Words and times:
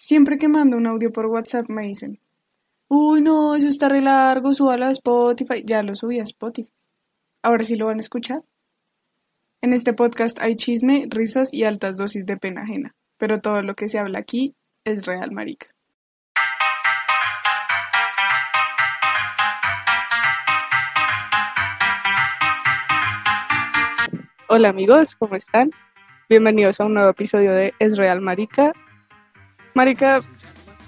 Siempre 0.00 0.38
que 0.38 0.46
mando 0.46 0.76
un 0.76 0.86
audio 0.86 1.10
por 1.10 1.26
WhatsApp 1.26 1.68
me 1.70 1.82
dicen, 1.82 2.20
uy 2.86 3.20
no, 3.20 3.56
eso 3.56 3.66
está 3.66 3.88
re 3.88 4.00
largo, 4.00 4.54
súbalo 4.54 4.84
a 4.84 4.92
Spotify. 4.92 5.64
Ya 5.66 5.82
lo 5.82 5.96
subí 5.96 6.20
a 6.20 6.22
Spotify. 6.22 6.70
Ahora 7.42 7.64
sí 7.64 7.74
lo 7.74 7.86
van 7.86 7.96
a 7.96 8.00
escuchar. 8.00 8.44
En 9.60 9.72
este 9.72 9.94
podcast 9.94 10.38
hay 10.40 10.54
chisme, 10.54 11.08
risas 11.10 11.52
y 11.52 11.64
altas 11.64 11.96
dosis 11.96 12.26
de 12.26 12.36
pena 12.36 12.62
ajena, 12.62 12.94
pero 13.16 13.40
todo 13.40 13.60
lo 13.62 13.74
que 13.74 13.88
se 13.88 13.98
habla 13.98 14.20
aquí 14.20 14.54
es 14.84 15.04
real, 15.04 15.32
marica. 15.32 15.66
Hola 24.48 24.68
amigos, 24.68 25.16
¿cómo 25.16 25.34
están? 25.34 25.72
Bienvenidos 26.28 26.78
a 26.78 26.84
un 26.84 26.94
nuevo 26.94 27.10
episodio 27.10 27.50
de 27.50 27.74
Es 27.80 27.96
Real 27.96 28.20
Marica. 28.20 28.72
Marica, 29.78 30.22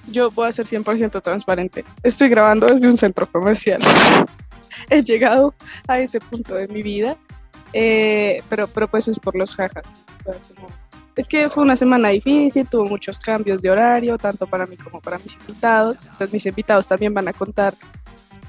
yo 0.09 0.33
voy 0.33 0.49
a 0.49 0.53
ser 0.53 0.67
100% 0.67 1.23
transparente. 1.23 1.85
Estoy 2.03 2.29
grabando 2.29 2.67
desde 2.67 2.89
un 2.89 2.97
centro 2.97 3.25
comercial. 3.25 3.81
He 4.91 5.05
llegado 5.05 5.55
a 5.87 6.01
ese 6.01 6.19
punto 6.19 6.57
de 6.57 6.67
mi 6.67 6.83
vida, 6.83 7.17
eh, 7.73 8.43
pero, 8.49 8.67
pero 8.67 8.89
pues 8.89 9.07
es 9.07 9.21
por 9.21 9.37
los 9.37 9.55
jajas. 9.55 9.85
es 11.15 11.29
que 11.29 11.49
fue 11.49 11.63
una 11.63 11.77
semana 11.77 12.09
difícil, 12.09 12.67
tuvo 12.67 12.85
muchos 12.87 13.21
cambios 13.21 13.63
de 13.63 13.71
horario, 13.71 14.19
tanto 14.19 14.49
para 14.49 14.67
mí 14.67 14.77
como 14.77 15.01
para 15.01 15.19
mis 15.19 15.37
invitados. 15.37 16.03
Entonces 16.03 16.33
mis 16.33 16.47
invitados 16.47 16.89
también 16.89 17.15
van 17.15 17.29
a 17.29 17.33
contar 17.33 17.75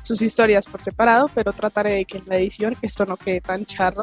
sus 0.02 0.24
historias 0.24 0.66
por 0.66 0.82
separado, 0.82 1.30
pero 1.36 1.54
trataré 1.54 1.98
de 1.98 2.06
que 2.06 2.18
en 2.18 2.24
la 2.26 2.38
edición 2.38 2.76
esto 2.82 3.06
no 3.06 3.16
quede 3.16 3.42
tan 3.42 3.64
charro. 3.68 4.02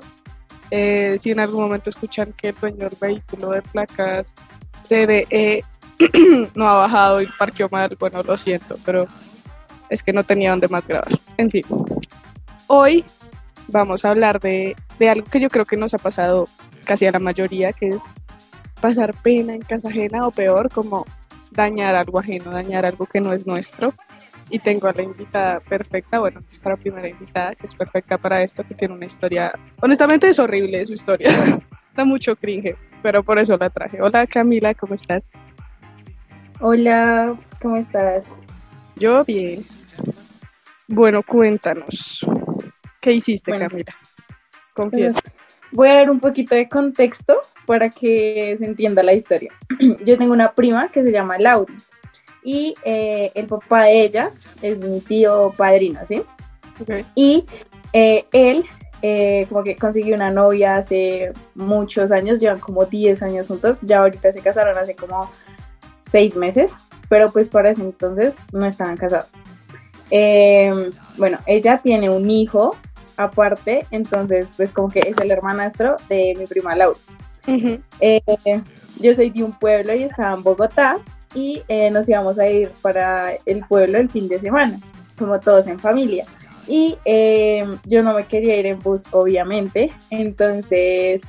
Eh, 0.70 1.18
si 1.20 1.32
en 1.32 1.40
algún 1.40 1.62
momento 1.62 1.90
escuchan 1.90 2.32
que 2.32 2.50
el 2.50 2.54
dueño 2.60 2.88
del 2.88 2.96
vehículo 3.00 3.50
de 3.50 3.62
placas 3.62 4.36
CDE 4.88 5.64
no 6.54 6.68
ha 6.68 6.74
bajado 6.74 7.20
y 7.20 7.26
parqueó 7.26 7.68
mal, 7.70 7.96
bueno, 7.98 8.22
lo 8.22 8.36
siento, 8.36 8.76
pero 8.84 9.06
es 9.88 10.02
que 10.02 10.12
no 10.12 10.24
tenía 10.24 10.50
dónde 10.50 10.68
más 10.68 10.86
grabar. 10.86 11.08
En 11.36 11.50
fin, 11.50 11.64
hoy 12.66 13.04
vamos 13.68 14.04
a 14.04 14.10
hablar 14.10 14.40
de, 14.40 14.76
de 14.98 15.08
algo 15.08 15.26
que 15.26 15.40
yo 15.40 15.48
creo 15.48 15.64
que 15.64 15.76
nos 15.76 15.94
ha 15.94 15.98
pasado 15.98 16.48
casi 16.84 17.06
a 17.06 17.12
la 17.12 17.18
mayoría, 17.18 17.72
que 17.72 17.88
es 17.88 18.02
pasar 18.80 19.14
pena 19.22 19.54
en 19.54 19.62
casa 19.62 19.88
ajena 19.88 20.26
o 20.26 20.30
peor, 20.30 20.70
como 20.70 21.04
dañar 21.50 21.94
algo 21.94 22.18
ajeno, 22.18 22.50
dañar 22.50 22.86
algo 22.86 23.06
que 23.06 23.20
no 23.20 23.32
es 23.32 23.46
nuestro. 23.46 23.92
Y 24.50 24.60
tengo 24.60 24.88
a 24.88 24.94
la 24.94 25.02
invitada 25.02 25.60
perfecta, 25.60 26.18
bueno, 26.20 26.40
nuestra 26.40 26.74
primera 26.76 27.06
invitada, 27.06 27.54
que 27.54 27.66
es 27.66 27.74
perfecta 27.74 28.16
para 28.16 28.42
esto, 28.42 28.64
que 28.66 28.74
tiene 28.74 28.94
una 28.94 29.04
historia, 29.04 29.52
honestamente 29.82 30.26
es 30.26 30.38
horrible 30.38 30.86
su 30.86 30.94
historia, 30.94 31.30
da 31.94 32.04
mucho 32.06 32.34
cringe, 32.34 32.74
pero 33.02 33.22
por 33.22 33.38
eso 33.38 33.58
la 33.58 33.68
traje. 33.68 34.00
Hola 34.00 34.26
Camila, 34.26 34.72
¿cómo 34.72 34.94
estás? 34.94 35.22
Hola, 36.60 37.36
¿cómo 37.62 37.76
estás? 37.76 38.24
Yo 38.96 39.24
bien. 39.24 39.64
Bueno, 40.88 41.22
cuéntanos. 41.22 42.26
¿Qué 43.00 43.12
hiciste, 43.12 43.56
Camila? 43.56 43.94
Confiesa. 44.74 45.20
Voy 45.70 45.88
a 45.88 45.94
dar 45.94 46.10
un 46.10 46.18
poquito 46.18 46.56
de 46.56 46.68
contexto 46.68 47.42
para 47.64 47.90
que 47.90 48.56
se 48.58 48.64
entienda 48.64 49.04
la 49.04 49.12
historia. 49.12 49.52
Yo 50.04 50.18
tengo 50.18 50.32
una 50.32 50.52
prima 50.52 50.88
que 50.88 51.04
se 51.04 51.12
llama 51.12 51.38
Laura 51.38 51.72
y 52.42 52.74
eh, 52.84 53.30
el 53.36 53.46
papá 53.46 53.84
de 53.84 54.02
ella 54.02 54.32
es 54.60 54.80
mi 54.80 55.00
tío 55.00 55.54
padrino, 55.56 56.00
¿sí? 56.06 56.24
Y 57.14 57.44
eh, 57.92 58.24
él 58.32 58.64
eh, 59.00 59.46
como 59.48 59.62
que 59.62 59.76
consiguió 59.76 60.16
una 60.16 60.30
novia 60.30 60.76
hace 60.76 61.32
muchos 61.54 62.10
años, 62.10 62.40
llevan 62.40 62.58
como 62.58 62.84
10 62.84 63.22
años 63.22 63.46
juntos, 63.46 63.76
ya 63.82 64.00
ahorita 64.00 64.32
se 64.32 64.40
casaron 64.40 64.76
hace 64.76 64.96
como 64.96 65.30
seis 66.10 66.36
meses, 66.36 66.74
pero 67.08 67.30
pues 67.30 67.48
para 67.48 67.70
ese 67.70 67.82
entonces 67.82 68.36
no 68.52 68.66
estaban 68.66 68.96
casados. 68.96 69.32
Eh, 70.10 70.90
bueno, 71.16 71.38
ella 71.46 71.80
tiene 71.82 72.10
un 72.10 72.30
hijo 72.30 72.76
aparte, 73.16 73.86
entonces 73.90 74.52
pues 74.56 74.72
como 74.72 74.88
que 74.88 75.00
es 75.00 75.16
el 75.18 75.30
hermanastro 75.30 75.96
de 76.08 76.34
mi 76.38 76.46
prima 76.46 76.74
Laura. 76.74 76.98
Eh, 78.00 78.20
yo 79.00 79.14
soy 79.14 79.30
de 79.30 79.42
un 79.42 79.52
pueblo 79.52 79.94
y 79.94 80.02
estaba 80.02 80.34
en 80.34 80.42
Bogotá 80.42 80.98
y 81.34 81.62
eh, 81.68 81.90
nos 81.90 82.08
íbamos 82.08 82.38
a 82.38 82.48
ir 82.48 82.70
para 82.82 83.32
el 83.46 83.64
pueblo 83.66 83.98
el 83.98 84.10
fin 84.10 84.28
de 84.28 84.38
semana, 84.38 84.78
como 85.18 85.40
todos 85.40 85.66
en 85.66 85.78
familia. 85.78 86.26
Y 86.66 86.98
yo 87.86 88.02
no 88.02 88.12
me 88.12 88.26
quería 88.26 88.56
ir 88.56 88.66
en 88.66 88.78
bus, 88.78 89.02
obviamente. 89.12 89.90
Entonces 90.10 91.22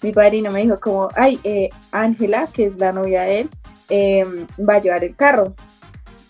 mi 0.00 0.12
padrino 0.12 0.52
me 0.52 0.62
dijo 0.62 0.78
como, 0.78 1.08
ay, 1.16 1.70
Ángela, 1.90 2.48
que 2.52 2.66
es 2.66 2.78
la 2.78 2.92
novia 2.92 3.22
de 3.22 3.40
él, 3.40 3.50
Em, 3.88 4.46
va 4.58 4.74
a 4.74 4.80
llevar 4.80 5.04
el 5.04 5.14
carro. 5.16 5.54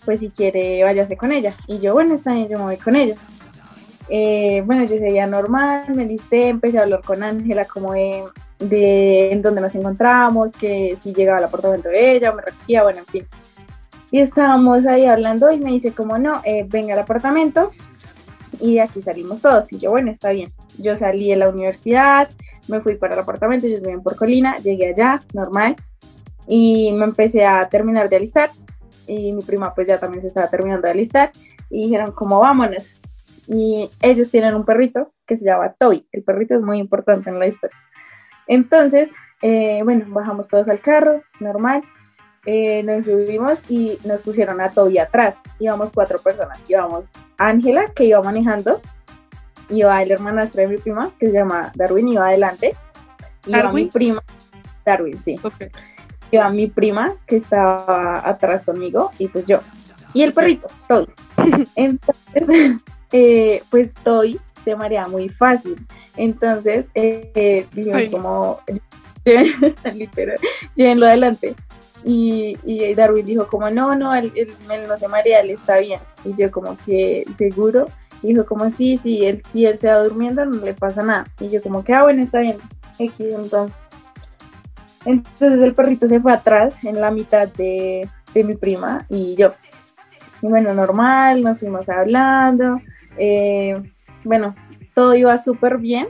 Pues 0.05 0.19
si 0.19 0.29
quiere, 0.29 0.83
váyase 0.83 1.15
con 1.15 1.31
ella. 1.31 1.55
Y 1.67 1.79
yo, 1.79 1.93
bueno, 1.93 2.15
está 2.15 2.33
bien, 2.33 2.49
yo 2.49 2.57
me 2.57 2.65
voy 2.65 2.77
con 2.77 2.95
ella. 2.95 3.15
Eh, 4.09 4.61
bueno, 4.65 4.83
yo 4.83 4.97
sería 4.97 5.25
normal, 5.27 5.85
me 5.95 6.05
listé, 6.05 6.49
empecé 6.49 6.77
a 6.77 6.83
hablar 6.83 7.01
con 7.03 7.23
Ángela 7.23 7.63
como 7.65 7.93
de, 7.93 8.25
de 8.59 9.31
en 9.31 9.41
dónde 9.41 9.61
nos 9.61 9.73
encontramos, 9.75 10.51
que 10.51 10.97
si 11.01 11.13
llegaba 11.13 11.37
al 11.37 11.45
apartamento 11.45 11.87
de 11.87 12.17
ella, 12.17 12.33
me 12.33 12.41
recogía, 12.41 12.83
bueno, 12.83 12.99
en 12.99 13.05
fin. 13.05 13.27
Y 14.11 14.19
estábamos 14.19 14.85
ahí 14.85 15.05
hablando 15.05 15.51
y 15.51 15.59
me 15.59 15.71
dice 15.71 15.93
como, 15.93 16.17
no, 16.17 16.41
eh, 16.43 16.65
venga 16.67 16.93
al 16.93 16.99
apartamento 16.99 17.71
y 18.59 18.75
de 18.75 18.81
aquí 18.81 19.01
salimos 19.01 19.41
todos. 19.41 19.71
Y 19.71 19.79
yo, 19.79 19.91
bueno, 19.91 20.11
está 20.11 20.31
bien. 20.31 20.51
Yo 20.77 20.95
salí 20.97 21.29
de 21.29 21.37
la 21.37 21.49
universidad, 21.49 22.29
me 22.67 22.81
fui 22.81 22.95
para 22.95 23.13
el 23.13 23.21
apartamento, 23.21 23.67
ellos 23.67 23.81
viven 23.81 24.03
por 24.03 24.17
Colina, 24.17 24.57
llegué 24.57 24.89
allá, 24.89 25.21
normal 25.33 25.77
y 26.47 26.93
me 26.93 27.05
empecé 27.05 27.45
a 27.45 27.67
terminar 27.69 28.09
de 28.09 28.17
alistar. 28.17 28.49
Y 29.05 29.33
mi 29.33 29.41
prima 29.41 29.73
pues 29.73 29.87
ya 29.87 29.99
también 29.99 30.21
se 30.21 30.29
estaba 30.29 30.49
terminando 30.49 30.85
de 30.87 30.91
alistar. 30.91 31.31
Y 31.69 31.83
dijeron 31.83 32.11
como 32.11 32.39
vámonos 32.39 32.95
y 33.47 33.89
ellos 34.01 34.29
tienen 34.29 34.55
un 34.55 34.65
perrito 34.65 35.11
que 35.25 35.37
se 35.37 35.45
llama 35.45 35.73
Toy, 35.73 36.07
el 36.11 36.23
perrito 36.23 36.55
es 36.55 36.61
muy 36.61 36.77
importante 36.77 37.29
en 37.29 37.39
la 37.39 37.47
historia. 37.47 37.75
Entonces, 38.47 39.13
eh, 39.41 39.81
bueno, 39.83 40.05
bajamos 40.09 40.47
todos 40.47 40.67
al 40.67 40.79
carro, 40.79 41.21
normal, 41.39 41.83
eh, 42.45 42.83
nos 42.83 43.05
subimos 43.05 43.69
y 43.69 43.97
nos 44.03 44.21
pusieron 44.21 44.59
a 44.61 44.69
Toby 44.69 44.97
atrás, 44.97 45.41
íbamos 45.59 45.91
cuatro 45.91 46.19
personas, 46.19 46.59
íbamos 46.67 47.05
Ángela 47.37 47.85
que 47.95 48.05
iba 48.05 48.21
manejando, 48.21 48.81
iba 49.69 50.01
el 50.01 50.11
hermanastro 50.11 50.61
de 50.61 50.67
mi 50.67 50.77
prima 50.77 51.11
que 51.19 51.27
se 51.27 51.33
llama 51.33 51.71
Darwin, 51.75 52.09
iba 52.09 52.27
adelante, 52.27 52.75
iba 53.45 53.71
mi 53.71 53.85
prima, 53.85 54.21
Darwin, 54.85 55.19
sí. 55.19 55.35
Okay 55.41 55.69
iba 56.35 56.49
mi 56.49 56.67
prima 56.67 57.15
que 57.27 57.37
estaba 57.37 58.27
atrás 58.27 58.63
conmigo 58.63 59.11
y 59.19 59.27
pues 59.27 59.47
yo. 59.47 59.59
Y 60.13 60.23
el 60.23 60.33
perrito, 60.33 60.67
Toy. 60.87 61.07
Entonces, 61.75 62.77
eh, 63.11 63.61
pues 63.69 63.93
Toy 64.03 64.39
se 64.63 64.75
marea 64.75 65.07
muy 65.07 65.29
fácil. 65.29 65.75
Entonces, 66.17 66.89
eh, 66.95 67.67
dijimos 67.73 68.03
como, 68.11 68.59
literal, 69.93 70.37
llévenlo 70.75 71.05
adelante. 71.05 71.55
Y, 72.05 72.57
y, 72.65 72.93
Darwin 72.95 73.25
dijo 73.25 73.47
como, 73.47 73.69
no, 73.69 73.95
no, 73.95 74.13
él, 74.13 74.31
no 74.87 74.97
se 74.97 75.07
marea, 75.07 75.39
él 75.39 75.51
está 75.51 75.79
bien. 75.79 76.01
Y 76.25 76.35
yo 76.35 76.51
como 76.51 76.77
que, 76.85 77.25
seguro, 77.37 77.85
dijo 78.21 78.45
como, 78.45 78.69
sí, 78.71 78.97
sí, 78.97 79.25
él, 79.25 79.41
si 79.47 79.65
él 79.65 79.79
se 79.79 79.87
va 79.87 80.03
durmiendo, 80.03 80.45
no 80.45 80.63
le 80.63 80.73
pasa 80.73 81.01
nada. 81.01 81.25
Y 81.39 81.49
yo 81.49 81.61
como 81.61 81.83
que, 81.83 81.93
ah, 81.93 82.03
bueno, 82.03 82.21
está 82.21 82.39
bien. 82.39 82.57
entonces 82.97 83.82
entonces 85.05 85.61
el 85.61 85.73
perrito 85.73 86.07
se 86.07 86.19
fue 86.19 86.33
atrás 86.33 86.83
en 86.83 86.99
la 86.99 87.11
mitad 87.11 87.47
de, 87.49 88.09
mi 88.35 88.55
prima 88.55 89.05
y 89.09 89.35
yo. 89.35 89.53
Y 90.41 90.47
bueno, 90.47 90.73
normal, 90.73 91.43
nos 91.43 91.59
fuimos 91.59 91.87
hablando. 91.89 92.81
Eh, 93.17 93.81
bueno, 94.23 94.55
todo 94.93 95.15
iba 95.15 95.37
súper 95.37 95.77
bien 95.77 96.07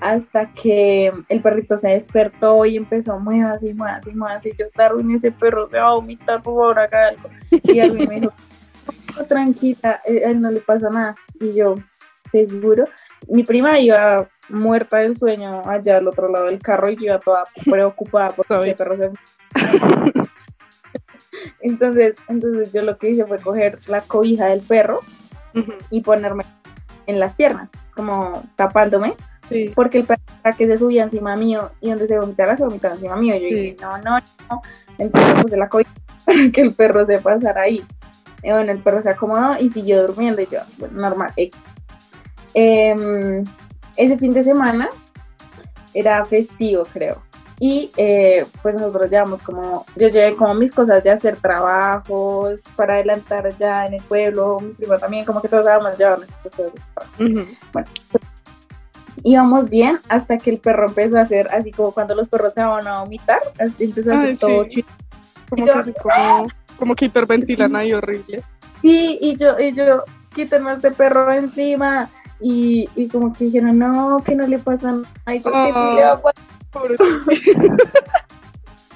hasta 0.00 0.52
que 0.52 1.12
el 1.28 1.40
perrito 1.40 1.78
se 1.78 1.90
despertó 1.90 2.64
y 2.66 2.76
empezó 2.76 3.14
a 3.14 3.50
así, 3.50 3.72
más 3.74 4.06
y 4.06 4.12
más. 4.12 4.44
Y 4.44 4.52
yo, 4.56 4.66
Darwin, 4.76 5.14
ese 5.14 5.32
perro 5.32 5.68
se 5.68 5.78
va 5.78 5.88
a 5.88 5.94
vomitar, 5.94 6.42
por 6.42 6.54
favor, 6.54 6.78
haga 6.78 7.08
algo. 7.08 7.30
Y 7.50 7.78
Darwin 7.78 8.08
me 8.08 8.20
dijo, 8.20 8.32
tranquila, 9.28 10.00
a 10.04 10.08
él 10.08 10.40
no 10.40 10.50
le 10.50 10.60
pasa 10.60 10.90
nada. 10.90 11.16
Y 11.40 11.52
yo, 11.52 11.74
seguro. 12.30 12.84
Mi 13.28 13.42
prima 13.42 13.78
iba 13.80 14.28
muerta 14.48 14.98
del 14.98 15.16
sueño 15.16 15.62
allá 15.64 15.96
al 15.98 16.08
otro 16.08 16.28
lado 16.30 16.46
del 16.46 16.60
carro 16.60 16.90
y 16.90 16.96
yo 16.96 17.04
iba 17.04 17.18
toda 17.18 17.46
preocupada 17.64 18.30
por 18.32 18.66
el 18.66 18.74
perro 18.74 18.96
se... 18.96 19.08
entonces, 21.60 22.16
entonces 22.28 22.72
yo 22.72 22.82
lo 22.82 22.98
que 22.98 23.10
hice 23.10 23.26
fue 23.26 23.38
coger 23.38 23.80
la 23.86 24.02
cobija 24.02 24.46
del 24.46 24.60
perro 24.60 25.00
y 25.90 26.02
ponerme 26.02 26.44
en 27.06 27.18
las 27.18 27.34
piernas, 27.34 27.70
como 27.94 28.42
tapándome, 28.56 29.14
porque 29.74 29.98
el 29.98 30.06
perro 30.06 30.22
que 30.56 30.66
se 30.66 30.78
subía 30.78 31.04
encima 31.04 31.36
mío 31.36 31.70
y 31.80 31.90
donde 31.90 32.06
se 32.06 32.18
vomitara 32.18 32.56
se 32.56 32.64
vomitaba 32.64 32.94
encima 32.94 33.16
mío. 33.16 33.34
Yo 33.36 33.46
dije, 33.46 33.76
no, 33.80 33.98
no, 33.98 34.18
no. 34.50 34.62
Entonces 34.98 35.42
puse 35.42 35.56
la 35.56 35.68
cobija 35.68 35.90
para 36.24 36.50
que 36.52 36.60
el 36.60 36.74
perro 36.74 37.06
se 37.06 37.18
pasara 37.18 37.62
ahí. 37.62 37.84
Y 38.42 38.50
bueno, 38.50 38.70
el 38.70 38.78
perro 38.78 39.02
se 39.02 39.10
acomodó 39.10 39.58
y 39.58 39.68
siguió 39.68 40.06
durmiendo 40.06 40.42
y 40.42 40.46
yo, 40.46 40.60
bueno, 40.78 41.00
normal, 41.00 41.32
X. 41.36 41.60
Em, 42.58 43.44
ese 43.96 44.16
fin 44.16 44.32
de 44.32 44.42
semana 44.42 44.88
era 45.92 46.24
festivo, 46.24 46.84
creo. 46.90 47.20
Y 47.60 47.90
eh, 47.98 48.46
pues 48.62 48.74
nosotros 48.74 49.10
llevamos 49.10 49.42
como, 49.42 49.84
yo 49.94 50.08
llevé 50.08 50.34
como 50.36 50.54
mis 50.54 50.72
cosas 50.72 51.02
de 51.04 51.10
hacer 51.10 51.36
trabajos 51.36 52.62
para 52.76 52.94
adelantar 52.94 53.54
ya 53.58 53.86
en 53.86 53.94
el 53.94 54.02
pueblo, 54.02 54.58
mi 54.60 54.72
prima 54.72 54.98
también, 54.98 55.24
como 55.26 55.40
que 55.42 55.48
todos 55.48 55.62
estábamos 55.66 55.98
llevando 55.98 56.18
nuestros 56.26 56.54
cosas. 56.54 56.88
Ujú. 57.18 57.46
Íbamos 59.22 59.68
bien 59.68 59.98
hasta 60.08 60.38
que 60.38 60.50
el 60.50 60.58
perro 60.58 60.86
empezó 60.88 61.18
a 61.18 61.22
hacer 61.22 61.48
así 61.50 61.72
como 61.72 61.92
cuando 61.92 62.14
los 62.14 62.28
perros 62.28 62.54
se 62.54 62.62
van 62.62 62.86
a 62.86 63.00
vomitar, 63.00 63.40
así 63.58 63.84
empezó 63.84 64.12
a 64.12 64.16
hacer 64.16 64.28
Ay, 64.30 64.36
todo 64.36 64.62
sí. 64.64 64.68
chido. 64.68 64.88
Como 65.50 65.66
yo- 65.66 65.82
que 65.82 65.92
como, 65.94 66.46
como 66.78 66.94
que 66.94 67.04
hiperventilan 67.06 67.74
ahí 67.76 67.92
horrible. 67.92 68.42
Sí, 68.82 69.18
y 69.20 69.36
yo, 69.36 69.58
y 69.58 69.72
yo, 69.72 70.04
quítenme 70.34 70.70
a 70.70 70.74
este 70.74 70.90
perro 70.90 71.32
encima. 71.32 72.08
Y, 72.40 72.88
y 72.94 73.08
como 73.08 73.32
que 73.32 73.46
dijeron, 73.46 73.78
no, 73.78 74.22
que 74.24 74.34
no 74.34 74.46
le 74.46 74.58
pasa 74.58 74.92
nada. 74.92 75.34
Y 75.34 75.40
yo, 75.40 75.50
sí 75.50 75.96
le 75.96 76.02
va 76.04 76.12
a 76.12 76.20
pasar, 76.20 76.42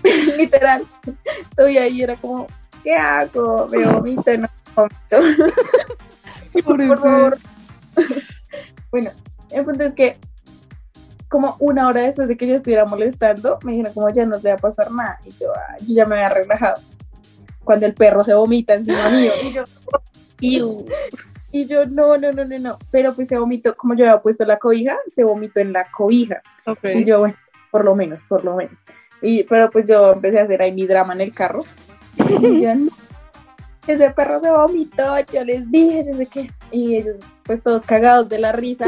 literal. 0.37 0.87
Estoy 1.51 1.79
ahí, 1.79 2.03
era 2.03 2.17
como, 2.17 2.47
¿qué 2.83 2.95
hago? 2.95 3.69
Me 3.71 3.87
vomito, 3.87 4.37
no 4.37 4.49
vomito. 4.75 5.55
Pobre 6.65 6.87
por 6.89 7.01
favor. 7.01 7.39
bueno, 8.91 9.11
el 9.51 9.65
punto 9.65 9.85
es 9.85 9.95
que 9.95 10.17
como 11.29 11.57
una 11.61 11.87
hora 11.87 12.03
después 12.03 12.27
de 12.27 12.37
que 12.37 12.49
yo 12.49 12.57
estuviera 12.57 12.85
molestando, 12.87 13.61
me 13.63 13.73
dijeron 13.73 13.95
como 13.95 14.11
ya 14.11 14.27
no 14.27 14.37
le 14.39 14.49
va 14.51 14.55
a 14.55 14.59
pasar 14.59 14.91
nada. 14.91 15.21
Y 15.25 15.31
yo, 15.31 15.53
ah, 15.55 15.77
yo 15.81 15.95
ya 15.95 16.05
me 16.05 16.17
había 16.17 16.29
relajado. 16.29 16.83
Cuando 17.63 17.87
el 17.87 17.95
perro 17.95 18.25
se 18.25 18.35
vomita 18.35 18.75
encima 18.75 19.09
mío. 19.11 19.33
Y 20.41 20.59
yo. 20.59 20.85
y 21.53 21.67
yo, 21.67 21.85
no, 21.85 22.17
no, 22.17 22.33
no, 22.33 22.45
no, 22.45 22.59
no. 22.59 22.79
Pero 22.91 23.15
pues 23.15 23.29
se 23.29 23.39
vomitó, 23.39 23.77
como 23.77 23.95
yo 23.95 24.05
había 24.05 24.21
puesto 24.21 24.45
la 24.45 24.59
cobija, 24.59 24.97
se 25.09 25.25
vomitó 25.25 25.61
en 25.61 25.73
la 25.73 25.91
cobija. 25.91 26.43
Ok. 26.67 26.85
Y 26.95 27.05
yo, 27.05 27.21
bueno, 27.21 27.37
por 27.71 27.85
lo 27.85 27.95
menos, 27.95 28.23
por 28.25 28.45
lo 28.45 28.57
menos. 28.57 28.75
Y, 29.23 29.43
pero 29.45 29.71
pues 29.71 29.89
yo 29.89 30.13
empecé 30.13 30.39
a 30.39 30.45
hacer 30.45 30.63
ahí 30.63 30.73
mi 30.73 30.87
drama 30.87 31.13
en 31.15 31.21
el 31.23 31.35
carro. 31.35 31.65
Y 32.41 32.61
yo, 32.61 32.75
no, 32.75 32.91
ese 33.87 34.11
perro 34.11 34.41
se 34.41 34.51
vomitó, 34.51 35.17
yo 35.33 35.45
les 35.45 35.71
dije, 35.71 36.05
yo 36.07 36.17
sé 36.17 36.27
qué. 36.27 36.51
Y 36.71 36.97
ellos, 36.97 37.17
pues 37.43 37.63
todos 37.63 37.85
cagados 37.85 38.29
de 38.29 38.39
la 38.39 38.53
risa. 38.53 38.87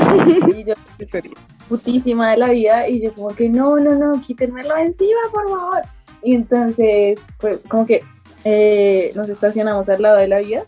Y 0.55 0.65
yo, 0.65 0.75
putísima 1.69 2.31
de 2.31 2.37
la 2.37 2.51
vida. 2.51 2.89
Y 2.89 3.01
yo, 3.03 3.13
como 3.15 3.35
que, 3.35 3.49
no, 3.49 3.79
no, 3.79 3.95
no, 3.95 4.21
quítenmelo 4.21 4.77
encima, 4.77 5.21
por 5.33 5.49
favor. 5.49 5.83
Y 6.23 6.35
entonces, 6.35 7.21
pues, 7.41 7.59
como 7.69 7.87
que 7.87 8.03
eh, 8.45 9.13
nos 9.15 9.29
estacionamos 9.29 9.89
al 9.89 10.03
lado 10.03 10.19
de 10.19 10.29
la 10.29 10.39
vía. 10.39 10.63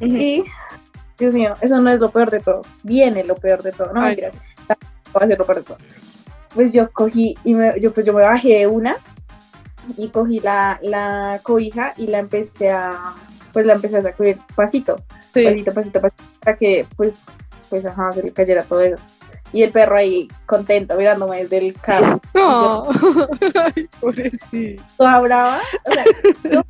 Ujú. 0.00 0.16
Y, 0.16 0.44
Dios 1.18 1.32
mío, 1.34 1.54
eso 1.60 1.80
no 1.80 1.90
es 1.90 2.00
lo 2.00 2.10
peor 2.10 2.30
de 2.30 2.40
todo. 2.40 2.62
Viene 2.82 3.24
lo 3.24 3.34
peor 3.36 3.62
de 3.62 3.72
todo. 3.72 3.92
No, 3.92 4.00
Ay. 4.00 4.06
mentiras. 4.16 4.34
Va 4.68 5.20
a 5.24 5.26
ser 5.28 5.38
lo 5.38 5.46
peor 5.46 5.58
de 5.58 5.64
todo. 5.64 5.78
Pues 6.54 6.72
yo 6.72 6.90
cogí 6.90 7.36
y 7.44 7.54
me, 7.54 7.78
yo, 7.80 7.92
pues 7.92 8.06
yo 8.06 8.12
me 8.12 8.22
bajé 8.22 8.58
de 8.60 8.66
una 8.66 8.96
y 9.96 10.08
cogí 10.08 10.40
la, 10.40 10.78
la 10.82 11.40
cobija 11.42 11.94
y 11.96 12.06
la 12.06 12.18
empecé 12.18 12.70
a, 12.70 13.14
pues 13.52 13.66
la 13.66 13.74
empecé 13.74 13.98
a 13.98 14.02
sacudir 14.02 14.38
pasito, 14.54 14.96
Sí. 15.32 15.44
pasito, 15.44 15.72
pasito, 15.74 16.00
pasito, 16.00 16.24
para 16.40 16.56
que, 16.56 16.86
pues, 16.96 17.24
pues, 17.70 17.84
ajá, 17.84 18.12
se 18.12 18.22
le 18.22 18.32
cayera 18.32 18.62
todo 18.62 18.80
eso. 18.80 18.96
Y 19.52 19.62
el 19.62 19.70
perro 19.72 19.96
ahí 19.96 20.26
contento 20.46 20.96
mirándome 20.96 21.42
desde 21.42 21.58
el 21.58 21.74
carro, 21.80 22.20
No. 22.34 22.88
Ay, 23.76 23.88
pobrecito. 24.00 24.82
toda 24.96 25.20
brava, 25.20 25.60
o 25.88 25.92
sea, 25.92 26.04
yo 26.50 26.62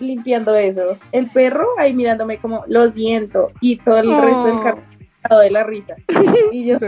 limpiando 0.00 0.54
eso. 0.54 0.96
El 1.12 1.28
perro 1.30 1.66
ahí 1.78 1.94
mirándome 1.94 2.38
como 2.38 2.64
los 2.66 2.94
viento 2.94 3.52
y 3.60 3.76
todo 3.76 3.98
el 3.98 4.20
resto 4.20 4.44
del 4.44 4.62
carro 4.62 4.82
cagado 5.22 5.42
de 5.42 5.50
la 5.50 5.64
risa. 5.64 5.94
Y 6.52 6.64
yo, 6.64 6.78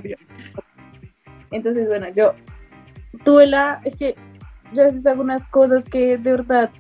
entonces, 1.51 1.89
bueno, 1.89 2.09
yo 2.11 2.35
tuve 3.25 3.47
la, 3.47 3.81
es 3.85 3.97
que 3.97 4.15
yo 4.73 4.83
a 4.83 4.87
veces 4.87 5.07
hago 5.07 5.23
unas 5.23 5.47
cosas 5.47 5.85
que 5.85 6.19
de 6.19 6.31
verdad, 6.31 6.71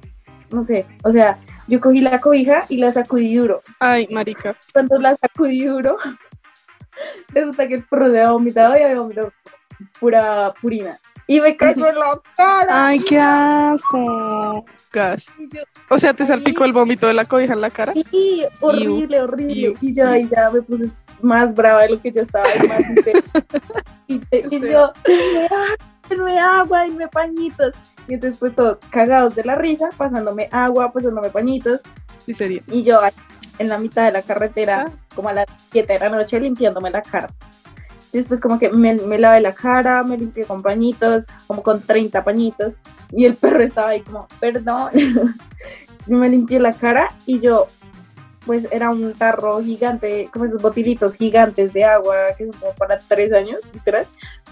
no 0.50 0.62
sé, 0.62 0.86
o 1.04 1.10
sea, 1.10 1.38
yo 1.66 1.80
cogí 1.80 2.00
la 2.00 2.20
cobija 2.20 2.64
y 2.68 2.78
la 2.78 2.92
sacudí 2.92 3.34
duro. 3.34 3.62
Ay, 3.80 4.08
marica. 4.10 4.56
Cuando 4.72 4.98
la 4.98 5.16
sacudí 5.16 5.64
duro, 5.64 5.96
resulta 7.28 7.68
que 7.68 7.74
el 7.74 7.84
perro 7.84 8.04
se 8.06 8.20
había 8.20 8.32
vomitado 8.32 8.78
y 8.78 8.82
había 8.82 9.00
vomitado 9.00 9.32
pura 10.00 10.52
purina. 10.60 10.98
Y 11.30 11.42
me 11.42 11.56
cayó 11.56 11.86
en 11.86 11.98
la 11.98 12.20
cara. 12.36 12.86
Ay, 12.88 13.00
qué 13.00 13.20
asco. 13.20 14.64
Gas. 14.90 15.26
Y 15.38 15.46
yo, 15.54 15.60
O 15.90 15.98
sea, 15.98 16.14
te 16.14 16.24
salpicó 16.24 16.64
el 16.64 16.72
vómito 16.72 17.06
de 17.06 17.12
la 17.12 17.26
cobija 17.26 17.52
en 17.52 17.60
la 17.60 17.68
cara. 17.70 17.92
Sí, 18.10 18.44
horrible, 18.60 19.20
horrible. 19.20 19.74
Y 19.82 19.94
yo 19.94 20.08
ahí 20.08 20.26
ya 20.26 20.48
me 20.50 20.62
puse 20.62 20.86
más 21.20 21.54
brava 21.54 21.82
de 21.82 21.90
lo 21.90 22.00
que 22.00 22.10
yo 22.12 22.22
estaba, 22.22 22.46
y 22.56 22.66
más 22.66 22.80
y, 24.06 24.14
y 24.56 24.70
yo, 24.70 24.92
denme 26.08 26.38
agua, 26.40 26.60
agua, 26.60 26.82
denme 26.84 27.08
pañitos. 27.08 27.74
Y 28.08 28.14
entonces 28.14 28.38
pues 28.38 28.54
todos 28.56 28.78
cagados 28.88 29.34
de 29.34 29.44
la 29.44 29.54
risa, 29.54 29.90
pasándome 29.98 30.48
agua, 30.50 30.90
pasándome 30.92 31.28
pañitos. 31.28 31.82
Sí, 32.24 32.32
sería. 32.32 32.62
Y 32.68 32.82
yo 32.84 33.02
ahí, 33.02 33.12
en 33.58 33.68
la 33.68 33.78
mitad 33.78 34.06
de 34.06 34.12
la 34.12 34.22
carretera, 34.22 34.86
Ah. 34.88 34.92
como 35.14 35.28
a 35.28 35.34
las 35.34 35.46
7 35.72 35.92
de 35.92 35.98
la 35.98 36.08
noche, 36.08 36.40
limpiándome 36.40 36.90
la 36.90 37.02
cara. 37.02 37.28
Después 38.12 38.40
como 38.40 38.58
que 38.58 38.70
me, 38.70 38.94
me 38.94 39.18
lavé 39.18 39.40
la 39.40 39.54
cara, 39.54 40.02
me 40.02 40.16
limpié 40.16 40.44
con 40.44 40.62
pañitos, 40.62 41.26
como 41.46 41.62
con 41.62 41.80
30 41.82 42.24
pañitos. 42.24 42.76
Y 43.12 43.24
el 43.24 43.34
perro 43.34 43.62
estaba 43.62 43.88
ahí 43.90 44.00
como, 44.00 44.26
perdón. 44.40 44.90
Me 46.06 46.28
limpié 46.30 46.58
la 46.58 46.72
cara 46.72 47.12
y 47.26 47.38
yo, 47.38 47.66
pues 48.46 48.66
era 48.70 48.88
un 48.90 49.12
tarro 49.12 49.62
gigante, 49.62 50.30
como 50.32 50.46
esos 50.46 50.62
botilitos 50.62 51.14
gigantes 51.14 51.74
de 51.74 51.84
agua 51.84 52.14
que 52.36 52.46
son 52.46 52.54
como 52.58 52.72
para 52.72 52.98
tres 52.98 53.30
años, 53.32 53.60
literal. 53.74 54.06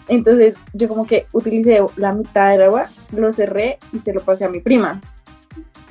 Entonces 0.09 0.57
yo 0.75 0.89
como 0.89 1.07
que 1.07 1.27
utilicé 1.33 1.83
la 1.97 2.13
mitad 2.13 2.51
del 2.51 2.63
agua, 2.63 2.91
lo 3.13 3.33
cerré 3.33 3.79
y 3.93 4.01
se 4.01 4.13
lo 4.13 4.21
pasé 4.21 4.45
a 4.45 4.51
mi 4.51 4.61
prima. 4.61 5.01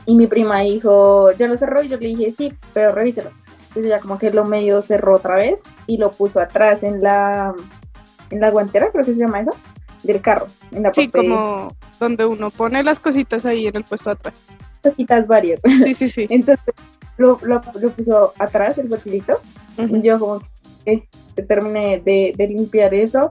Y 0.05 0.15
mi 0.15 0.27
prima 0.27 0.59
dijo, 0.59 1.31
ya 1.31 1.47
lo 1.47 1.57
cerró 1.57 1.81
y 1.81 1.87
yo 1.87 1.97
le 1.97 2.09
dije, 2.09 2.31
sí, 2.31 2.53
pero 2.73 2.91
revíselo. 2.91 3.31
Entonces 3.75 3.85
ella 3.91 3.99
como 3.99 4.17
que 4.17 4.31
lo 4.31 4.45
medio 4.45 4.81
cerró 4.81 5.15
otra 5.15 5.35
vez 5.35 5.63
y 5.85 5.97
lo 5.97 6.11
puso 6.11 6.39
atrás 6.39 6.83
en 6.83 7.01
la, 7.01 7.53
en 8.29 8.39
la 8.39 8.49
guantera, 8.51 8.89
creo 8.91 9.03
que 9.03 9.13
se 9.13 9.19
llama 9.19 9.41
eso, 9.41 9.51
del 10.03 10.21
carro. 10.21 10.47
En 10.71 10.83
la 10.83 10.93
Sí, 10.93 11.07
parte- 11.09 11.27
como 11.27 11.75
donde 11.99 12.25
uno 12.25 12.49
pone 12.51 12.83
las 12.83 12.99
cositas 12.99 13.45
ahí 13.45 13.67
en 13.67 13.75
el 13.75 13.83
puesto 13.83 14.09
de 14.09 14.13
atrás. 14.13 14.33
cositas 14.81 15.27
varias. 15.27 15.59
Sí, 15.83 15.93
sí, 15.93 16.09
sí. 16.09 16.27
Entonces 16.29 16.63
lo, 17.17 17.39
lo, 17.43 17.61
lo 17.81 17.89
puso 17.91 18.33
atrás, 18.39 18.77
el 18.77 18.87
botilito. 18.87 19.39
Ujú. 19.77 20.01
Yo 20.01 20.19
como 20.19 20.41
que 20.85 21.07
terminé 21.47 21.99
de, 22.05 22.33
de 22.37 22.47
limpiar 22.47 22.93
eso, 22.93 23.27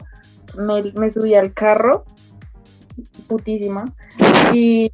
me, 0.58 0.82
me 0.92 1.08
subí 1.10 1.34
al 1.34 1.52
carro, 1.54 2.04
putísima, 3.28 3.84
y 4.52 4.92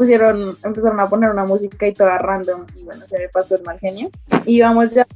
pusieron, 0.00 0.56
empezaron 0.64 0.98
a 0.98 1.10
poner 1.10 1.28
una 1.28 1.44
música 1.44 1.86
y 1.86 1.92
toda 1.92 2.16
random, 2.16 2.64
y 2.74 2.84
bueno, 2.84 3.06
se 3.06 3.18
me 3.18 3.28
pasó 3.28 3.54
el 3.56 3.62
mal 3.64 3.78
genio. 3.78 4.08
Y 4.46 4.56
íbamos 4.56 4.94
ya 4.94 5.06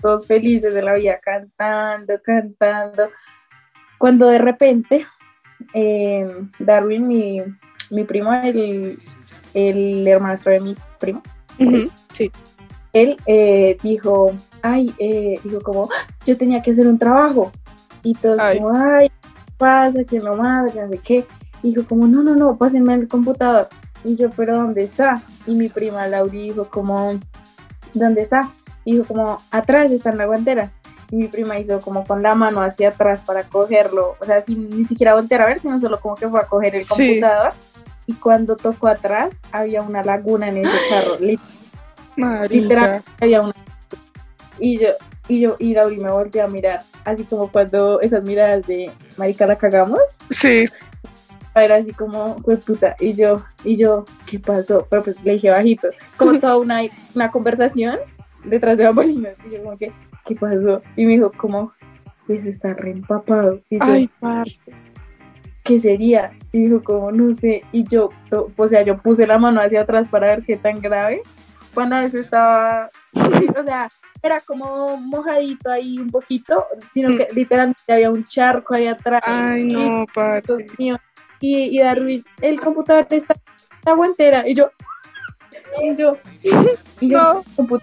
todos 0.00 0.26
felices 0.26 0.72
de 0.72 0.80
la 0.80 0.94
vida, 0.94 1.20
cantando, 1.22 2.14
cantando, 2.24 3.10
cuando 3.98 4.28
de 4.28 4.38
repente 4.38 5.06
eh, 5.74 6.26
Darwin, 6.58 7.06
mi, 7.06 7.42
mi 7.90 8.04
primo, 8.04 8.32
el, 8.32 8.98
el 9.52 10.08
hermanastro 10.08 10.52
de 10.52 10.60
mi 10.60 10.76
primo, 10.98 11.22
Ujú. 11.58 11.90
Sí. 12.14 12.32
él 12.94 13.18
eh, 13.26 13.76
dijo, 13.82 14.32
ay, 14.62 14.94
eh, 14.98 15.38
dijo 15.44 15.60
como, 15.60 15.84
"Ah, 15.92 16.06
yo 16.24 16.38
tenía 16.38 16.62
que 16.62 16.70
hacer 16.70 16.88
un 16.88 16.98
trabajo. 16.98 17.52
Y 18.02 18.14
todos 18.14 18.38
Ay. 18.38 18.56
como, 18.58 18.74
ay, 18.74 19.10
¿qué 19.10 19.52
pasa? 19.58 20.00
Ya 20.00 20.20
no 20.20 20.88
sé 20.90 20.98
qué. 21.04 21.26
Dijo 21.62 21.84
como, 21.86 22.06
no, 22.06 22.22
no, 22.22 22.34
no, 22.34 22.56
pásenme 22.56 22.94
el 22.94 23.06
computador. 23.06 23.68
Y 24.04 24.16
yo, 24.16 24.30
pero 24.30 24.56
¿dónde 24.56 24.84
está? 24.84 25.20
Y 25.46 25.52
mi 25.54 25.68
prima 25.68 26.06
Lauri 26.06 26.50
dijo 26.50 26.64
como, 26.66 27.18
¿dónde 27.94 28.22
está? 28.22 28.48
Y 28.84 28.92
dijo 28.94 29.04
como, 29.06 29.38
atrás 29.50 29.90
está 29.90 30.10
en 30.10 30.18
la 30.18 30.26
guantera. 30.26 30.70
Y 31.10 31.16
mi 31.16 31.28
prima 31.28 31.58
hizo 31.58 31.80
como 31.80 32.04
con 32.06 32.22
la 32.22 32.34
mano 32.34 32.62
hacia 32.62 32.90
atrás 32.90 33.20
para 33.26 33.42
cogerlo, 33.44 34.16
o 34.20 34.24
sea, 34.24 34.40
sin 34.40 34.70
ni 34.70 34.84
siquiera 34.84 35.14
voltear 35.14 35.42
a 35.42 35.46
ver, 35.46 35.58
sino 35.60 35.78
solo 35.80 36.00
como 36.00 36.14
que 36.14 36.28
fue 36.28 36.40
a 36.40 36.46
coger 36.46 36.76
el 36.76 36.84
Sí. 36.84 36.88
computador. 36.88 37.52
Y 38.06 38.14
cuando 38.14 38.56
tocó 38.56 38.88
atrás, 38.88 39.32
había 39.52 39.82
una 39.82 40.02
laguna 40.04 40.48
en 40.48 40.58
ese 40.58 40.78
carro, 40.88 41.16
literal 42.48 43.02
había 43.20 43.40
una 43.40 43.54
y 44.58 44.78
yo 44.78 44.88
y 45.28 45.40
yo 45.40 45.56
y 45.58 45.74
Lauri 45.74 45.96
me 45.98 46.10
volteé 46.10 46.42
a 46.42 46.46
mirar 46.48 46.80
así 47.04 47.24
como 47.24 47.50
cuando 47.50 48.00
esas 48.00 48.22
miradas 48.24 48.66
de 48.66 48.90
marica 49.16 49.46
la 49.46 49.56
cagamos 49.56 50.00
Sí. 50.30 50.66
Era 51.64 51.76
así 51.76 51.92
como 51.92 52.36
fue 52.38 52.56
puta 52.56 52.96
y 53.00 53.14
yo 53.14 53.42
y 53.64 53.76
yo 53.76 54.04
qué 54.26 54.38
pasó 54.38 54.86
pero 54.90 55.02
pues 55.02 55.22
le 55.24 55.32
dije 55.34 55.50
bajito. 55.50 55.88
Como 56.16 56.38
toda 56.38 56.58
una, 56.58 56.80
una 57.14 57.30
conversación 57.30 57.98
detrás 58.44 58.78
de 58.78 58.84
bambalinas. 58.84 59.34
Y 59.46 59.54
yo 59.54 59.62
como 59.62 59.76
que 59.78 59.92
qué 60.24 60.34
pasó 60.36 60.82
y 60.96 61.04
me 61.06 61.12
dijo 61.12 61.30
como 61.36 61.72
pues 62.26 62.44
está 62.44 62.74
reempapado 62.74 63.60
y 63.70 63.76
yo 63.78 63.84
Ay, 63.84 64.08
parce. 64.20 64.60
qué 65.64 65.78
sería 65.78 66.32
y 66.52 66.64
dijo 66.66 66.82
como 66.82 67.10
no 67.12 67.32
sé 67.32 67.62
y 67.72 67.84
yo 67.84 68.10
to- 68.28 68.50
o 68.56 68.68
sea 68.68 68.82
yo 68.82 68.98
puse 68.98 69.26
la 69.26 69.38
mano 69.38 69.60
hacia 69.60 69.80
atrás 69.82 70.06
para 70.08 70.28
ver 70.28 70.42
qué 70.44 70.56
tan 70.56 70.80
grave. 70.80 71.22
Cuando 71.74 71.96
a 71.96 72.00
veces 72.00 72.24
estaba 72.24 72.90
o 73.14 73.64
sea 73.64 73.88
era 74.22 74.38
como 74.40 74.98
mojadito 74.98 75.70
ahí 75.70 75.98
un 75.98 76.10
poquito 76.10 76.66
sino 76.92 77.16
que 77.16 77.26
literalmente 77.34 77.80
había 77.90 78.10
un 78.10 78.22
charco 78.24 78.74
ahí 78.74 78.86
atrás. 78.86 79.22
Ay, 79.24 79.64
no, 79.64 80.04
parce. 80.14 80.66
Mío, 80.78 80.98
y, 81.40 81.76
y 81.76 81.78
Darwin, 81.80 82.24
el 82.40 82.60
computador 82.60 83.06
está 83.10 83.34
agua 83.86 84.06
entera. 84.06 84.48
Y 84.48 84.54
yo, 84.54 84.70
y 85.82 85.96
yo, 85.96 86.16
y 87.00 87.08
yo, 87.08 87.42
No. 87.58 87.78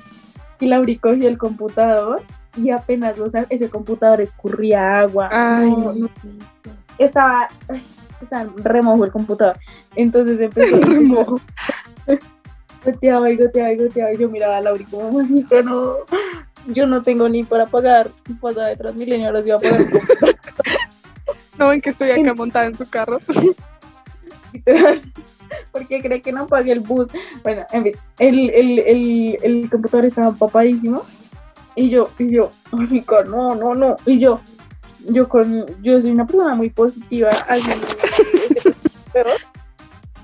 y 0.59 0.65
Lauri 0.67 0.97
cogió 0.97 1.27
el 1.27 1.37
computador 1.37 2.21
y 2.55 2.69
apenas, 2.71 3.19
o 3.19 3.29
sea, 3.29 3.45
ese 3.49 3.69
computador 3.69 4.21
escurría 4.21 4.99
agua. 5.01 5.29
Ay, 5.31 5.69
No, 5.71 5.93
no, 5.93 6.09
estaba, 6.97 7.49
estaba 8.21 8.49
remojo 8.63 9.05
el 9.05 9.11
computador. 9.11 9.57
Entonces 9.95 10.39
empezó 10.39 10.77
Remojo. 10.81 11.39
goteaba 12.83 13.29
y 13.29 13.37
goteaba 13.37 13.71
y 13.71 13.77
goteaba. 13.77 14.13
Y 14.13 14.17
yo 14.17 14.29
miraba 14.29 14.57
a 14.57 14.61
Lauri 14.61 14.83
como, 14.85 15.11
manito, 15.11 15.61
no. 15.63 15.93
Yo 16.67 16.85
no 16.85 17.01
tengo 17.01 17.29
ni 17.29 17.43
para 17.43 17.65
pagar 17.67 18.09
pasada 18.41 18.67
de 18.67 18.75
Transmilenio, 18.75 19.27
ahora 19.27 19.41
sí 19.41 19.51
voy 19.51 19.57
a 19.57 19.59
pagar 19.59 19.81
el 19.81 19.89
computador. 19.91 20.35
No 21.57 21.69
ven 21.69 21.81
que 21.81 21.89
estoy 21.89 22.11
acá 22.11 22.33
montada 22.33 22.65
en 22.65 22.75
su 22.75 22.89
carro. 22.89 23.19
porque 25.71 26.01
cree 26.01 26.21
que 26.21 26.31
no 26.31 26.47
pague 26.47 26.71
el 26.71 26.79
bus. 26.79 27.07
Bueno, 27.43 27.65
en 27.71 27.83
fin, 27.83 27.93
el, 28.19 28.49
el, 28.49 28.79
el, 28.79 29.37
el 29.41 29.69
computador 29.69 30.05
estaba 30.05 30.29
empapadísimo. 30.29 31.03
Y 31.75 31.89
yo, 31.89 32.09
y 32.17 32.33
yo, 32.33 32.49
no, 33.27 33.53
no, 33.53 33.75
no, 33.75 33.95
y 34.03 34.17
yo, 34.17 34.41
yo 35.09 35.29
con, 35.29 35.63
yo 35.83 36.01
soy 36.01 36.09
una 36.09 36.25
persona 36.25 36.55
muy 36.55 36.71
positiva, 36.71 37.29
así, 37.47 37.69
este, 38.49 38.73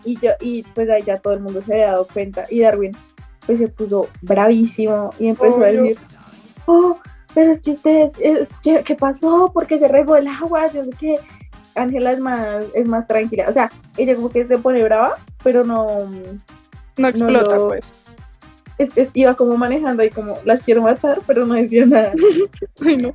y 0.03 0.17
yo, 0.17 0.31
y 0.41 0.63
pues 0.63 0.89
ahí 0.89 1.03
ya 1.03 1.17
todo 1.17 1.35
el 1.35 1.41
mundo 1.41 1.61
se 1.61 1.73
había 1.73 1.91
dado 1.91 2.07
cuenta, 2.11 2.45
y 2.49 2.61
Darwin, 2.61 2.93
pues 3.45 3.59
se 3.59 3.67
puso 3.67 4.09
bravísimo 4.23 5.11
y 5.19 5.27
empezó 5.27 5.61
a 5.61 5.67
decir, 5.67 5.99
oh, 6.65 6.97
pero 7.33 7.51
es 7.51 7.61
que 7.61 7.71
ustedes, 7.71 8.13
es, 8.19 8.51
¿qué, 8.63 8.81
qué 8.85 8.95
pasó? 8.95 9.51
¿Por 9.53 9.67
qué 9.67 9.77
se 9.79 9.87
regó 9.87 10.15
el 10.15 10.27
agua? 10.27 10.67
Yo 10.67 10.83
sé 10.83 10.91
que 10.91 11.15
Ángela 11.75 12.11
es 12.11 12.19
más, 12.19 12.65
es 12.73 12.87
más 12.87 13.07
tranquila, 13.07 13.45
o 13.49 13.51
sea, 13.51 13.71
ella 13.97 14.15
como 14.15 14.29
que 14.29 14.45
se 14.45 14.57
pone 14.59 14.83
brava, 14.83 15.15
pero 15.43 15.63
no, 15.63 15.87
No 16.97 17.07
explota, 17.07 17.55
lo- 17.57 17.67
pues. 17.69 17.91
es, 18.77 18.91
es- 18.95 19.09
iba 19.13 19.35
como 19.35 19.57
manejando 19.57 20.03
y 20.03 20.09
como 20.11 20.37
las 20.45 20.61
quiero 20.63 20.81
matar, 20.83 21.21
pero 21.25 21.45
no 21.45 21.55
decía 21.55 21.85
nada. 21.85 22.13
Ay, 22.85 22.97
no. 22.97 23.13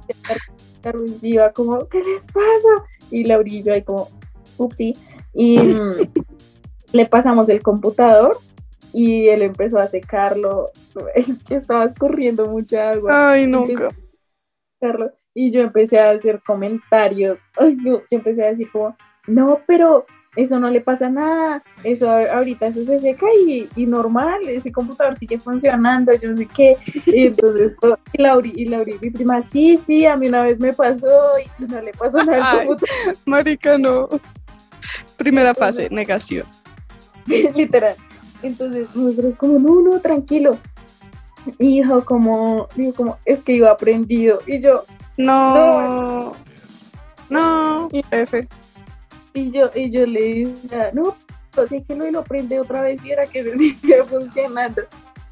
Iba 1.23 1.53
como, 1.53 1.87
¿qué 1.89 1.99
les 2.03 2.27
pasa? 2.27 2.85
Y 3.11 3.25
Lauri 3.25 3.59
y 3.59 3.63
yo 3.63 3.73
ahí 3.73 3.83
como, 3.83 4.09
upsi. 4.57 4.97
Y 5.35 5.59
mm, 5.59 5.91
le 6.93 7.07
pasamos 7.07 7.49
el 7.49 7.63
computador 7.63 8.39
y 8.93 9.29
él 9.29 9.43
empezó 9.43 9.79
a 9.79 9.87
secarlo. 9.89 10.71
Es 11.15 11.29
que 11.47 11.57
estaba 11.57 11.85
escurriendo 11.85 12.47
mucha 12.47 12.91
agua. 12.93 13.33
Ay, 13.33 13.47
nunca. 13.47 13.89
Secarlo. 14.81 15.13
Y 15.35 15.51
yo 15.51 15.61
empecé 15.63 15.99
a 15.99 16.11
hacer 16.11 16.41
comentarios. 16.45 17.41
Ay, 17.57 17.77
no, 17.77 17.99
yo 17.99 18.05
empecé 18.11 18.45
a 18.45 18.49
decir 18.49 18.71
como, 18.73 18.97
no, 19.27 19.61
pero 19.67 20.07
eso 20.37 20.59
no 20.59 20.71
le 20.71 20.81
pasa 20.81 21.09
nada. 21.11 21.63
Eso 21.85 22.11
ahorita 22.11 22.67
eso 22.69 22.85
se 22.85 22.99
seca 22.99 23.27
y, 23.47 23.69
y 23.77 23.87
normal, 23.87 24.41
ese 24.49 24.73
computador 24.73 25.17
sigue 25.17 25.39
funcionando, 25.39 26.13
yo 26.15 26.31
no 26.31 26.37
sé 26.37 26.47
qué. 26.47 26.77
Y 27.07 27.27
entonces, 27.27 27.77
todo- 27.81 27.99
y 28.13 28.23
Lauri, 28.23 28.53
y 28.57 28.65
Lauri, 28.67 28.97
mi 29.01 29.11
prima, 29.11 29.43
sí, 29.43 29.79
sí, 29.79 30.07
a 30.07 30.17
mí 30.17 30.29
una 30.29 30.43
vez 30.45 30.59
me 30.59 30.73
pasó 30.73 31.09
y 31.39 31.63
no 31.65 31.81
le 31.83 31.93
pasó 31.93 32.23
nada 32.25 32.53
al 32.61 32.67
computador, 32.67 33.17
Marica, 33.27 33.79
no. 33.79 34.09
Primera 35.17 35.55
fase, 35.55 35.89
negación. 35.91 36.47
literal. 37.55 37.95
Entonces, 38.43 38.89
nosotros 38.95 39.35
como, 39.35 39.59
no, 39.59 39.81
no, 39.83 40.01
tranquilo. 40.01 40.59
Y 41.59 41.83
dijo 41.83 42.05
como, 42.05 42.69
dijo 42.75 42.95
como, 42.95 43.19
es 43.25 43.43
que 43.43 43.53
iba 43.53 43.77
prendido. 43.77 44.41
Y 44.47 44.61
yo, 44.61 44.85
No. 45.17 46.35
No. 47.31 47.89
F. 48.11 48.49
Y 49.35 49.51
yo, 49.51 49.71
y 49.75 49.91
yo 49.91 50.07
le 50.07 50.47
decía, 50.47 50.91
no, 50.93 51.15
así 51.57 51.83
que 51.83 51.95
lo, 51.95 52.11
lo 52.11 52.25
prende 52.25 52.59
otra 52.59 52.83
vez 52.83 53.05
y 53.05 53.13
era 53.13 53.27
que 53.27 53.45
se 53.45 53.57
sigue 53.57 54.05
funcionando. 54.05 54.83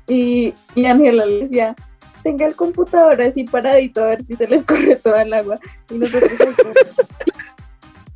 Y, 0.06 0.54
y 0.74 0.84
Ángela 0.84 1.26
le 1.26 1.40
decía, 1.40 1.74
tenga 2.22 2.46
el 2.46 2.54
computador 2.54 3.20
así 3.22 3.44
paradito 3.44 4.02
a 4.02 4.08
ver 4.08 4.22
si 4.22 4.36
se 4.36 4.46
les 4.46 4.62
corre 4.62 4.96
toda 4.96 5.22
el 5.22 5.32
agua. 5.32 5.58
Y 5.90 5.94
nosotros 5.94 6.30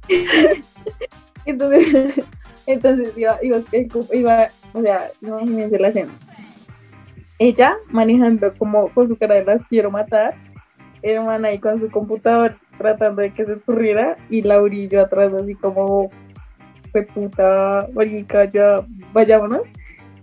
entonces, 1.45 2.25
entonces 2.67 3.17
iba, 3.17 3.39
iba, 3.43 3.59
iba, 4.13 4.49
o 4.73 4.83
sea, 4.83 5.11
imagínense 5.21 5.79
la 5.79 5.89
escena. 5.89 6.13
Ella 7.41 7.77
manejando 7.89 8.53
como 8.59 8.91
con 8.91 9.09
su 9.09 9.17
cara 9.17 9.35
de 9.37 9.45
las 9.45 9.65
quiero 9.65 9.91
matar, 9.91 10.35
el 11.01 11.25
man 11.25 11.47
ahí 11.47 11.59
con 11.59 11.79
su 11.79 11.91
computador 11.91 12.57
tratando 12.77 13.23
de 13.23 13.33
que 13.33 13.47
se 13.47 13.55
escurriera 13.55 14.19
y 14.29 14.43
Laurillo 14.43 15.01
atrás 15.01 15.33
así 15.33 15.55
como 15.55 16.11
fue 16.93 17.03
puta, 17.05 17.89
marica, 17.95 18.45
ya 18.45 18.85
vayámonos. 19.15 19.63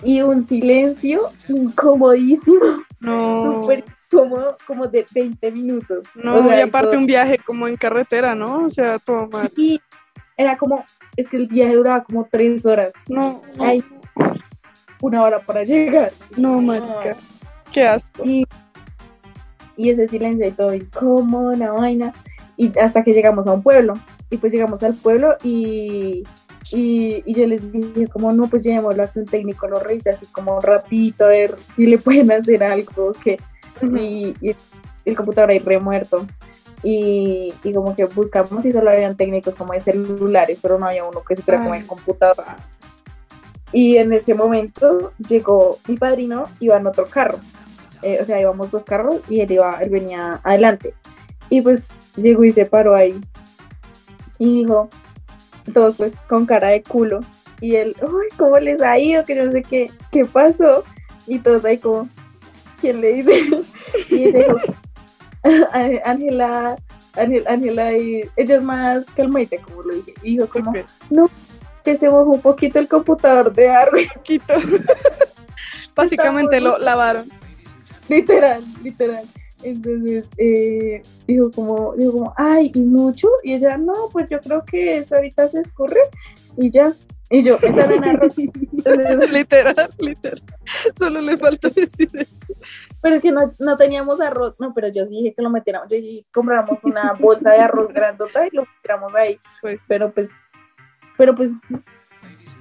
Y 0.04 0.22
un 0.22 0.44
silencio 0.44 1.30
incomodísimo, 1.48 2.84
No. 3.00 3.62
súper 3.62 3.84
incómodo, 4.12 4.56
como 4.68 4.86
de 4.86 5.04
20 5.12 5.52
minutos. 5.52 6.08
No, 6.14 6.36
O 6.38 6.48
sea, 6.48 6.60
y 6.60 6.62
aparte 6.62 6.90
todo- 6.92 7.00
un 7.00 7.08
viaje 7.08 7.40
como 7.40 7.68
en 7.68 7.78
carretera, 7.78 8.36
¿no? 8.36 8.66
O 8.66 8.70
sea, 8.70 9.00
todo 9.00 9.28
mal. 9.28 9.52
Y 9.58 9.82
era 10.38 10.56
como, 10.56 10.84
es 11.16 11.28
que 11.28 11.38
el 11.38 11.48
viaje 11.48 11.76
duraba 11.76 12.04
como 12.04 12.28
tres 12.32 12.64
horas, 12.68 12.94
No, 13.10 13.42
no, 13.58 13.64
Ay. 13.64 13.84
Una 15.02 15.24
hora 15.24 15.40
para 15.40 15.64
llegar. 15.64 16.12
no, 16.36 16.62
marica. 16.62 17.16
Qué 17.72 17.86
asco. 17.86 18.24
Y, 18.26 18.48
y 19.76 19.90
ese 19.90 20.08
silencio 20.08 20.48
y 20.48 20.52
todo 20.52 20.74
incómodo, 20.74 21.56
la 21.56 21.72
vaina. 21.72 22.14
Y 22.56 22.78
hasta 22.80 23.04
que 23.04 23.14
llegamos 23.14 23.46
a 23.48 23.54
un 23.54 23.62
pueblo. 23.62 23.96
Y 24.30 24.38
pues 24.38 24.52
llegamos 24.52 24.84
al 24.84 24.96
pueblo 24.96 25.38
y, 25.44 26.24
y, 26.72 27.24
y 27.26 27.34
yo 27.34 27.48
les 27.48 27.72
dije 27.72 28.08
como, 28.08 28.32
no, 28.34 28.48
pues 28.48 28.64
llevémoslo 28.64 29.04
a 29.04 29.08
que 29.08 29.20
un 29.20 29.26
técnico 29.26 29.68
lo 29.68 29.80
revise 29.80 30.10
así 30.10 30.26
como 30.26 30.60
rapidito, 30.60 31.26
a 31.26 31.30
ver 31.30 31.56
si 31.76 31.86
le 31.86 31.98
pueden 31.98 32.32
hacer 32.32 32.64
algo. 32.64 33.14
que 33.14 33.38
y, 33.82 34.34
y 34.42 34.56
el 35.06 35.16
computador 35.16 35.52
ahí 35.52 35.60
remuerto. 35.60 36.26
Y, 36.84 37.54
y 37.64 37.74
como 37.74 37.96
que 37.96 38.06
buscamos 38.06 38.66
y 38.66 38.72
solo 38.72 38.92
habían 38.92 39.16
técnicos 39.18 39.56
como 39.56 39.74
de 39.74 39.80
celulares, 39.80 40.60
pero 40.62 40.78
no 40.78 40.88
había 40.88 41.06
uno 41.06 41.24
que 41.24 41.36
supiera 41.36 41.60
como 41.60 41.74
el 41.74 41.88
computador. 41.88 42.46
Y 43.74 43.98
en 43.98 44.14
ese 44.14 44.34
momento 44.34 45.12
llegó 45.18 45.78
mi 45.88 45.98
padrino, 45.98 46.46
iba 46.60 46.78
en 46.78 46.88
otro 46.88 47.08
carro. 47.08 47.40
Eh, 48.02 48.20
o 48.22 48.26
sea, 48.26 48.40
íbamos 48.40 48.72
dos 48.72 48.84
carros 48.84 49.18
y 49.28 49.42
él 49.42 49.52
iba, 49.52 49.80
él 49.82 49.90
venía 49.90 50.40
adelante. 50.44 50.94
Y 51.50 51.62
pues 51.62 51.92
llegó 52.16 52.44
y 52.44 52.52
se 52.52 52.66
paró 52.66 52.96
ahí. 52.96 53.20
Y 54.40 54.62
dijo, 54.64 54.90
todos 55.74 55.96
pues 55.98 56.14
con 56.28 56.46
cara 56.46 56.70
de 56.70 56.84
culo. 56.84 57.22
Y 57.60 57.76
él, 57.76 57.96
uy, 58.02 58.28
¿cómo 58.38 58.58
les 58.60 58.82
ha 58.82 59.00
ido? 59.00 59.26
Que 59.26 59.36
no 59.36 59.52
sé 59.52 59.64
qué, 59.64 59.92
qué 60.12 60.26
pasó. 60.26 60.84
Y 61.26 61.40
todos 61.40 61.66
ahí 61.66 61.78
como, 61.80 62.08
¿quién 62.80 63.02
le 63.02 63.14
dice? 63.14 63.64
y 64.10 64.24
ella 64.28 64.40
dijo, 64.40 64.58
Ángela, 66.04 66.76
Ángel- 67.16 67.48
Ángela, 67.48 67.98
y 67.98 68.30
ella 68.36 68.56
es 68.58 68.64
más 68.64 69.06
calmadita, 69.16 69.58
como 69.58 69.82
lo 69.82 69.96
dije. 69.96 70.14
Y 70.22 70.38
dijo 70.38 70.48
como, 70.48 70.72
Ok, 70.72 70.78
que 71.88 71.96
se 71.96 72.10
mojó 72.10 72.32
un 72.32 72.42
poquito 72.42 72.80
el 72.80 72.90
computador 72.90 73.54
de 73.54 73.68
Darwin. 73.68 74.10
Básicamente 75.96 76.60
lo 76.60 76.78
lavaron. 76.78 77.30
literal, 78.10 78.62
literal. 78.84 79.24
Entonces 79.64 80.28
eh, 80.38 81.02
dijo 81.26 81.50
como, 81.50 81.96
dijo 81.96 82.12
como, 82.12 82.34
ay, 82.36 82.74
y 82.76 82.82
mucho. 82.82 83.30
Y 83.42 83.54
ella, 83.54 83.78
no, 83.78 84.10
pues 84.12 84.28
yo 84.30 84.42
creo 84.42 84.66
que 84.66 84.98
eso 84.98 85.16
ahorita 85.16 85.48
se 85.48 85.62
escurre 85.62 86.02
y 86.58 86.70
ya. 86.70 86.92
Y 87.30 87.44
yo, 87.44 87.56
esa. 87.62 87.86
Entonces, 87.94 88.52
literal, 89.32 89.90
literal. 89.98 90.44
Solo 91.00 91.22
le 91.22 91.38
falta 91.38 91.70
decir 91.70 92.10
eso. 92.14 92.36
pero 93.02 93.16
es 93.16 93.22
que 93.22 93.32
no, 93.32 93.48
no 93.60 93.78
teníamos 93.78 94.20
arroz. 94.20 94.56
No, 94.60 94.74
pero 94.74 94.90
yo 94.90 95.06
dije 95.06 95.34
que 95.34 95.42
lo 95.42 95.50
metiéramos. 95.50 95.90
Yo 95.90 95.98
sí 96.02 96.26
compramos 96.34 96.80
una 96.84 97.14
bolsa 97.14 97.52
de 97.52 97.60
arroz 97.60 97.94
grandota 97.94 98.46
y 98.46 98.50
lo 98.54 98.66
metiéramos 98.66 99.16
ahí. 99.16 99.40
Pues 99.62 99.82
Pero 99.88 100.12
pues, 100.12 100.30
pero 101.18 101.36
pues, 101.36 101.54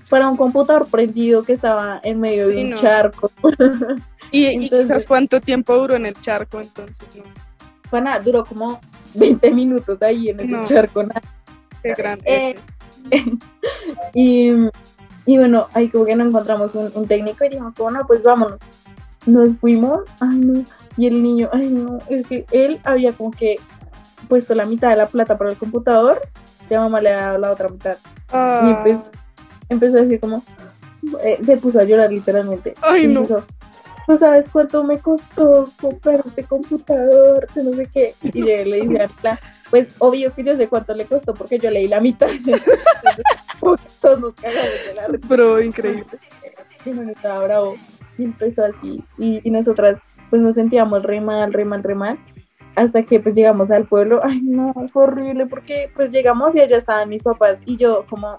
para 0.08 0.28
un 0.28 0.36
computador 0.36 0.86
prendido 0.88 1.42
que 1.42 1.52
estaba 1.54 2.00
en 2.02 2.20
medio 2.20 2.48
de 2.48 2.62
un 2.64 2.70
no. 2.70 2.76
charco. 2.76 3.30
Y, 4.32 4.46
y 4.46 4.64
Entonces- 4.64 4.88
quizás 4.88 5.06
cuánto 5.06 5.40
tiempo 5.40 5.76
duró 5.76 5.94
en 5.94 6.04
el 6.04 6.20
charco, 6.20 6.60
entonces, 6.60 6.98
¿no? 7.14 7.22
Fue 7.88 8.00
nada, 8.00 8.18
duró 8.18 8.44
como 8.44 8.80
20 9.14 9.52
minutos 9.52 10.02
ahí 10.02 10.30
en 10.30 10.50
No. 10.50 10.64
charco. 10.64 11.04
nada. 11.04 11.22
Qué 11.82 11.94
gran 11.96 12.18
Eh. 12.24 12.56
Y, 14.14 14.50
y 15.26 15.38
bueno, 15.38 15.68
ahí 15.74 15.88
como 15.88 16.04
que 16.04 16.16
no 16.16 16.24
encontramos 16.24 16.74
un, 16.74 16.90
un 16.94 17.06
técnico 17.06 17.44
y 17.44 17.50
dijimos, 17.50 17.74
como, 17.74 17.90
no, 17.92 18.06
pues 18.06 18.24
vámonos. 18.24 18.58
Nos 19.26 19.50
fuimos, 19.60 20.00
ay 20.20 20.36
no, 20.38 20.64
y 20.96 21.06
el 21.06 21.22
niño, 21.22 21.48
ay 21.52 21.68
no, 21.68 21.98
es 22.08 22.26
que 22.26 22.46
él 22.52 22.80
había 22.84 23.12
como 23.12 23.30
que 23.32 23.56
puesto 24.28 24.54
la 24.54 24.66
mitad 24.66 24.88
de 24.90 24.96
la 24.96 25.06
plata 25.08 25.36
para 25.36 25.50
el 25.50 25.56
computador, 25.56 26.20
ya 26.70 26.80
mamá 26.80 27.00
le 27.00 27.10
ha 27.12 27.26
dado 27.26 27.38
la 27.38 27.52
otra 27.52 27.68
mitad. 27.68 27.96
Ah, 28.32 28.80
pues, 28.82 29.00
Empezó 29.68 29.98
a 29.98 30.02
decir 30.02 30.20
como, 30.20 30.42
eh, 31.24 31.38
se 31.42 31.56
puso 31.56 31.80
a 31.80 31.84
llorar 31.84 32.10
literalmente. 32.12 32.74
Ay, 32.82 33.04
Y 33.04 33.08
no. 33.08 33.22
dijo, 33.22 33.42
¿tú 34.06 34.16
sabes 34.16 34.48
cuánto 34.50 34.84
me 34.84 34.98
costó 34.98 35.68
comprar 35.80 36.22
este 36.24 36.44
computador? 36.44 37.48
Yo 37.54 37.64
no 37.64 37.76
sé 37.76 37.86
qué. 37.92 38.14
Y 38.22 38.40
yo 38.40 38.44
le 38.46 38.80
dije 38.82 39.02
a 39.02 39.40
pues 39.70 39.88
obvio 39.98 40.32
que 40.32 40.44
yo 40.44 40.56
sé 40.56 40.68
cuánto 40.68 40.94
le 40.94 41.04
costó 41.06 41.34
porque 41.34 41.58
yo 41.58 41.70
leí 41.70 41.88
la 41.88 42.00
mitad. 42.00 42.28
Todos 44.00 44.20
nos 44.20 44.34
cagamos 44.34 44.70
de 44.86 44.94
la 44.94 45.06
risa. 45.08 45.26
Pero 45.28 45.60
increíble. 45.60 46.04
Y 46.84 46.90
bueno, 46.90 47.10
estaba 47.10 47.44
bravo. 47.44 47.76
Y 48.18 48.24
empezó 48.24 48.64
así. 48.64 49.04
Y, 49.18 49.40
y 49.42 49.50
nosotras 49.50 49.98
pues 50.30 50.40
nos 50.42 50.54
sentíamos 50.54 51.02
re 51.02 51.20
mal, 51.20 51.52
re 51.52 51.64
mal, 51.64 51.82
re 51.82 51.94
mal. 51.94 52.18
Hasta 52.76 53.02
que 53.02 53.18
pues 53.20 53.34
llegamos 53.34 53.70
al 53.70 53.86
pueblo. 53.86 54.20
Ay, 54.22 54.40
no, 54.42 54.72
fue 54.92 55.04
horrible 55.04 55.46
porque 55.46 55.90
pues 55.96 56.12
llegamos 56.12 56.54
y 56.54 56.60
allá 56.60 56.76
estaban 56.76 57.08
mis 57.08 57.22
papás. 57.22 57.60
Y 57.64 57.76
yo 57.76 58.06
como 58.08 58.38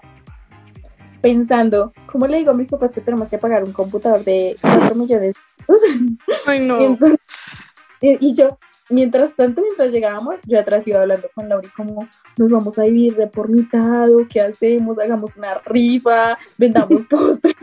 pensando, 1.20 1.92
¿cómo 2.10 2.26
le 2.26 2.38
digo 2.38 2.52
a 2.52 2.54
mis 2.54 2.68
papás 2.68 2.92
que 2.92 3.00
tenemos 3.00 3.28
que 3.28 3.38
pagar 3.38 3.64
un 3.64 3.72
computador 3.72 4.24
de 4.24 4.56
4 4.60 4.94
millones? 4.94 5.34
Ay, 6.46 6.60
no. 6.60 6.80
Y, 6.80 6.84
entonces- 6.86 7.18
y- 8.00 8.28
y 8.28 8.34
yo, 8.34 8.58
mientras 8.90 9.34
tanto, 9.34 9.60
mientras 9.60 9.90
llegábamos, 9.92 10.36
yo 10.46 10.58
atrás 10.60 10.86
iba 10.86 11.00
hablando 11.02 11.28
con 11.34 11.48
Lauri 11.48 11.68
como 11.76 12.08
nos 12.36 12.50
vamos 12.50 12.78
a 12.78 12.84
vivir 12.84 13.16
de 13.16 13.26
por 13.26 13.48
mitad, 13.48 14.06
qué 14.30 14.40
hacemos, 14.40 14.98
hagamos 15.00 15.36
una 15.36 15.54
rifa, 15.64 16.38
vendamos 16.56 17.02
postres. 17.10 17.56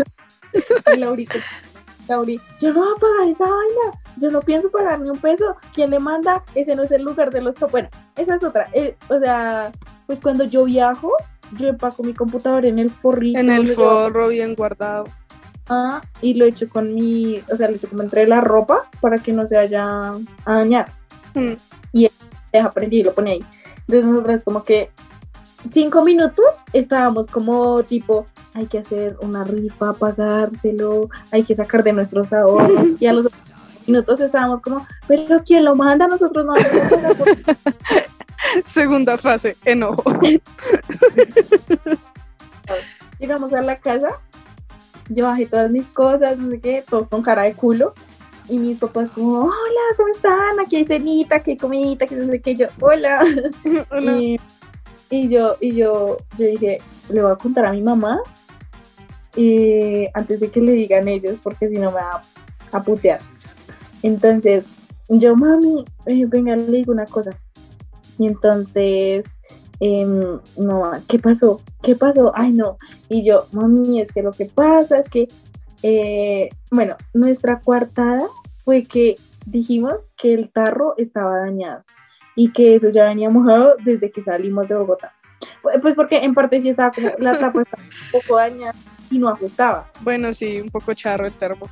y 0.93 1.25
como, 1.25 1.43
Lauri, 2.07 2.39
yo 2.59 2.73
no 2.73 2.81
voy 2.81 2.89
a 2.95 2.99
pagar 2.99 3.29
esa 3.29 3.43
vaina, 3.43 3.99
yo 4.17 4.31
no 4.31 4.39
pienso 4.41 4.69
pagar 4.69 4.99
ni 4.99 5.09
un 5.09 5.17
peso, 5.17 5.55
¿quién 5.73 5.91
le 5.91 5.99
manda? 5.99 6.43
Ese 6.53 6.75
no 6.75 6.83
es 6.83 6.91
el 6.91 7.03
lugar 7.03 7.31
de 7.31 7.41
los... 7.41 7.55
Bueno, 7.71 7.89
esa 8.15 8.35
es 8.35 8.43
otra, 8.43 8.67
eh, 8.73 8.95
o 9.09 9.19
sea, 9.19 9.71
pues 10.07 10.19
cuando 10.19 10.43
yo 10.43 10.65
viajo, 10.65 11.11
yo 11.57 11.67
empaco 11.67 12.03
mi 12.03 12.13
computador 12.13 12.65
en 12.65 12.79
el 12.79 12.89
forrito. 12.89 13.39
En 13.39 13.49
el 13.49 13.69
forro 13.69 14.27
bien 14.29 14.55
guardado. 14.55 15.05
Ah, 15.67 16.01
y 16.21 16.35
lo 16.35 16.45
he 16.45 16.49
hecho 16.49 16.69
con 16.69 16.93
mi, 16.93 17.41
o 17.51 17.55
sea, 17.55 17.67
lo 17.67 17.73
he 17.73 17.77
hecho 17.77 17.89
como 17.89 18.03
entre 18.03 18.27
la 18.27 18.41
ropa 18.41 18.83
para 19.01 19.17
que 19.17 19.33
no 19.33 19.47
se 19.47 19.55
vaya 19.55 20.11
a 20.45 20.53
dañar. 20.53 20.91
Mm. 21.33 21.53
Deja 22.51 22.71
prendí 22.71 22.99
y 22.99 23.03
lo 23.03 23.13
pone 23.13 23.31
ahí. 23.31 23.45
Entonces 23.79 24.05
nosotros 24.05 24.43
como 24.43 24.63
que 24.63 24.89
cinco 25.71 26.03
minutos 26.03 26.45
estábamos 26.73 27.27
como 27.27 27.83
tipo, 27.83 28.25
hay 28.53 28.67
que 28.67 28.79
hacer 28.79 29.17
una 29.21 29.43
rifa, 29.43 29.93
pagárselo, 29.93 31.09
hay 31.31 31.43
que 31.43 31.55
sacar 31.55 31.83
de 31.83 31.93
nuestros 31.93 32.33
ahorros. 32.33 32.87
y 32.99 33.05
a 33.07 33.13
los 33.13 33.27
otros 33.27 33.41
minutos 33.87 34.19
estábamos 34.19 34.61
como, 34.61 34.85
pero 35.07 35.41
¿quién 35.45 35.65
lo 35.65 35.75
manda? 35.75 36.07
Nosotros 36.07 36.45
no 36.45 36.53
Segunda 38.65 39.17
fase, 39.17 39.57
enojo. 39.65 40.03
Llegamos 43.19 43.53
a 43.53 43.61
la 43.61 43.77
casa, 43.79 44.19
yo 45.09 45.25
bajé 45.25 45.45
todas 45.45 45.71
mis 45.71 45.85
cosas, 45.87 46.37
no 46.37 46.51
sé 46.51 46.59
qué, 46.59 46.83
todos 46.87 47.07
con 47.07 47.21
cara 47.21 47.43
de 47.43 47.53
culo. 47.53 47.93
Y 48.47 48.59
mis 48.59 48.77
papás 48.77 49.09
como, 49.09 49.39
hola, 49.39 49.81
¿cómo 49.97 50.09
están? 50.09 50.59
Aquí 50.63 50.75
hay 50.75 50.85
cenita, 50.85 51.37
aquí 51.37 51.51
hay 51.51 51.57
comidita, 51.57 52.05
que 52.05 52.15
no 52.15 52.27
sé 52.27 52.39
qué. 52.41 52.55
Yo, 52.55 52.67
hola. 52.79 53.25
Hola. 53.89 54.17
Y, 54.17 54.39
y 55.09 55.27
yo, 55.27 55.57
y 55.61 55.75
yo, 55.75 56.17
yo 56.37 56.47
dije, 56.47 56.77
le 57.09 57.21
voy 57.21 57.31
a 57.31 57.35
contar 57.35 57.65
a 57.65 57.71
mi 57.71 57.81
mamá 57.81 58.19
eh, 59.35 60.09
antes 60.13 60.39
de 60.39 60.49
que 60.49 60.61
le 60.61 60.73
digan 60.73 61.07
ellos, 61.07 61.37
porque 61.43 61.69
si 61.69 61.75
no 61.75 61.91
me 61.91 61.97
va 61.97 62.21
a 62.71 62.83
putear. 62.83 63.19
Entonces, 64.01 64.71
yo, 65.09 65.35
mami, 65.35 65.85
eh, 66.05 66.25
venga, 66.25 66.55
le 66.55 66.77
digo 66.77 66.91
una 66.91 67.05
cosa. 67.05 67.31
Y 68.17 68.27
entonces, 68.27 69.25
em, 69.79 70.39
no, 70.57 70.91
¿qué 71.07 71.19
pasó? 71.19 71.61
¿Qué 71.81 71.95
pasó? 71.95 72.31
Ay, 72.35 72.53
no. 72.53 72.77
Y 73.09 73.23
yo, 73.23 73.45
mami, 73.51 74.01
es 74.01 74.11
que 74.11 74.23
lo 74.23 74.31
que 74.31 74.45
pasa 74.45 74.97
es 74.97 75.09
que, 75.09 75.27
eh, 75.83 76.49
bueno, 76.71 76.95
nuestra 77.13 77.59
coartada 77.59 78.27
fue 78.63 78.83
que 78.83 79.15
dijimos 79.45 79.93
que 80.17 80.33
el 80.33 80.51
tarro 80.51 80.95
estaba 80.97 81.37
dañado 81.39 81.83
y 82.35 82.51
que 82.51 82.75
eso 82.75 82.89
ya 82.89 83.05
venía 83.05 83.29
mojado 83.29 83.75
desde 83.83 84.11
que 84.11 84.21
salimos 84.21 84.67
de 84.67 84.75
Bogotá. 84.75 85.13
Pues 85.61 85.77
pues 85.81 85.95
porque 85.95 86.17
en 86.17 86.33
parte 86.33 86.61
sí 86.61 86.69
estaba 86.69 86.91
como, 86.91 87.09
la 87.17 87.39
tapa 87.39 87.61
estaba 87.61 87.83
un 88.13 88.21
poco 88.21 88.37
dañada 88.37 88.73
y 89.09 89.19
no 89.19 89.29
ajustaba. 89.29 89.89
Bueno, 90.01 90.33
sí, 90.33 90.59
un 90.59 90.69
poco 90.69 90.93
charro 90.93 91.25
el 91.25 91.33
termo. 91.33 91.67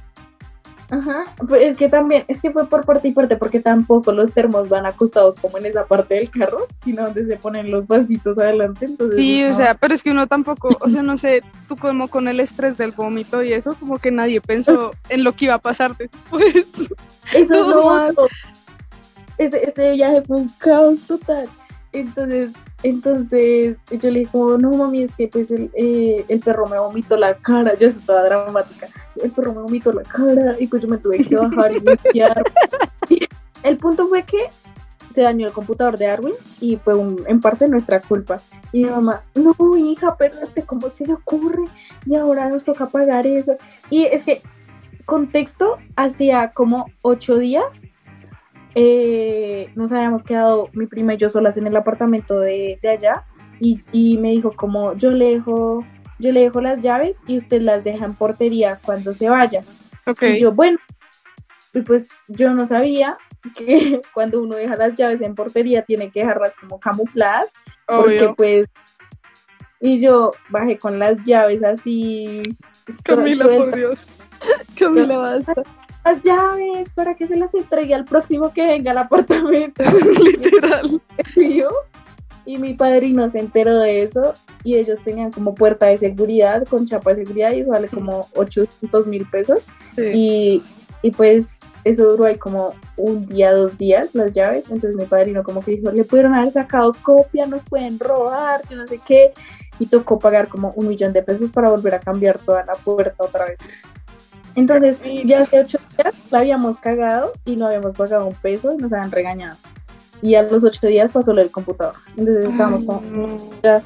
Ajá, 0.89 1.25
pues 1.47 1.65
es 1.65 1.75
que 1.75 1.89
también, 1.89 2.23
es 2.27 2.39
que 2.39 2.51
fue 2.51 2.67
por 2.67 2.85
parte 2.85 3.07
y 3.07 3.13
parte, 3.13 3.35
porque 3.35 3.59
tampoco 3.59 4.11
los 4.11 4.31
termos 4.31 4.69
van 4.69 4.85
acostados 4.85 5.37
como 5.39 5.57
en 5.57 5.65
esa 5.65 5.87
parte 5.87 6.15
del 6.15 6.29
carro, 6.29 6.67
sino 6.83 7.05
donde 7.05 7.25
se 7.25 7.37
ponen 7.37 7.71
los 7.71 7.87
vasitos 7.87 8.37
adelante. 8.37 8.85
Entonces, 8.85 9.15
Sí, 9.15 9.43
o 9.43 9.55
sea, 9.55 9.73
pero 9.75 9.95
es 9.95 10.03
que 10.03 10.11
uno 10.11 10.27
tampoco, 10.27 10.77
o 10.79 10.89
sea, 10.89 11.01
no 11.01 11.17
sé, 11.17 11.41
tú 11.67 11.77
como 11.77 12.09
con 12.09 12.27
el 12.27 12.39
estrés 12.39 12.77
del 12.77 12.91
vómito 12.91 13.41
y 13.41 13.53
eso, 13.53 13.75
como 13.79 13.97
que 13.97 14.11
nadie 14.11 14.39
pensó 14.39 14.91
en 15.09 15.23
lo 15.23 15.31
que 15.33 15.45
iba 15.45 15.55
a 15.55 15.59
pasar 15.59 15.97
después. 15.97 16.67
Eso 17.33 17.33
es 17.33 17.49
lo 17.67 18.11
No. 18.11 18.27
Ese, 19.37 19.67
ese 19.67 19.91
viaje 19.91 20.21
fue 20.21 20.37
un 20.37 20.49
caos 20.59 21.01
total. 21.01 21.47
Entonces, 21.91 22.53
entonces 22.81 23.77
yo 23.91 24.09
le 24.11 24.19
dije, 24.21 24.31
no 24.33 24.71
mami, 24.71 25.03
es 25.03 25.13
que 25.15 25.27
pues 25.27 25.51
el, 25.51 25.69
eh, 25.75 26.25
el 26.27 26.39
perro 26.39 26.67
me 26.67 26.79
vomitó 26.79 27.15
la 27.17 27.35
cara, 27.35 27.75
yo 27.75 27.91
soy 27.91 28.01
toda 28.01 28.23
dramática, 28.23 28.87
el 29.23 29.29
perro 29.29 29.53
me 29.53 29.61
vomitó 29.61 29.91
la 29.91 30.01
cara 30.01 30.55
y 30.59 30.65
pues 30.65 30.81
yo 30.81 30.87
me 30.87 30.97
tuve 30.97 31.23
que 31.23 31.35
bajar 31.35 31.71
y 31.71 31.79
limpiar. 31.79 32.43
El 33.61 33.77
punto 33.77 34.07
fue 34.07 34.23
que 34.23 34.49
se 35.13 35.21
dañó 35.21 35.45
el 35.45 35.53
computador 35.53 35.97
de 35.99 36.07
Arwin 36.07 36.33
y 36.59 36.77
fue 36.77 36.95
un- 36.95 37.23
en 37.27 37.39
parte 37.39 37.67
nuestra 37.67 38.01
culpa. 38.01 38.37
Y 38.71 38.85
mi 38.85 38.89
mamá, 38.89 39.21
no 39.35 39.53
hija, 39.77 40.15
pero 40.17 40.39
este, 40.41 40.63
¿cómo 40.63 40.89
se 40.89 41.05
le 41.05 41.13
ocurre? 41.13 41.63
Y 42.07 42.15
ahora 42.15 42.49
nos 42.49 42.63
toca 42.63 42.87
pagar 42.87 43.27
eso. 43.27 43.55
Y 43.91 44.05
es 44.05 44.23
que, 44.23 44.41
contexto, 45.05 45.77
hacía 45.95 46.51
como 46.53 46.87
ocho 47.03 47.37
días 47.37 47.83
eh, 48.75 49.69
nos 49.75 49.91
habíamos 49.91 50.23
quedado 50.23 50.69
mi 50.73 50.87
prima 50.87 51.13
y 51.13 51.17
yo 51.17 51.29
solas 51.29 51.57
en 51.57 51.67
el 51.67 51.75
apartamento 51.75 52.39
de, 52.39 52.79
de 52.81 52.89
allá 52.89 53.23
y, 53.59 53.81
y 53.91 54.17
me 54.17 54.31
dijo 54.31 54.51
como 54.53 54.93
yo 54.95 55.11
le 55.11 55.31
dejo 55.35 55.85
yo 56.19 56.31
le 56.31 56.41
dejo 56.41 56.61
las 56.61 56.81
llaves 56.81 57.19
y 57.27 57.37
usted 57.37 57.61
las 57.61 57.83
deja 57.83 58.05
en 58.05 58.15
portería 58.15 58.79
cuando 58.83 59.13
se 59.13 59.29
vaya 59.29 59.63
Ok, 60.05 60.23
y 60.23 60.39
yo 60.39 60.51
bueno 60.51 60.79
y 61.73 61.81
pues 61.81 62.09
yo 62.27 62.53
no 62.53 62.65
sabía 62.65 63.17
que 63.55 64.01
cuando 64.13 64.41
uno 64.41 64.55
deja 64.55 64.75
las 64.75 64.93
llaves 64.95 65.21
en 65.21 65.35
portería 65.35 65.83
tiene 65.83 66.11
que 66.11 66.21
dejarlas 66.21 66.53
como 66.59 66.79
camufladas 66.79 67.51
porque 67.87 68.25
obvio. 68.25 68.35
pues 68.35 68.67
y 69.79 69.99
yo 69.99 70.31
bajé 70.49 70.77
con 70.77 70.97
las 70.97 71.21
llaves 71.23 71.63
así 71.63 72.41
Camila, 73.03 73.45
sueltas. 73.45 73.57
por 73.57 73.75
Dios. 73.75 73.99
Camila, 74.77 75.17
basta. 75.17 75.63
Las 76.05 76.21
llaves 76.21 76.89
para 76.93 77.15
que 77.15 77.27
se 77.27 77.35
las 77.35 77.53
entregue 77.53 77.93
al 77.93 78.05
próximo 78.05 78.51
que 78.53 78.65
venga 78.65 78.91
al 78.91 78.97
apartamento 78.99 79.83
Literal. 80.39 81.01
y 82.45 82.57
mi 82.57 82.73
padrino 82.73 83.29
se 83.29 83.39
enteró 83.39 83.79
de 83.79 84.03
eso 84.03 84.33
y 84.63 84.75
ellos 84.75 84.99
tenían 85.03 85.31
como 85.31 85.55
puerta 85.55 85.85
de 85.87 85.97
seguridad 85.97 86.65
con 86.67 86.85
chapa 86.85 87.13
de 87.13 87.23
seguridad 87.25 87.51
y 87.53 87.61
eso 87.61 87.71
vale 87.71 87.87
como 87.87 88.27
800 88.35 89.07
mil 89.07 89.25
pesos 89.25 89.59
Sí. 89.95 90.01
y, 90.13 90.63
y 91.03 91.11
pues 91.11 91.59
eso 91.83 92.05
duró 92.09 92.25
ahí 92.25 92.37
como 92.37 92.73
un 92.97 93.27
día, 93.27 93.53
dos 93.53 93.77
días 93.77 94.09
las 94.13 94.33
llaves, 94.33 94.71
entonces 94.71 94.95
mi 94.95 95.05
padrino 95.05 95.43
como 95.43 95.61
que 95.63 95.71
dijo, 95.71 95.91
le 95.91 96.03
pudieron 96.05 96.33
haber 96.33 96.51
sacado 96.51 96.93
copia, 97.01 97.45
nos 97.45 97.61
pueden 97.63 97.99
robar, 97.99 98.61
yo 98.69 98.77
no 98.77 98.87
sé 98.87 98.99
qué, 99.05 99.33
y 99.79 99.85
tocó 99.87 100.17
pagar 100.17 100.47
como 100.47 100.71
un 100.77 100.87
millón 100.87 101.11
de 101.13 101.21
pesos 101.21 101.51
para 101.51 101.69
volver 101.69 101.93
a 101.95 101.99
cambiar 101.99 102.39
toda 102.39 102.63
la 102.65 102.73
puerta 102.73 103.15
otra 103.23 103.45
vez. 103.45 103.59
Entonces, 104.55 104.99
ya 105.25 105.41
hace 105.41 105.59
ocho 105.61 105.79
días 105.97 106.13
la 106.29 106.39
habíamos 106.39 106.77
cagado 106.77 107.31
y 107.45 107.55
no 107.55 107.67
habíamos 107.67 107.95
pagado 107.95 108.27
un 108.27 108.35
peso 108.35 108.73
y 108.73 108.77
nos 108.77 108.93
habían 108.93 109.11
regañado. 109.11 109.57
Y 110.21 110.35
a 110.35 110.43
los 110.43 110.63
ocho 110.63 110.87
días 110.87 111.11
pasó 111.11 111.33
lo 111.33 111.41
del 111.41 111.51
computador. 111.51 111.95
Entonces 112.15 112.45
estábamos 112.45 112.81
Ay, 112.81 112.85
como, 112.87 113.01
no. 113.27 113.37
ya. 113.63 113.81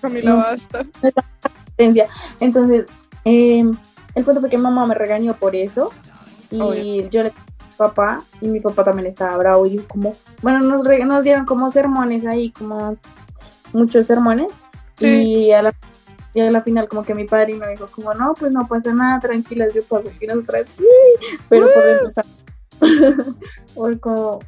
Camila, 0.00 0.30
no. 0.30 0.36
basta. 0.38 0.84
Entonces, 2.40 2.86
eh, 3.24 3.64
el 4.14 4.24
punto 4.24 4.40
fue 4.40 4.50
que 4.50 4.58
mamá 4.58 4.86
me 4.86 4.94
regañó 4.94 5.34
por 5.34 5.54
eso 5.54 5.92
y 6.50 6.60
Obvio. 6.60 7.08
yo 7.10 7.22
le 7.22 7.28
dije 7.30 7.40
a 7.40 7.64
mi 7.66 7.76
papá 7.76 8.22
y 8.40 8.48
mi 8.48 8.60
papá 8.60 8.84
también 8.84 9.06
estaba 9.06 9.36
bravo 9.36 9.66
y 9.66 9.78
como, 9.78 10.14
bueno, 10.42 10.60
nos, 10.60 10.84
re- 10.86 11.04
nos 11.04 11.22
dieron 11.22 11.44
como 11.44 11.70
sermones 11.70 12.26
ahí, 12.26 12.50
como 12.50 12.96
muchos 13.72 14.06
sermones 14.06 14.50
Sí. 14.98 15.06
y, 15.06 15.52
a 15.52 15.62
la, 15.62 15.72
y 16.38 16.46
a 16.46 16.50
la 16.52 16.62
final 16.62 16.88
como 16.88 17.02
que 17.02 17.14
mi 17.16 17.24
padrino 17.24 17.66
dijo 17.66 17.86
como, 17.88 18.14
no, 18.14 18.32
pues 18.34 18.52
no 18.52 18.66
pasa 18.68 18.94
nada, 18.94 19.18
tranquilas, 19.18 19.74
yo 19.74 19.82
pago 19.82 20.08
y 20.20 20.26
nosotras 20.26 20.66
sí, 20.76 20.84
pero 21.48 21.66
por 21.72 21.84
dentro 21.84 22.06
estaba 22.06 22.28
o 23.74 23.90
como, 24.00 24.38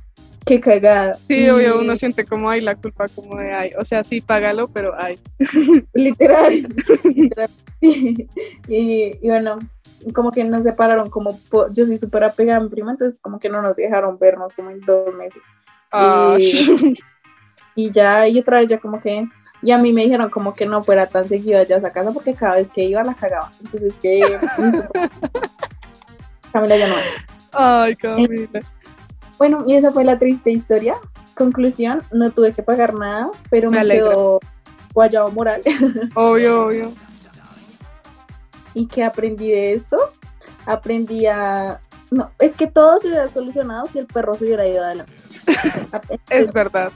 qué 0.47 0.61
cagada. 0.61 1.15
Sí, 1.27 1.35
Y- 1.35 1.51
obvio, 1.51 1.81
uno 1.81 1.97
siente 1.97 2.25
como 2.25 2.49
hay 2.49 2.61
la 2.61 2.77
culpa, 2.77 3.09
como 3.09 3.37
de 3.37 3.53
ay. 3.53 3.71
O 3.77 3.85
sea, 3.85 4.05
sí, 4.05 4.21
págalo, 4.21 4.69
pero 4.69 4.95
ay. 4.97 5.19
literal, 5.95 6.69
literal. 7.05 7.51
Y, 8.69 9.17
y 9.23 9.29
bueno, 9.29 9.59
como 10.15 10.31
que 10.31 10.45
nos 10.45 10.63
separaron, 10.63 11.11
como 11.11 11.39
yo 11.73 11.87
soy 11.87 11.99
súper 11.99 12.23
apegada 12.25 12.59
a 12.59 12.63
mi 12.63 12.69
prima, 12.69 12.93
entonces 12.93 13.19
como 13.21 13.41
que 13.41 13.49
no 13.49 13.63
nos 13.63 13.75
dejaron 13.75 14.17
vernos 14.19 14.53
como 14.55 14.71
en 14.71 14.81
dos 14.83 15.13
meses. 15.15 15.43
Ah, 15.91 16.37
Y 17.75 17.91
ya, 17.91 18.29
y 18.29 18.39
otra 18.39 18.59
vez 18.59 18.69
ya 18.69 18.79
como 18.79 19.01
que, 19.01 19.25
y 19.63 19.73
a 19.73 19.79
mí 19.79 19.93
me 19.93 20.03
dijeron 20.03 20.31
como 20.31 20.55
que 20.55 20.67
no 20.67 20.83
fuera 20.85 21.07
tan 21.07 21.29
seguido 21.29 21.59
allá 21.61 21.77
a 21.77 21.79
esa 21.79 21.93
casa 21.93 22.13
porque 22.13 22.35
cada 22.35 22.55
vez 22.55 22.69
que 22.71 22.85
iba 22.85 23.03
la 23.03 23.15
cagaba. 23.15 23.51
Entonces 23.63 23.93
que 24.01 24.21
Camila 26.53 26.77
ya 26.77 26.89
no 26.89 26.97
hace. 26.97 27.11
Ay, 27.53 27.97
Camila. 27.97 28.61
Bueno, 29.39 29.65
y 29.67 29.75
esa 29.75 29.93
fue 29.93 30.05
la 30.05 30.19
triste 30.19 30.51
historia. 30.51 30.97
Conclusión, 31.35 32.03
no 32.11 32.31
tuve 32.31 32.53
que 32.53 32.63
pagar 32.63 32.95
nada, 32.95 33.31
pero 33.49 33.71
Me 33.71 33.85
me, 33.85 33.95
quedó 33.95 34.41
guayabo 34.93 35.31
moral. 35.31 35.63
Obvio, 36.15 36.67
obvio. 36.67 36.93
¿Y 38.75 38.87
qué 38.87 39.05
aprendí 39.05 39.51
de 39.51 39.73
esto? 39.73 39.97
Aprendí 40.67 41.27
a... 41.27 41.81
No, 42.11 42.31
es 42.39 42.55
que 42.55 42.67
todo 42.67 43.01
se 43.01 43.09
hubiera 43.09 43.31
solucionado 43.33 43.87
si 43.87 43.99
el 43.99 44.07
perro 44.07 44.35
se 44.35 44.45
hubiera 44.45 44.67
ido 44.67 44.83
adelante. 44.83 45.13
Es 46.31 46.53
verdad. 46.53 46.93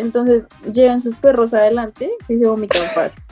Entonces, 0.00 0.44
lleven 0.72 1.00
sus 1.00 1.14
perros 1.16 1.54
adelante 1.54 2.10
si 2.26 2.38
se 2.38 2.46
vomitan 2.46 2.88
fácil. 2.94 3.22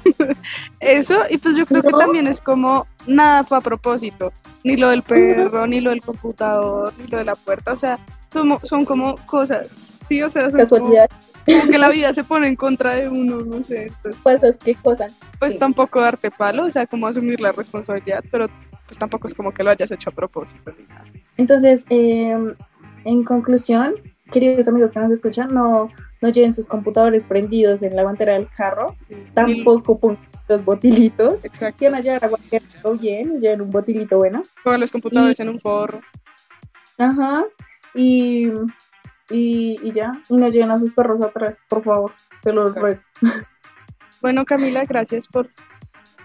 Eso, 0.81 1.22
y 1.31 1.38
pues 1.38 1.57
yo 1.57 1.66
creo 1.66 1.83
que 1.83 1.90
también 1.90 2.26
es 2.26 2.40
como 2.40 2.87
nada 3.07 3.44
fue 3.44 3.59
a 3.59 3.61
propósito. 3.61 4.33
Ni 4.64 4.76
lo 4.76 4.88
del 4.90 5.02
perro, 5.02 5.66
ni 5.66 5.81
lo 5.81 5.90
del 5.90 6.02
computador, 6.02 6.92
ni 6.98 7.07
lo 7.07 7.18
de 7.18 7.24
la 7.24 7.35
puerta. 7.35 7.72
O 7.72 7.76
sea, 7.76 7.98
son, 8.33 8.59
son 8.64 8.85
como 8.85 9.16
cosas. 9.26 9.68
Sí, 10.09 10.22
o 10.22 10.31
sea, 10.31 10.42
son 10.42 10.50
como, 10.50 10.62
Casualidad, 10.62 11.11
como 11.46 11.62
que 11.70 11.78
la 11.78 11.88
vida 11.90 12.12
se 12.14 12.24
pone 12.24 12.48
en 12.48 12.57
contra 12.57 12.94
de 12.94 13.09
uno, 13.09 13.40
no 13.40 13.62
sé. 13.64 13.87
Entonces, 13.87 14.20
cosas 14.22 14.57
que 14.59 14.74
cosas. 14.74 15.14
pues 15.38 15.52
Sí. 15.52 15.59
tampoco 15.59 16.00
darte 16.00 16.31
palo, 16.31 16.64
o 16.64 16.70
sea, 16.70 16.87
como 16.87 17.07
asumir 17.07 17.40
la 17.40 17.52
responsabilidad, 17.52 18.22
pero 18.31 18.48
pues 18.87 18.98
tampoco 18.98 19.28
es 19.28 19.35
como 19.35 19.52
que 19.52 19.62
lo 19.62 19.70
hayas 19.70 19.90
hecho 19.90 20.11
a 20.11 20.12
propósito. 20.12 20.72
ni 20.78 20.85
nada. 20.87 21.04
Entonces, 21.37 21.85
eh, 21.90 22.37
en 23.04 23.24
conclusión, 23.24 23.94
queridos 24.30 24.68
amigos 24.68 24.92
que 24.92 25.00
nos 25.00 25.10
escuchan, 25.12 25.48
no, 25.52 25.90
no 26.20 26.28
lleven 26.28 26.54
sus 26.54 26.66
computadores 26.66 27.22
prendidos 27.22 27.82
en 27.82 27.96
la 27.96 28.02
guantera 28.02 28.34
del 28.34 28.48
carro, 28.48 28.96
tampoco 29.34 29.98
pongan 29.98 30.18
los 30.48 30.64
botilitos. 30.64 31.44
Exacto. 31.44 31.84
Van 31.84 31.94
a 31.96 32.00
llevar 32.00 32.24
agua 32.24 32.38
bien, 33.00 33.40
lleven 33.40 33.62
un 33.62 33.70
botilito 33.70 34.18
bueno. 34.18 34.42
Con 34.64 34.80
los 34.80 34.90
computadores 34.90 35.38
en 35.40 35.48
un 35.50 35.60
forro. 35.60 36.00
Ajá. 36.96 37.44
Y, 37.94 38.48
y, 39.30 39.78
y 39.82 39.92
ya, 39.92 40.20
y 40.28 40.36
no 40.36 40.48
lleven 40.48 40.70
a 40.70 40.78
sus 40.78 40.92
perros 40.92 41.20
atrás, 41.22 41.54
por 41.68 41.82
favor, 41.82 42.12
te 42.42 42.52
lo 42.52 42.68
Exacto. 42.68 42.80
ruego. 42.80 43.00
Bueno, 44.20 44.44
Camila, 44.44 44.82
gracias 44.84 45.28
por 45.28 45.48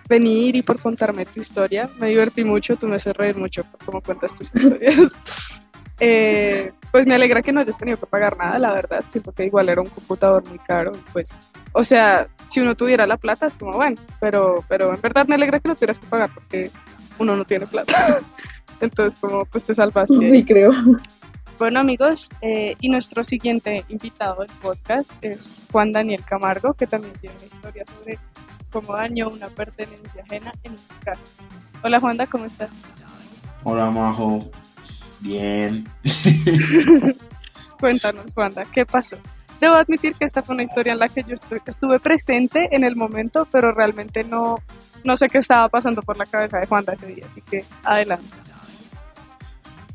venir 0.09 0.55
y 0.55 0.63
por 0.63 0.81
contarme 0.81 1.27
tu 1.27 1.39
historia. 1.39 1.87
Me 1.99 2.09
divertí 2.09 2.43
mucho, 2.43 2.75
tú 2.75 2.87
me 2.87 2.95
haces 2.95 3.15
reír 3.15 3.37
mucho 3.37 3.63
por 3.65 3.85
cómo 3.85 4.01
cuentas 4.01 4.35
tus 4.35 4.53
historias. 4.53 5.11
Eh, 6.05 6.73
pues 6.91 7.07
me 7.07 7.15
alegra 7.15 7.41
que 7.41 7.53
no 7.53 7.61
hayas 7.61 7.77
tenido 7.77 7.97
que 7.97 8.05
pagar 8.05 8.37
nada, 8.37 8.59
la 8.59 8.73
verdad. 8.73 9.05
Siento 9.07 9.31
que 9.31 9.45
igual 9.45 9.69
era 9.69 9.81
un 9.81 9.87
computador 9.87 10.45
muy 10.49 10.59
caro. 10.59 10.91
Pues, 11.13 11.29
o 11.71 11.81
sea, 11.85 12.27
si 12.51 12.59
uno 12.59 12.75
tuviera 12.75 13.07
la 13.07 13.15
plata, 13.15 13.47
es 13.47 13.53
como 13.53 13.77
bueno, 13.77 14.01
pero, 14.19 14.65
pero 14.67 14.93
en 14.93 14.99
verdad 14.99 15.25
me 15.27 15.35
alegra 15.35 15.61
que 15.61 15.69
no 15.69 15.75
tuvieras 15.75 15.99
que 15.99 16.07
pagar 16.07 16.29
porque 16.33 16.71
uno 17.19 17.37
no 17.37 17.45
tiene 17.45 17.67
plata. 17.67 18.19
Entonces, 18.81 19.17
como 19.21 19.45
pues 19.45 19.63
te 19.63 19.73
salvaste. 19.73 20.19
Sí, 20.19 20.43
creo. 20.43 20.73
Bueno 21.57 21.79
amigos, 21.79 22.29
eh, 22.41 22.75
y 22.81 22.89
nuestro 22.89 23.23
siguiente 23.23 23.85
invitado 23.87 24.41
del 24.41 24.51
podcast 24.61 25.11
es 25.21 25.49
Juan 25.71 25.93
Daniel 25.93 26.25
Camargo, 26.25 26.73
que 26.73 26.85
también 26.85 27.13
tiene 27.13 27.35
una 27.37 27.45
historia 27.45 27.85
sobre 27.95 28.19
cómo 28.71 28.93
dañó 28.93 29.29
una 29.29 29.47
pertenencia 29.47 30.23
ajena 30.23 30.51
en 30.63 30.77
su 30.77 30.93
casa. 31.05 31.21
Hola 31.81 32.01
Juanda, 32.01 32.27
¿cómo 32.27 32.45
estás? 32.45 32.71
Hola, 33.63 33.89
Majo. 33.89 34.51
Bien. 35.23 35.87
Cuéntanos 37.79 38.33
Juanda, 38.33 38.65
¿qué 38.71 38.85
pasó? 38.85 39.17
Debo 39.59 39.75
admitir 39.75 40.13
que 40.15 40.25
esta 40.25 40.41
fue 40.43 40.55
una 40.55 40.63
historia 40.63 40.93
en 40.93 40.99
la 40.99 41.09
que 41.09 41.23
yo 41.23 41.35
estu- 41.35 41.61
estuve 41.65 41.99
presente 41.99 42.69
en 42.75 42.83
el 42.83 42.95
momento, 42.95 43.47
pero 43.51 43.71
realmente 43.71 44.23
no, 44.23 44.57
no 45.03 45.17
sé 45.17 45.27
qué 45.29 45.37
estaba 45.39 45.69
pasando 45.69 46.01
por 46.01 46.17
la 46.17 46.25
cabeza 46.25 46.59
de 46.59 46.65
Juanda 46.67 46.93
ese 46.93 47.07
día, 47.07 47.25
así 47.25 47.41
que 47.41 47.63
adelante. 47.83 48.25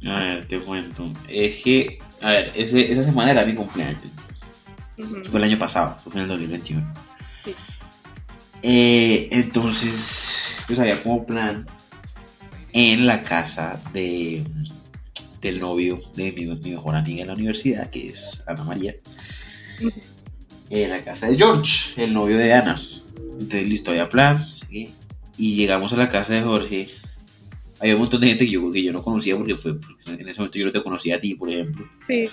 A 0.07 0.14
ver, 0.14 0.47
te 0.49 0.61
cuento. 0.61 1.12
Es 1.29 1.62
que, 1.62 1.99
a 2.23 2.31
ver, 2.31 2.53
ese- 2.55 2.91
esa 2.93 3.03
semana 3.03 3.33
era 3.33 3.45
mi 3.45 3.55
cumpleaños. 3.55 4.01
Fue 5.31 5.38
el 5.38 5.45
año 5.45 5.59
pasado, 5.59 5.97
fue 6.03 6.12
en 6.14 6.19
el 6.21 6.29
2021. 6.29 6.95
Sí. 7.45 7.55
Eh, 8.62 9.29
entonces, 9.31 10.35
pues 10.67 10.79
había 10.79 11.03
como 11.03 11.25
plan 11.27 11.67
en 12.73 13.07
la 13.07 13.23
casa 13.23 13.79
de 13.93 14.45
del 15.40 15.61
novio 15.61 16.01
de 16.14 16.33
mi, 16.33 16.46
mi 16.46 16.70
mejor 16.70 16.96
amiga 16.96 17.22
en 17.22 17.29
la 17.29 17.35
universidad, 17.35 17.90
que 17.90 18.09
es 18.09 18.42
Ana 18.46 18.64
María. 18.64 18.94
En 20.70 20.90
la 20.90 21.01
casa 21.03 21.29
de 21.29 21.37
George, 21.37 22.03
el 22.03 22.12
novio 22.12 22.37
de 22.37 22.53
Ana. 22.53 22.77
Entonces, 23.33 23.68
listo, 23.68 23.90
había 23.90 24.09
plan. 24.09 24.44
¿sí? 24.46 24.90
Y 25.37 25.55
llegamos 25.55 25.92
a 25.92 25.96
la 25.96 26.09
casa 26.09 26.35
de 26.35 26.42
Jorge. 26.42 26.88
Había 27.81 27.94
un 27.94 28.01
montón 28.01 28.20
de 28.20 28.29
gente 28.29 28.44
que 28.44 28.51
yo, 28.51 28.70
que 28.70 28.83
yo 28.83 28.92
no 28.92 29.03
conocía 29.03 29.37
porque 29.37 29.55
fue 29.55 29.81
porque 29.81 30.11
en 30.11 30.29
ese 30.29 30.40
momento 30.40 30.59
yo 30.59 30.66
no 30.66 30.72
te 30.72 30.83
conocía 30.83 31.14
a 31.14 31.20
ti, 31.20 31.37
por 31.37 31.48
ejemplo 31.48 31.88
Sí, 32.09 32.29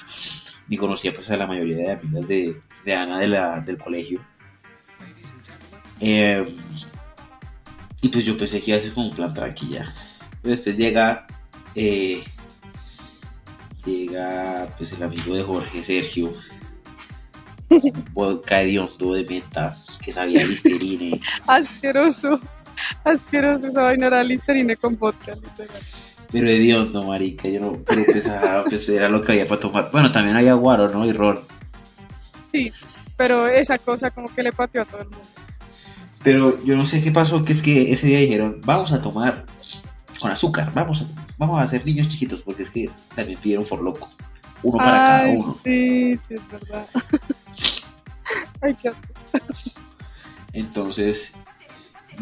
ni 0.68 0.76
conocía 0.76 1.14
pues 1.14 1.30
a 1.30 1.38
la 1.38 1.46
mayoría 1.46 1.78
de 1.78 1.92
amigas 1.92 2.28
de, 2.28 2.56
de 2.84 2.96
Ana 2.96 3.20
de 3.20 3.28
la, 3.28 3.60
del 3.60 3.78
colegio. 3.78 4.22
Eh, 6.00 6.46
y 8.02 8.10
pues 8.10 8.26
yo 8.26 8.38
pensé 8.38 8.62
que 8.62 8.72
iba 8.72 8.78
a 8.78 8.82
ser 8.82 8.94
como 8.94 9.10
un 9.10 9.16
plan 9.16 9.34
tranquila. 9.34 9.94
Después 10.44 10.78
llega, 10.78 11.26
eh, 11.74 12.24
llega 13.86 14.68
pues 14.78 14.92
el 14.94 15.04
amigo 15.04 15.36
de 15.36 15.44
Jorge, 15.44 15.84
Sergio, 15.84 16.34
con 17.70 18.06
vodka 18.14 18.62
hediondo 18.62 19.14
de 19.14 19.26
menta 19.26 19.76
que 20.04 20.14
sabía 20.14 20.46
listerine. 20.46 21.20
asqueroso, 21.48 22.40
asqueroso, 23.04 23.68
esa 23.68 23.84
vaina 23.84 24.08
era 24.08 24.24
listerine 24.24 24.76
con 24.76 24.98
vodka, 24.98 25.36
literal. 25.36 25.82
Pero 26.32 26.50
hediondo, 26.50 27.04
marica, 27.04 27.48
yo 27.48 27.62
no, 27.62 27.74
pero 27.86 28.04
pues, 28.06 28.30
pues 28.68 28.90
era 28.90 29.08
lo 29.10 29.22
que 29.22 29.34
había 29.34 29.48
para 29.48 29.62
tomar. 29.62 29.90
Bueno, 29.92 30.12
también 30.12 30.36
había 30.36 30.54
guaro, 30.56 30.90
¿no? 30.90 31.06
Y 31.06 31.14
ron. 31.14 31.40
Sí, 32.52 32.74
pero 33.16 33.48
esa 33.48 33.78
cosa 33.78 34.10
como 34.12 34.34
que 34.34 34.44
le 34.44 34.52
pateó 34.52 34.82
a 34.82 34.86
todo 34.86 35.02
el 35.02 35.10
mundo. 35.10 35.26
Pero 36.24 36.64
yo 36.64 36.76
no 36.76 36.86
sé 36.86 37.04
qué 37.04 37.12
pasó, 37.12 37.46
que 37.46 37.54
es 37.54 37.62
que 37.62 37.94
ese 37.94 38.08
día 38.08 38.20
dijeron, 38.20 38.60
vamos 38.66 38.92
a 38.92 39.02
tomar 39.02 39.46
con 40.20 40.32
azúcar, 40.32 40.72
vamos 40.74 41.02
a, 41.02 41.06
vamos 41.38 41.60
a 41.60 41.64
hacer 41.64 41.86
niños 41.86 42.08
chiquitos, 42.10 42.42
porque 42.42 42.64
es 42.64 42.70
que 42.70 42.90
también 43.16 43.40
pidieron 43.40 43.66
for 43.66 43.82
loco. 43.82 44.10
Uno 44.64 44.78
para 44.78 44.98
cada 44.98 45.28
uno. 45.28 45.58
sí, 45.64 46.18
sí, 46.28 46.34
es 46.36 46.52
verdad. 46.52 46.88
Ay, 48.62 48.76
qué 48.82 48.90
asco. 48.90 49.02
Entonces, 50.54 51.32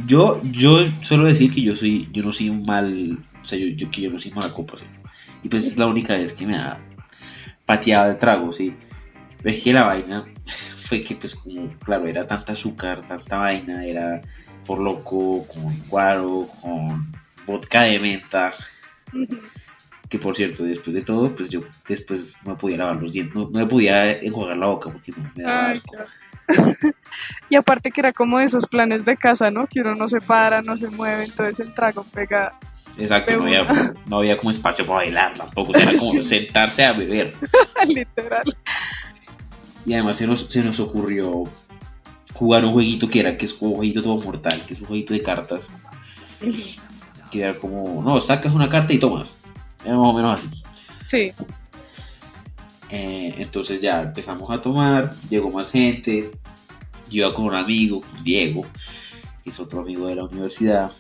yo, 0.08 0.41
yo 0.43 0.79
suelo 1.01 1.25
decir 1.25 1.53
que 1.53 1.62
yo 1.62 1.75
soy, 1.75 2.10
yo 2.12 2.23
no 2.23 2.32
soy 2.34 2.49
un 2.49 2.63
mal, 2.65 3.19
o 3.41 3.45
sea, 3.45 3.58
yo, 3.60 3.67
yo- 3.67 3.89
que 3.91 4.01
yo 4.01 4.12
no 4.12 4.19
soy 4.19 4.32
mala 4.32 4.53
copa, 4.53 4.77
¿sí? 4.79 4.86
Y 5.43 5.49
pues 5.49 5.67
es 5.67 5.77
la 5.77 5.88
única 5.88 6.15
vez 6.15 6.34
que 6.34 6.45
me 6.47 6.58
ha 6.58 6.79
pateado 7.65 8.12
el 8.12 8.17
trago, 8.17 8.53
¿sí? 8.53 8.73
Pero 9.41 9.56
es 9.56 9.63
que 9.63 9.73
la 9.73 9.84
vaina 9.84 10.25
fue 10.86 11.03
que, 11.03 11.15
pues, 11.15 11.36
como, 11.36 11.67
claro, 11.79 12.08
era 12.08 12.27
tanta 12.27 12.53
azúcar, 12.53 13.03
tanta 13.08 13.38
vaina, 13.38 13.86
era 13.86 14.21
por 14.65 14.79
loco, 14.79 15.45
con 15.47 15.77
guaro, 15.89 16.47
con 16.62 17.12
vodka 17.45 17.84
de 17.84 17.99
menta, 17.99 18.53
que 20.10 20.19
por 20.19 20.36
cierto, 20.36 20.63
después 20.63 20.93
de 20.93 21.01
todo, 21.01 21.36
pues 21.36 21.49
yo 21.49 21.62
después 21.88 22.36
no 22.45 22.58
podía 22.58 22.77
lavar 22.77 23.01
los 23.01 23.12
dientes, 23.12 23.36
no, 23.36 23.43
no 23.43 23.60
me 23.60 23.67
podía 23.67 24.12
enjuagar 24.21 24.58
la 24.58 24.67
boca 24.67 24.91
porque 24.91 25.12
no 25.12 25.32
me 25.36 25.43
daba 25.43 25.67
Ay, 25.67 25.71
asco. 25.71 25.95
y 27.49 27.56
aparte 27.56 27.91
que 27.91 28.01
era 28.01 28.13
como 28.13 28.39
esos 28.39 28.67
planes 28.67 29.06
de 29.06 29.17
casa, 29.17 29.49
¿no? 29.49 29.65
Que 29.67 29.82
uno 29.82 29.95
no 29.95 30.08
se 30.08 30.19
para, 30.19 30.62
no 30.62 30.77
se 30.77 30.89
mueve, 30.89 31.25
entonces 31.25 31.60
el 31.60 31.73
trago 31.73 32.06
pega 32.13 32.53
Exacto, 32.97 33.32
de 33.32 33.38
no 33.38 33.43
había, 33.43 33.93
no 34.08 34.17
había 34.17 34.38
como 34.38 34.51
espacio 34.51 34.86
para 34.86 34.97
bailar 34.97 35.34
tampoco, 35.34 35.71
o 35.71 35.73
sea, 35.79 35.89
era 35.89 35.99
como 35.99 36.23
sentarse 36.23 36.86
a 36.86 36.93
beber. 36.93 37.34
literal. 37.88 38.43
Y 39.86 39.93
además 39.93 40.15
se 40.17 40.27
nos, 40.27 40.45
se 40.49 40.63
nos 40.63 40.79
ocurrió 40.79 41.43
jugar 42.34 42.65
un 42.65 42.71
jueguito 42.71 43.08
que 43.08 43.19
era, 43.19 43.38
que 43.38 43.45
es 43.45 43.56
un 43.60 43.73
jueguito 43.73 44.01
todo 44.01 44.17
mortal, 44.17 44.63
que 44.65 44.73
es 44.75 44.82
un 44.82 44.88
jueguito 44.88 45.13
de 45.13 45.21
cartas, 45.21 45.62
que 47.33 47.41
era 47.41 47.55
como, 47.55 48.01
no, 48.03 48.21
sacas 48.21 48.53
una 48.53 48.69
carta 48.69 48.93
y 48.93 48.99
tomas. 48.99 49.37
Era 49.83 49.95
más 49.97 50.07
o 50.07 50.13
menos 50.13 50.31
así. 50.33 50.47
Sí, 51.07 51.31
Eh, 52.89 53.33
entonces 53.39 53.81
ya 53.81 54.03
empezamos 54.03 54.51
a 54.51 54.61
tomar, 54.61 55.15
llegó 55.27 55.49
más 55.49 55.71
gente, 55.71 56.29
yo 57.09 57.25
iba 57.25 57.33
con 57.33 57.45
un 57.45 57.55
amigo, 57.55 58.01
Diego, 58.23 58.67
que 59.43 59.49
es 59.49 59.59
otro 59.59 59.81
amigo 59.81 60.05
de 60.05 60.15
la 60.15 60.25
universidad, 60.25 60.91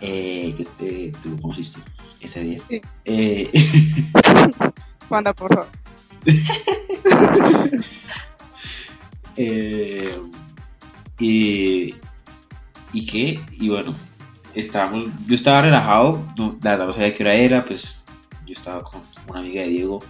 eh, 0.00 0.54
que 0.56 0.66
eh, 0.80 1.12
tú 1.22 1.28
lo 1.28 1.36
conociste 1.42 1.78
ese 2.20 2.40
día. 2.40 2.58
Sí. 2.70 2.80
Eh, 3.04 3.50
Wanda, 5.10 5.34
por 5.34 5.54
favor. 5.54 5.68
y, 11.18 11.94
¿Y 12.94 13.06
qué? 13.06 13.40
Y 13.58 13.68
bueno, 13.68 13.94
estábamos, 14.54 15.06
yo 15.26 15.34
estaba 15.34 15.62
relajado, 15.62 16.24
no, 16.36 16.56
la 16.62 16.72
verdad 16.72 16.86
no 16.86 16.92
sabía 16.92 17.14
qué 17.14 17.22
hora 17.22 17.34
era, 17.34 17.64
pues 17.64 17.98
yo 18.46 18.54
estaba 18.54 18.82
con 18.82 19.00
una 19.28 19.40
amiga 19.40 19.62
de 19.62 19.68
Diego, 19.68 20.02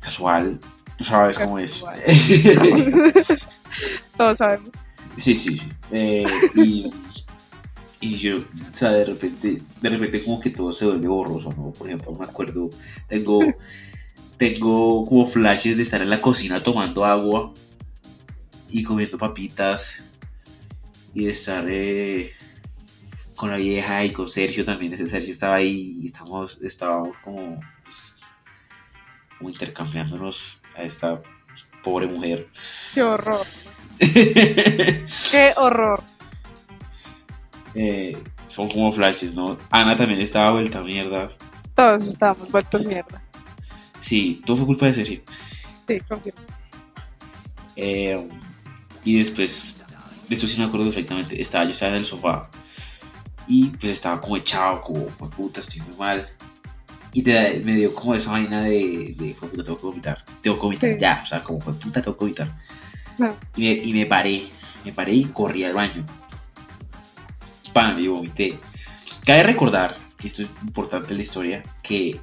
casual, 0.00 0.58
sabes 1.00 1.38
cómo 1.38 1.58
es. 1.58 1.82
Todos 4.16 4.38
sabemos. 4.38 4.70
Sí, 5.16 5.36
sí, 5.36 5.56
sí. 5.56 5.68
Eh, 5.90 6.24
y, 6.54 6.90
Y 8.00 8.18
yo, 8.18 8.38
o 8.38 8.76
sea, 8.76 8.90
de 8.90 9.04
repente, 9.04 9.62
de 9.80 9.88
repente 9.88 10.24
como 10.24 10.40
que 10.40 10.50
todo 10.50 10.72
se 10.72 10.84
vuelve 10.86 11.06
borroso, 11.06 11.50
¿no? 11.56 11.72
Por 11.72 11.86
ejemplo, 11.86 12.12
me 12.12 12.24
acuerdo, 12.24 12.68
tengo, 13.08 13.40
tengo 14.36 15.06
como 15.06 15.28
flashes 15.28 15.76
de 15.76 15.84
estar 15.84 16.02
en 16.02 16.10
la 16.10 16.20
cocina 16.20 16.60
tomando 16.60 17.04
agua 17.04 17.52
y 18.68 18.82
comiendo 18.82 19.18
papitas 19.18 19.92
y 21.14 21.26
de 21.26 21.30
estar 21.30 21.64
eh, 21.68 22.32
con 23.42 23.50
la 23.50 23.56
vieja 23.56 24.04
y 24.04 24.12
con 24.12 24.28
Sergio 24.28 24.64
también, 24.64 24.94
ese 24.94 25.08
Sergio 25.08 25.32
estaba 25.32 25.56
ahí 25.56 25.96
y 26.00 26.06
estamos, 26.06 26.60
estábamos 26.62 27.16
como, 27.24 27.58
pues, 27.82 28.14
como 29.36 29.50
intercambiándonos 29.50 30.58
a 30.76 30.84
esta 30.84 31.20
pobre 31.82 32.06
mujer. 32.06 32.46
Qué 32.94 33.02
horror. 33.02 33.44
Qué 33.98 35.54
horror. 35.56 36.04
Eh, 37.74 38.16
son 38.46 38.68
como 38.68 38.92
flashes, 38.92 39.34
¿no? 39.34 39.58
Ana 39.72 39.96
también 39.96 40.20
estaba 40.20 40.52
vuelta 40.52 40.78
a 40.78 40.84
mierda. 40.84 41.32
Todos 41.74 42.06
estábamos 42.06 42.48
vueltos 42.48 42.86
mierda. 42.86 43.20
Sí, 44.02 44.40
todo 44.46 44.58
fue 44.58 44.66
culpa 44.66 44.86
de 44.86 44.94
Sergio. 44.94 45.20
Sí, 45.88 45.98
confirmo. 46.08 46.42
Eh, 47.74 48.24
y 49.02 49.18
después, 49.18 49.74
de 50.28 50.34
esto 50.36 50.46
sí 50.46 50.56
me 50.58 50.66
acuerdo 50.66 50.86
perfectamente, 50.86 51.42
estaba, 51.42 51.64
yo 51.64 51.72
estaba 51.72 51.90
en 51.90 51.98
el 51.98 52.06
sofá 52.06 52.48
y 53.48 53.66
pues 53.66 53.92
estaba 53.92 54.20
como 54.20 54.36
echado, 54.36 54.80
como, 54.82 55.08
"Jue 55.18 55.28
puta, 55.30 55.60
estoy 55.60 55.80
muy 55.82 55.96
mal. 55.96 56.28
Y 57.12 57.22
te 57.22 57.60
me 57.64 57.76
dio 57.76 57.94
como 57.94 58.14
esa 58.14 58.30
vaina 58.30 58.62
de, 58.62 59.14
de 59.18 59.34
"Jue 59.38 59.48
puta, 59.48 59.64
tengo 59.64 59.76
que 59.78 59.86
vomitar, 59.86 60.24
tengo 60.40 60.56
que 60.56 60.62
vomitar 60.62 60.90
Sí. 60.90 60.96
ya, 60.98 61.20
o 61.22 61.26
sea, 61.26 61.42
como, 61.44 61.60
"Jue 61.60 61.74
puta, 61.74 62.00
tengo 62.02 62.16
que 62.16 62.24
vomitar. 62.24 62.58
No. 63.18 63.34
Y 63.56 63.62
me, 63.62 63.72
y 63.72 63.92
me 63.92 64.06
paré, 64.06 64.46
me 64.84 64.92
paré 64.92 65.12
y 65.14 65.24
corrí 65.26 65.64
al 65.64 65.74
baño. 65.74 66.04
Pam, 67.72 67.98
y 67.98 68.08
vomité. 68.08 68.58
Cabe 69.24 69.42
recordar, 69.44 69.96
que 70.18 70.26
esto 70.28 70.42
es 70.42 70.48
importante 70.62 71.12
en 71.12 71.16
la 71.18 71.22
historia, 71.22 71.62
que 71.82 72.20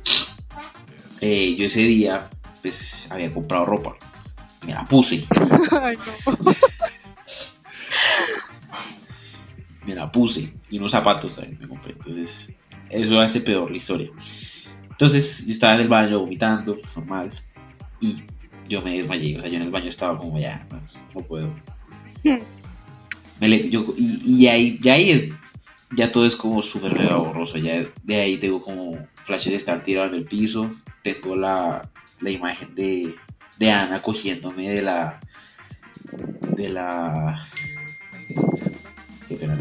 eh, 1.21 1.55
yo 1.57 1.65
ese 1.65 1.81
día, 1.81 2.29
pues, 2.61 3.07
había 3.09 3.33
comprado 3.33 3.65
ropa. 3.65 3.95
Me 4.65 4.73
la 4.73 4.85
puse. 4.85 5.25
Ay, 5.81 5.97
no. 6.25 6.35
puse 10.19 10.53
y 10.69 10.77
unos 10.77 10.91
zapatos 10.91 11.35
también 11.35 11.57
me 11.61 11.67
compré. 11.67 11.93
Entonces, 11.93 12.53
eso 12.89 13.19
hace 13.19 13.41
peor 13.41 13.71
la 13.71 13.77
historia. 13.77 14.09
Entonces, 14.89 15.45
yo 15.45 15.51
estaba 15.53 15.75
en 15.75 15.81
el 15.81 15.87
baño 15.87 16.19
vomitando, 16.19 16.77
normal, 16.95 17.29
y 18.01 18.23
yo 18.67 18.81
me 18.81 18.97
desmayé. 18.97 19.37
O 19.37 19.41
sea, 19.41 19.49
yo 19.49 19.55
en 19.57 19.63
el 19.63 19.71
baño 19.71 19.89
estaba 19.89 20.17
como 20.17 20.37
ya, 20.39 20.65
no, 20.71 20.81
no 21.15 21.21
puedo. 21.25 21.47
Hmm. 22.23 22.39
Me 23.39 23.47
le- 23.47 23.69
yo- 23.69 23.93
y, 23.97 24.21
y 24.43 24.47
ahí, 24.47 24.77
ya 24.81 24.93
ahí 24.93 25.29
ya 25.95 26.11
todo 26.11 26.25
es 26.25 26.35
como 26.35 26.61
súper 26.61 26.93
mega 26.93 27.15
borroso. 27.15 27.57
Ya 27.57 27.83
de 28.03 28.15
ahí 28.21 28.37
tengo 28.37 28.61
como 28.61 28.97
flashes 29.23 29.51
de 29.51 29.55
estar 29.57 29.81
tirado 29.83 30.07
en 30.09 30.15
el 30.15 30.25
piso. 30.25 30.69
Tengo 31.03 31.35
la, 31.35 31.89
la 32.19 32.29
imagen 32.29 32.75
de, 32.75 33.15
de 33.57 33.71
Ana 33.71 34.01
cogiéndome 34.01 34.69
de 34.69 34.81
la. 34.81 35.19
de 36.57 36.69
la. 36.69 37.47
Qué 39.29 39.35
pena, 39.35 39.55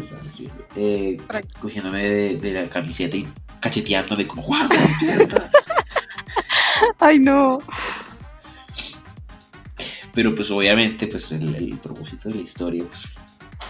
eh, 0.75 1.17
cogiéndome 1.61 2.09
de, 2.09 2.35
de 2.37 2.51
la 2.53 2.67
camiseta 2.67 3.15
y 3.15 3.27
cacheteándome 3.59 4.25
como 4.25 4.41
¡Guau! 4.41 4.67
despierta". 4.67 5.51
Ay, 6.99 7.19
no. 7.19 7.59
Pero 10.11 10.33
pues 10.33 10.49
obviamente 10.49 11.05
pues 11.05 11.31
el, 11.31 11.53
el 11.55 11.77
propósito 11.77 12.29
de 12.29 12.35
la 12.35 12.41
historia, 12.41 12.83
pues, 12.83 13.03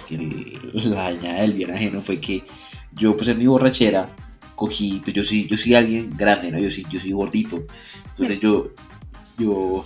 que 0.08 0.58
la 0.86 1.12
dañada 1.12 1.42
del 1.42 1.52
bien 1.54 1.72
ajeno 1.72 2.02
fue 2.02 2.18
que 2.22 2.46
yo 2.94 3.18
pues 3.18 3.28
en 3.28 3.38
mi 3.38 3.48
borrachera 3.48 4.10
cogí, 4.56 5.02
pues 5.04 5.14
yo 5.14 5.24
soy, 5.26 5.48
yo 5.48 5.58
soy 5.58 5.76
alguien 5.76 6.16
grande, 6.16 6.50
¿no? 6.50 6.60
Yo 6.60 6.72
soy, 6.72 6.86
yo 6.90 7.00
soy 7.02 7.12
gordito. 7.12 7.66
Entonces 8.12 8.40
yo, 8.40 8.70
yo 9.38 9.86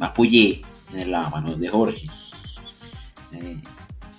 me 0.00 0.06
apoyé 0.06 0.62
en 0.92 0.98
el 0.98 1.12
lavamanos 1.12 1.60
de 1.60 1.68
Jorge. 1.68 2.08
Eh, 3.32 3.56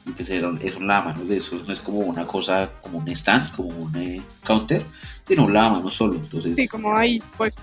y 0.07 0.11
pues 0.11 0.29
era, 0.29 0.47
un- 0.47 0.59
es 0.63 0.75
un 0.75 0.87
lavamanos 0.87 1.27
de 1.27 1.37
esos, 1.37 1.67
no 1.67 1.73
es 1.73 1.79
como 1.81 1.99
una 1.99 2.25
cosa, 2.25 2.69
como 2.81 2.99
un 2.99 3.07
stand, 3.09 3.51
como 3.55 3.69
un 3.69 3.95
eh, 3.97 4.21
counter, 4.43 4.81
sino 5.27 5.45
un 5.45 5.53
lavamanos 5.53 5.93
solo. 5.95 6.15
Entonces, 6.15 6.55
Sí, 6.55 6.67
como 6.67 6.95
ahí 6.95 7.21
puesto. 7.35 7.61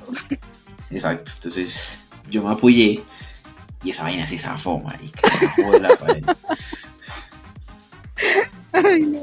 Exacto, 0.90 1.32
entonces 1.36 1.80
yo 2.30 2.42
me 2.44 2.52
apoyé 2.52 3.02
y 3.82 3.90
esa 3.90 4.02
vaina 4.04 4.26
se 4.26 4.38
zafó, 4.38 4.78
marica, 4.78 5.20
se 5.56 5.80
la 5.80 5.96
pared. 5.96 6.24
Ay, 8.72 9.02
no. 9.02 9.22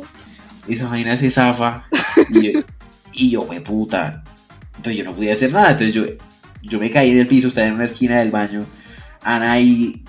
Esa 0.67 0.87
vaina 0.87 1.17
se 1.17 1.29
zafa 1.29 1.85
y 2.29 2.51
yo, 2.53 2.59
y 3.13 3.29
yo, 3.31 3.45
me 3.45 3.61
puta. 3.61 4.23
Entonces 4.77 4.97
yo 4.97 5.03
no 5.03 5.15
podía 5.15 5.33
hacer 5.33 5.51
nada, 5.51 5.71
entonces 5.71 5.93
yo, 5.93 6.03
yo 6.61 6.79
me 6.79 6.89
caí 6.89 7.13
del 7.13 7.27
piso, 7.27 7.47
estaba 7.47 7.67
en 7.67 7.73
una 7.75 7.85
esquina 7.85 8.19
del 8.19 8.31
baño. 8.31 8.65
Ana 9.23 9.51
ahí, 9.53 10.03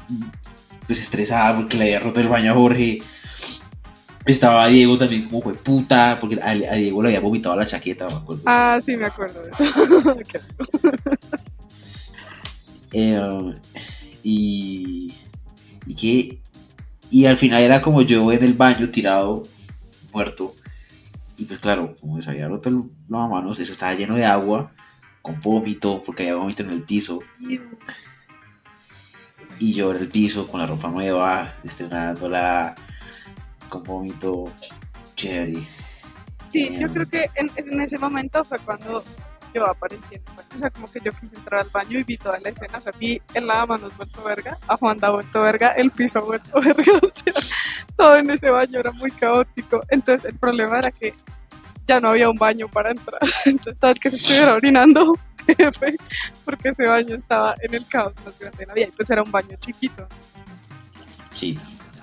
pues 0.86 0.98
estresada 0.98 1.56
porque 1.56 1.76
le 1.76 1.84
había 1.84 2.00
roto 2.00 2.20
el 2.20 2.28
baño 2.28 2.52
a 2.52 2.54
Jorge. 2.54 2.98
Estaba 4.24 4.68
Diego 4.68 4.98
también 4.98 5.28
como 5.28 5.42
fue 5.42 5.54
puta, 5.54 6.18
porque 6.20 6.40
a, 6.40 6.50
a 6.50 6.74
Diego 6.76 7.02
le 7.02 7.08
había 7.08 7.20
vomitado 7.20 7.56
la 7.56 7.66
chaqueta, 7.66 8.06
me 8.06 8.14
acuerdo. 8.14 8.42
Ah, 8.46 8.78
sí, 8.82 8.96
me 8.96 9.06
acuerdo 9.06 9.42
de 9.42 9.50
eso. 9.50 9.64
Eh, 12.94 13.54
y, 14.22 15.14
y 15.86 15.94
que 15.94 16.38
y 17.10 17.26
al 17.26 17.36
final 17.36 17.62
era 17.62 17.80
como 17.82 18.02
yo 18.02 18.30
en 18.32 18.44
el 18.44 18.52
baño 18.52 18.90
tirado 18.90 19.44
muerto 20.12 20.54
y 21.38 21.44
pues 21.44 21.58
claro 21.58 21.96
como 22.00 22.20
se 22.20 22.30
había 22.30 22.48
roto 22.48 22.68
el 22.68 22.82
lavamanos 23.08 23.60
eso 23.60 23.72
estaba 23.72 23.94
lleno 23.94 24.16
de 24.16 24.24
agua 24.24 24.72
con 25.22 25.40
vómito 25.40 26.02
porque 26.04 26.24
había 26.24 26.36
vómito 26.36 26.62
en 26.62 26.70
el 26.70 26.82
piso 26.82 27.20
y 27.40 27.60
yo 29.70 29.90
en 29.92 29.98
el 29.98 30.08
piso 30.08 30.48
con 30.48 30.60
la 30.60 30.66
ropa 30.66 30.88
nueva 30.88 31.52
estrenándola 31.62 32.74
con 33.68 33.82
vómito 33.82 34.50
chévere 35.14 35.66
Sí, 36.50 36.64
Eh, 36.64 36.78
yo 36.80 36.88
creo 36.88 37.08
que 37.08 37.30
en, 37.34 37.50
en 37.56 37.80
ese 37.80 37.98
momento 37.98 38.44
fue 38.44 38.58
cuando 38.58 39.02
yo 39.54 39.66
aparecí 39.66 40.14
en 40.14 40.22
el 40.22 40.34
baño. 40.36 40.48
O 40.54 40.58
sea, 40.58 40.70
como 40.70 40.86
que 40.86 41.00
yo 41.00 41.12
quise 41.12 41.36
entrar 41.36 41.60
al 41.60 41.70
baño 41.70 41.98
y 41.98 42.04
vi 42.04 42.16
toda 42.18 42.38
la 42.40 42.48
escena. 42.50 42.78
O 42.78 42.80
sea, 42.80 42.92
vi 42.98 43.20
el 43.34 43.46
lavamanos 43.46 43.96
vuelto 43.96 44.22
verga, 44.22 44.58
a 44.66 44.76
Juanda 44.76 45.10
vuelto 45.10 45.42
verga, 45.42 45.68
el 45.72 45.90
piso 45.90 46.22
vuelto 46.22 46.60
verga. 46.60 46.92
O 47.02 47.10
sea, 47.10 47.32
todo 47.96 48.16
en 48.16 48.30
ese 48.30 48.50
baño 48.50 48.80
era 48.80 48.92
muy 48.92 49.10
caótico. 49.10 49.80
Entonces, 49.88 50.30
el 50.30 50.38
problema 50.38 50.78
era 50.78 50.90
que 50.90 51.14
ya 51.94 52.00
no 52.00 52.08
había 52.08 52.28
un 52.30 52.36
baño 52.36 52.68
para 52.68 52.90
entrar. 52.90 53.20
Entonces, 53.44 53.82
el 53.82 53.98
que 54.00 54.10
se 54.10 54.16
estuviera 54.16 54.54
orinando, 54.54 55.18
jefe, 55.46 55.96
porque 56.44 56.70
ese 56.70 56.86
baño 56.86 57.14
estaba 57.16 57.54
en 57.60 57.74
el 57.74 57.86
caos 57.86 58.12
más 58.24 58.38
grande 58.38 58.58
de 58.58 58.66
la 58.66 58.74
vida. 58.74 58.86
Y 58.88 58.90
pues 58.92 59.10
era 59.10 59.22
un 59.22 59.30
baño 59.30 59.56
chiquito. 59.60 60.06
Sí, 61.30 61.58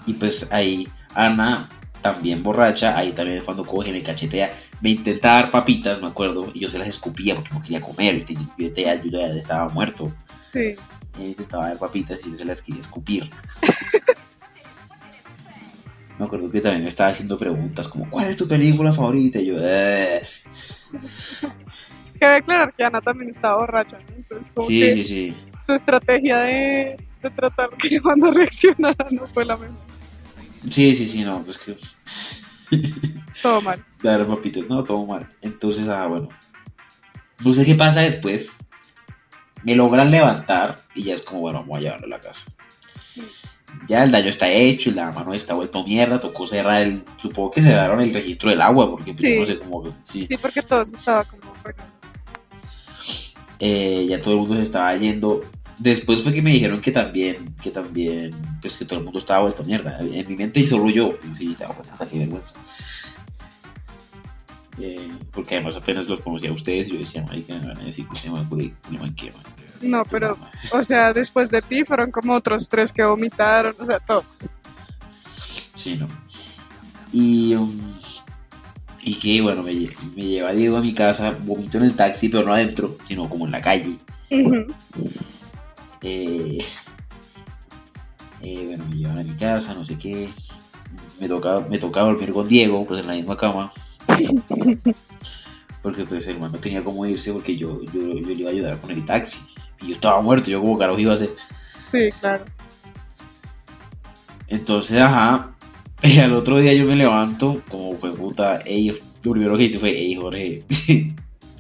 y 0.05 0.13
pues 0.13 0.47
ahí 0.51 0.87
Ana, 1.15 1.69
también 2.01 2.41
borracha, 2.43 2.95
ahí 2.97 3.11
también 3.11 3.39
es 3.39 3.43
cuando 3.43 3.65
coge, 3.65 3.91
me 3.91 4.01
cachetea, 4.01 4.53
me 4.81 4.91
intenta 4.91 5.29
dar 5.29 5.51
papitas, 5.51 6.01
me 6.01 6.07
acuerdo, 6.07 6.49
y 6.53 6.59
yo 6.61 6.69
se 6.69 6.79
las 6.79 6.87
escupía 6.87 7.35
porque 7.35 7.49
no 7.53 7.61
quería 7.61 7.81
comer, 7.81 8.25
y 8.27 8.35
yo, 8.35 8.67
ya- 8.75 8.95
yo 8.95 9.09
ya 9.19 9.27
estaba 9.27 9.67
muerto, 9.69 10.11
Sí. 10.53 10.75
y 11.19 11.23
intentaba 11.23 11.67
dar 11.67 11.77
papitas 11.77 12.19
y 12.25 12.31
yo 12.31 12.37
se 12.37 12.45
las 12.45 12.61
quería 12.61 12.81
escupir. 12.81 13.29
me 16.19 16.25
acuerdo 16.25 16.51
que 16.51 16.61
también 16.61 16.83
me 16.83 16.89
estaba 16.89 17.09
haciendo 17.11 17.37
preguntas 17.39 17.87
como, 17.87 18.09
¿cuál 18.09 18.27
es 18.27 18.37
tu 18.37 18.47
película 18.47 18.91
favorita? 18.93 19.39
Y 19.39 19.45
yo, 19.47 19.55
eh. 19.59 20.21
Cabe 22.19 22.35
aclarar 22.35 22.73
que 22.73 22.83
Ana 22.83 23.01
también 23.01 23.29
estaba 23.29 23.57
borracha. 23.59 23.97
¿no? 23.99 24.15
Entonces, 24.17 24.51
como 24.53 24.67
Sí, 24.67 24.79
que 24.81 24.93
sí, 24.95 25.03
sí. 25.05 25.37
su 25.65 25.73
estrategia 25.73 26.37
de, 26.39 26.97
de 27.23 27.29
tratar 27.31 27.69
que 27.77 27.99
cuando 28.01 28.31
reaccionara 28.31 29.07
no 29.11 29.25
fue 29.27 29.45
la 29.45 29.57
mejor. 29.57 29.77
Sí, 30.69 30.93
sí, 30.93 31.07
sí, 31.07 31.23
no, 31.23 31.41
pues 31.43 31.57
que 31.57 31.77
Todo 33.41 33.61
mal. 33.61 33.83
dar 34.03 34.27
papitas, 34.27 34.65
no, 34.67 34.83
todo 34.83 35.05
mal. 35.05 35.25
Entonces, 35.41 35.87
ah, 35.87 36.05
bueno. 36.07 36.27
No 37.43 37.53
sé 37.53 37.65
qué 37.65 37.75
pasa 37.75 38.01
después. 38.01 38.51
Me 39.63 39.75
logran 39.75 40.11
levantar 40.11 40.75
y 40.93 41.03
ya 41.03 41.13
es 41.13 41.21
como, 41.21 41.39
bueno, 41.41 41.59
vamos 41.61 41.77
a 41.77 41.81
llevarlo 41.81 42.05
a 42.07 42.09
la 42.09 42.19
casa. 42.19 42.43
Ya 43.87 44.03
el 44.03 44.11
daño 44.11 44.29
está 44.29 44.49
hecho 44.49 44.89
y 44.89 44.93
la 44.93 45.11
mano 45.11 45.33
está 45.33 45.53
vuelto 45.55 45.83
mierda, 45.83 46.21
tocó 46.21 46.45
cerrar 46.47 46.83
el, 46.83 47.03
supongo 47.17 47.51
que 47.51 47.63
cerraron 47.63 48.01
el 48.01 48.13
registro 48.13 48.49
del 48.51 48.61
agua, 48.61 48.89
porque 48.91 49.13
pues, 49.13 49.31
Sí. 49.31 49.39
no 49.39 49.45
sé 49.45 49.59
cómo, 49.59 49.95
sí, 50.03 50.27
Sí, 50.29 50.37
porque 50.37 50.61
todo 50.61 50.85
se 50.85 50.95
estaba 50.95 51.23
como 51.23 51.41
eh, 53.59 54.05
ya 54.07 54.21
todo 54.21 54.33
el 54.33 54.39
mundo 54.39 54.55
se 54.55 54.63
estaba 54.63 54.95
yendo. 54.95 55.41
Después 55.77 56.23
fue 56.23 56.33
que 56.33 56.41
me 56.41 56.51
dijeron 56.51 56.81
que 56.81 56.91
también, 56.91 57.53
que 57.61 57.71
también, 57.71 58.33
pues 58.61 58.77
que 58.77 58.85
todo 58.85 58.99
el 58.99 59.05
mundo 59.05 59.19
estaba 59.19 59.43
vuelto 59.43 59.63
mierda. 59.63 59.97
En 59.99 60.27
mi 60.27 60.35
mente 60.35 60.59
y 60.61 60.67
solo 60.67 60.89
yo, 60.89 61.17
sí, 61.37 61.51
estaba 61.51 61.75
qué 62.09 62.19
vergüenza. 62.19 62.55
Eh, 64.81 65.09
porque 65.33 65.55
además 65.55 65.75
apenas 65.75 66.07
los 66.07 66.21
conocía 66.21 66.49
a 66.51 66.53
ustedes 66.53 66.87
yo 66.89 66.97
decía, 66.99 67.21
marica, 67.23 67.53
me 67.55 67.67
van 67.67 67.77
a 67.79 67.83
decir 67.83 68.05
que 68.07 69.25
me. 69.25 69.68
No, 69.81 70.03
pero, 70.05 70.37
o 70.71 70.83
sea, 70.83 71.13
después 71.13 71.49
de 71.49 71.61
ti 71.61 71.83
fueron 71.85 72.11
como 72.11 72.33
otros 72.33 72.67
tres 72.69 72.91
que 72.91 73.03
vomitaron, 73.03 73.73
o 73.79 73.85
sea, 73.85 73.99
todo. 73.99 74.23
Sí, 75.75 75.95
no. 75.95 76.07
Y, 77.13 77.55
um, 77.55 77.99
Y 79.01 79.15
que 79.15 79.41
bueno, 79.41 79.63
me, 79.63 79.71
me 80.15 80.23
lleva 80.23 80.51
Diego 80.51 80.77
a 80.77 80.81
mi 80.81 80.93
casa, 80.93 81.37
vomito 81.43 81.77
en 81.77 81.85
el 81.85 81.95
taxi, 81.95 82.29
pero 82.29 82.45
no 82.45 82.53
adentro, 82.53 82.97
sino 83.07 83.29
como 83.29 83.45
en 83.45 83.51
la 83.51 83.61
calle. 83.61 83.95
Eh, 86.01 86.59
eh, 88.41 88.63
bueno, 88.67 88.85
me 88.89 88.95
llevan 88.95 89.19
a 89.19 89.23
mi 89.23 89.35
casa, 89.35 89.73
no 89.73 89.85
sé 89.85 89.97
qué. 89.97 90.29
Me 91.19 91.27
toca, 91.27 91.59
me 91.69 91.77
toca 91.77 92.01
dormir 92.01 92.31
con 92.31 92.47
Diego, 92.47 92.85
pues 92.85 93.01
en 93.01 93.07
la 93.07 93.13
misma 93.13 93.35
cama. 93.37 93.71
Porque 95.81 96.03
pues 96.03 96.27
el 96.27 96.39
man 96.39 96.51
no 96.51 96.59
tenía 96.59 96.83
cómo 96.83 97.05
irse 97.05 97.31
porque 97.31 97.55
yo, 97.55 97.81
yo, 97.83 98.01
yo 98.01 98.27
le 98.27 98.33
iba 98.33 98.49
a 98.49 98.53
ayudar 98.53 98.81
con 98.81 98.91
el 98.91 99.05
taxi. 99.05 99.37
Y 99.81 99.87
yo 99.89 99.95
estaba 99.95 100.21
muerto, 100.21 100.49
yo 100.49 100.61
como 100.61 100.77
carajo 100.77 100.99
iba 100.99 101.11
a 101.11 101.15
hacer. 101.15 101.29
Sí, 101.91 102.09
claro. 102.19 102.45
Entonces, 104.47 104.99
ajá, 104.99 105.51
y 106.03 106.19
al 106.19 106.33
otro 106.33 106.59
día 106.59 106.73
yo 106.73 106.85
me 106.85 106.95
levanto, 106.95 107.61
como 107.69 107.95
fue 107.97 108.11
puta, 108.11 108.59
ey, 108.65 108.97
lo 109.23 109.31
primero 109.31 109.57
que 109.57 109.63
hice 109.65 109.79
fue, 109.79 109.91
ey, 109.91 110.15
Jorge, 110.15 110.63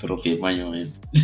rompí 0.01 0.29
el 0.31 0.37
baño, 0.39 0.69
men. 0.71 0.91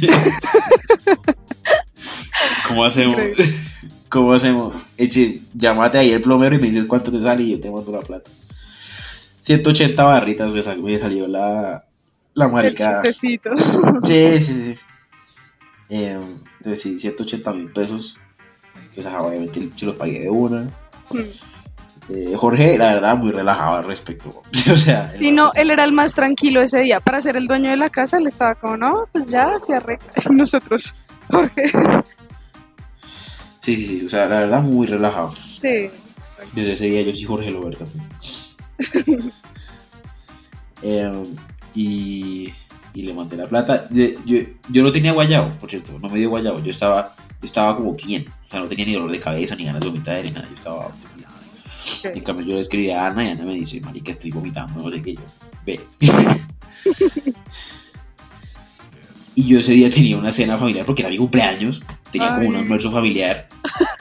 ¿Cómo 2.67 2.86
hacemos? 2.86 3.15
Increíble. 3.19 3.53
¿Cómo 4.10 4.34
hacemos? 4.34 4.75
Eche, 4.97 5.41
llámate 5.53 5.97
ahí 5.97 6.12
el 6.12 6.21
plomero 6.21 6.55
y 6.55 6.60
me 6.60 6.67
dices 6.67 6.86
cuánto 6.86 7.12
te 7.12 7.19
sale 7.19 7.43
y 7.43 7.51
yo 7.51 7.60
te 7.60 7.69
mando 7.69 7.91
la 7.91 7.99
plata. 8.01 8.29
180 9.41 10.03
barritas 10.03 10.51
me, 10.51 10.63
sal- 10.63 10.81
me 10.81 10.97
salió 10.97 11.27
la, 11.27 11.84
la 12.34 12.45
El 12.45 12.51
maricada. 12.51 13.01
chistecito. 13.03 13.49
Sí, 14.03 14.41
sí, 14.41 14.53
sí. 14.53 14.75
Eh, 15.89 16.17
sí, 16.75 16.99
180 16.99 17.51
mil 17.54 17.71
pesos. 17.71 18.17
Pues 18.93 19.06
ajá, 19.06 19.21
obviamente 19.21 19.69
se 19.75 19.86
los 19.86 19.95
pagué 19.95 20.21
de 20.21 20.30
una. 20.30 20.63
Mm. 21.12 21.19
Eh, 22.10 22.34
Jorge, 22.36 22.78
la 22.78 22.93
verdad, 22.95 23.17
muy 23.17 23.32
relajado 23.32 23.78
al 23.78 23.84
respecto. 23.84 24.43
o 24.71 24.78
sea, 24.78 25.13
Y 25.19 25.32
no, 25.32 25.51
él 25.56 25.71
era 25.71 25.84
el 25.84 25.91
más 25.91 26.13
tranquilo 26.13 26.62
ese 26.62 26.80
día. 26.80 26.99
Para 26.99 27.21
ser 27.21 27.36
el 27.36 27.47
dueño 27.47 27.69
de 27.69 27.78
la 27.78 27.89
casa, 27.89 28.17
él 28.17 28.28
estaba 28.28 28.56
como, 28.56 28.78
no, 28.78 29.06
pues 29.12 29.28
ya 29.28 29.60
se 29.65 29.75
arregla. 29.75 30.06
Nosotros, 30.32 30.93
Jorge. 31.30 31.71
Sí, 33.60 33.75
sí, 33.75 33.86
sí. 33.86 34.06
O 34.06 34.10
sea, 34.10 34.28
la 34.28 34.41
verdad, 34.41 34.62
muy 34.62 34.86
relajado. 34.88 35.34
Sí. 35.62 35.89
Desde 36.54 36.73
ese 36.73 36.86
día 36.86 37.01
yo 37.01 37.13
sí 37.13 37.23
Jorge 37.23 37.51
Loberta. 37.51 37.86
Eh, 40.82 41.23
y, 41.73 42.54
y 42.95 43.01
le 43.03 43.13
mandé 43.13 43.36
la 43.38 43.45
plata. 43.47 43.86
De- 43.89 44.17
yo, 44.25 44.39
yo 44.69 44.81
no 44.84 44.91
tenía 44.91 45.12
guayabo, 45.12 45.49
por 45.60 45.69
cierto, 45.69 45.99
no 45.99 46.10
me 46.10 46.17
dio 46.17 46.29
guayabo. 46.29 46.63
Yo 46.63 46.71
estaba, 46.71 47.13
yo 47.41 47.45
estaba 47.45 47.75
como 47.75 47.93
bien. 47.93 48.25
O 48.47 48.51
sea, 48.51 48.62
no 48.62 48.67
tenía 48.67 48.86
ni 48.86 48.93
dolor 48.93 49.12
de 49.12 49.19
cabeza, 49.19 49.55
ni 49.55 49.65
ganas 49.65 49.81
de 49.81 49.88
vomitar, 49.89 50.23
ni 50.23 50.31
nada. 50.31 50.47
Yo 50.49 50.55
estaba. 50.55 50.91
En 52.03 52.21
cambio, 52.23 52.45
yo 52.47 52.55
le 52.55 52.62
escribí 52.62 52.89
a 52.89 53.05
Ana 53.08 53.25
y 53.25 53.29
Ana 53.31 53.43
me 53.43 53.53
dice, 53.53 53.79
Marica, 53.81 54.12
estoy 54.12 54.31
vomitando, 54.31 54.81
no 54.81 54.89
sé 54.89 55.01
qué. 55.01 55.13
Yo, 55.15 55.21
ve. 55.65 55.79
y 59.36 59.47
yo 59.47 59.60
ese 59.60 59.73
día 59.73 59.89
tenía 59.91 60.17
una 60.17 60.31
cena 60.31 60.58
familiar 60.58 60.86
porque 60.86 61.01
era 61.01 61.10
mi 61.12 61.17
cumpleaños. 61.17 61.81
Tenía 62.12 62.36
como 62.36 62.47
un 62.47 62.55
Ay. 62.55 62.62
almuerzo 62.62 62.89
familiar. 62.91 63.49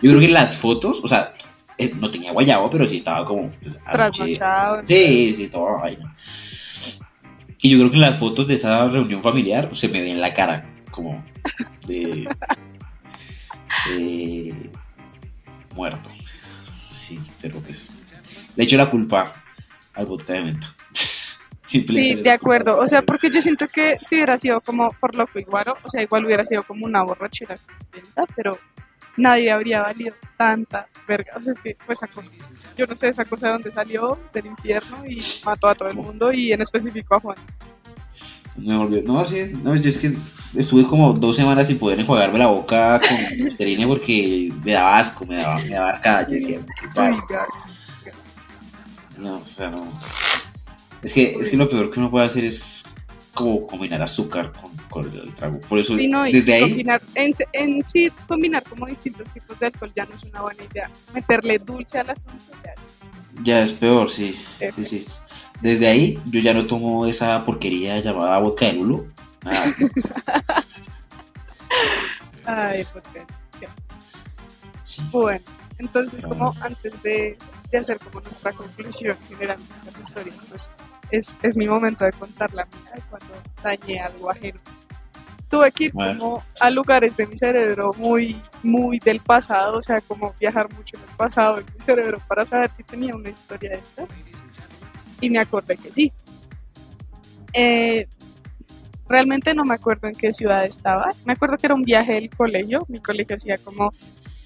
Yo 0.00 0.10
creo 0.12 0.20
que 0.20 0.28
las 0.28 0.56
fotos, 0.56 1.00
o 1.02 1.08
sea, 1.08 1.34
eh, 1.76 1.90
no 1.98 2.10
tenía 2.10 2.32
guayabo, 2.32 2.70
pero 2.70 2.88
sí 2.88 2.98
estaba 2.98 3.26
como. 3.26 3.50
Pues, 3.60 3.76
Trasnochado. 3.90 4.80
Sí, 4.86 5.34
sí, 5.36 5.48
toda 5.48 5.80
vaina. 5.80 6.16
Y 7.64 7.70
yo 7.70 7.78
creo 7.78 7.90
que 7.90 7.96
en 7.96 8.02
las 8.02 8.18
fotos 8.18 8.46
de 8.46 8.56
esa 8.56 8.86
reunión 8.88 9.22
familiar 9.22 9.74
se 9.74 9.88
me 9.88 10.02
ve 10.02 10.10
en 10.10 10.20
la 10.20 10.34
cara 10.34 10.66
como 10.90 11.24
de, 11.86 12.28
de 13.88 14.54
muerto. 15.74 16.10
Sí, 16.94 17.18
pero 17.40 17.60
pues 17.60 17.90
le 18.54 18.64
echo 18.64 18.76
la 18.76 18.90
culpa 18.90 19.32
al 19.94 20.04
vodka 20.04 20.34
de 20.34 20.42
menta. 20.42 20.74
Sí, 21.66 21.80
de 21.80 22.30
acuerdo. 22.30 22.78
O 22.78 22.86
sea, 22.86 23.00
porque 23.00 23.30
yo 23.30 23.40
siento 23.40 23.66
que 23.66 23.96
si 24.06 24.16
hubiera 24.16 24.38
sido 24.38 24.60
como 24.60 24.92
por 25.00 25.16
loco 25.16 25.38
y 25.38 25.44
guaro, 25.44 25.76
o 25.82 25.88
sea, 25.88 26.02
igual 26.02 26.26
hubiera 26.26 26.44
sido 26.44 26.62
como 26.62 26.84
una 26.84 27.02
borrachera 27.02 27.56
pero 28.36 28.58
nadie 29.16 29.50
habría 29.50 29.82
valido 29.82 30.14
tanta 30.36 30.86
verga. 31.06 31.32
O 31.36 31.42
sea, 31.42 31.52
es 31.52 31.58
que 31.60 31.76
fue 31.84 31.94
esa 31.94 32.06
cosa. 32.06 32.32
Yo 32.76 32.86
no 32.86 32.96
sé 32.96 33.08
esa 33.08 33.24
cosa 33.24 33.46
de 33.46 33.52
dónde 33.54 33.72
salió, 33.72 34.18
del 34.32 34.46
infierno, 34.46 35.04
y 35.06 35.22
mató 35.44 35.68
a 35.68 35.74
todo 35.74 35.88
el 35.88 35.96
mundo, 35.96 36.32
y 36.32 36.52
en 36.52 36.60
específico 36.62 37.14
a 37.14 37.20
Juan. 37.20 37.36
Me 38.56 38.76
volvió- 38.76 39.02
No, 39.02 39.24
sí, 39.26 39.52
no, 39.62 39.74
yo 39.74 39.90
es 39.90 39.98
que 39.98 40.16
estuve 40.56 40.86
como 40.86 41.12
dos 41.12 41.34
semanas 41.34 41.66
sin 41.66 41.76
poder 41.78 41.98
enjuagarme 41.98 42.38
la 42.38 42.46
boca 42.46 43.00
con 43.00 43.16
Listerine 43.38 43.84
porque 43.88 44.52
me 44.64 44.72
daba 44.72 44.98
asco, 45.00 45.26
me 45.26 45.36
daba, 45.36 45.56
me 45.58 45.70
daba 45.70 45.88
arcada. 45.88 46.22
Yo 46.28 46.34
decía, 46.34 46.60
¿qué 46.80 46.88
pasa? 46.94 47.22
No, 49.18 49.36
o 49.38 49.46
sea, 49.56 49.70
no. 49.70 49.88
Es 51.02 51.12
que, 51.12 51.34
es 51.40 51.50
que 51.50 51.56
lo 51.56 51.68
peor 51.68 51.90
que 51.90 51.98
uno 51.98 52.10
puede 52.12 52.26
hacer 52.26 52.44
es 52.44 52.83
como 53.34 53.66
combinar 53.66 54.02
azúcar 54.02 54.52
con, 54.52 54.74
con 54.88 55.12
el 55.12 55.34
trago. 55.34 55.60
Por 55.60 55.78
eso, 55.78 55.94
no, 56.08 56.22
desde 56.22 56.54
ahí, 56.54 56.62
combinar, 56.62 57.02
en, 57.14 57.34
en 57.52 57.86
sí, 57.86 58.10
combinar 58.26 58.62
como 58.62 58.86
distintos 58.86 59.28
tipos 59.30 59.58
de 59.58 59.66
alcohol 59.66 59.92
ya 59.94 60.06
no 60.06 60.14
es 60.16 60.22
una 60.24 60.42
buena 60.42 60.64
idea. 60.64 60.90
Meterle 61.12 61.58
dulce 61.58 61.98
al 61.98 62.10
asunto 62.10 62.54
ya 62.64 62.74
ya 63.42 63.62
es 63.62 63.72
peor, 63.72 64.10
sí. 64.10 64.38
sí, 64.76 64.84
sí. 64.84 65.06
Desde 65.60 65.88
ahí, 65.88 66.20
yo 66.26 66.40
ya 66.40 66.54
no 66.54 66.66
tomo 66.66 67.06
esa 67.06 67.44
porquería 67.44 68.00
llamada 68.00 68.38
vodka 68.38 68.66
de 68.66 68.72
lulo. 68.74 69.06
Nada. 69.42 69.64
Ay, 72.46 72.86
porque... 72.92 73.24
Sí. 74.84 75.02
Bueno, 75.10 75.44
entonces 75.78 76.26
como 76.26 76.54
antes 76.60 77.02
de, 77.02 77.36
de 77.70 77.78
hacer 77.78 77.98
como 77.98 78.20
nuestra 78.20 78.52
conclusión 78.52 79.16
general 79.28 79.58
de 79.84 79.90
las 79.90 80.00
historias, 80.00 80.46
pues 80.48 80.70
es, 81.10 81.36
es 81.42 81.56
mi 81.56 81.66
momento 81.66 82.04
de 82.04 82.12
contar 82.12 82.52
la 82.54 82.64
mía 82.66 83.04
cuando 83.10 83.34
dañé 83.62 84.00
algo 84.00 84.30
ajeno. 84.30 84.60
Tuve 85.48 85.70
que 85.70 85.84
ir 85.84 85.92
como 85.92 86.42
a 86.58 86.70
lugares 86.70 87.16
de 87.16 87.26
mi 87.26 87.36
cerebro 87.36 87.92
muy, 87.96 88.42
muy 88.62 88.98
del 88.98 89.20
pasado, 89.20 89.78
o 89.78 89.82
sea, 89.82 90.00
como 90.00 90.34
viajar 90.40 90.72
mucho 90.74 90.96
en 90.96 91.02
el 91.02 91.16
pasado 91.16 91.58
en 91.58 91.66
mi 91.66 91.84
cerebro 91.84 92.18
para 92.26 92.44
saber 92.44 92.70
si 92.74 92.82
tenía 92.82 93.14
una 93.14 93.28
historia 93.30 93.70
de 93.70 93.76
esta. 93.76 94.04
Y 95.20 95.30
me 95.30 95.38
acordé 95.38 95.76
que 95.76 95.92
sí. 95.92 96.12
Eh, 97.52 98.08
realmente 99.08 99.54
no 99.54 99.64
me 99.64 99.74
acuerdo 99.74 100.08
en 100.08 100.14
qué 100.14 100.32
ciudad 100.32 100.64
estaba. 100.64 101.10
Me 101.24 101.34
acuerdo 101.34 101.56
que 101.56 101.66
era 101.66 101.74
un 101.74 101.82
viaje 101.82 102.14
del 102.14 102.30
colegio. 102.30 102.84
Mi 102.88 103.00
colegio 103.00 103.36
hacía 103.36 103.58
como 103.58 103.92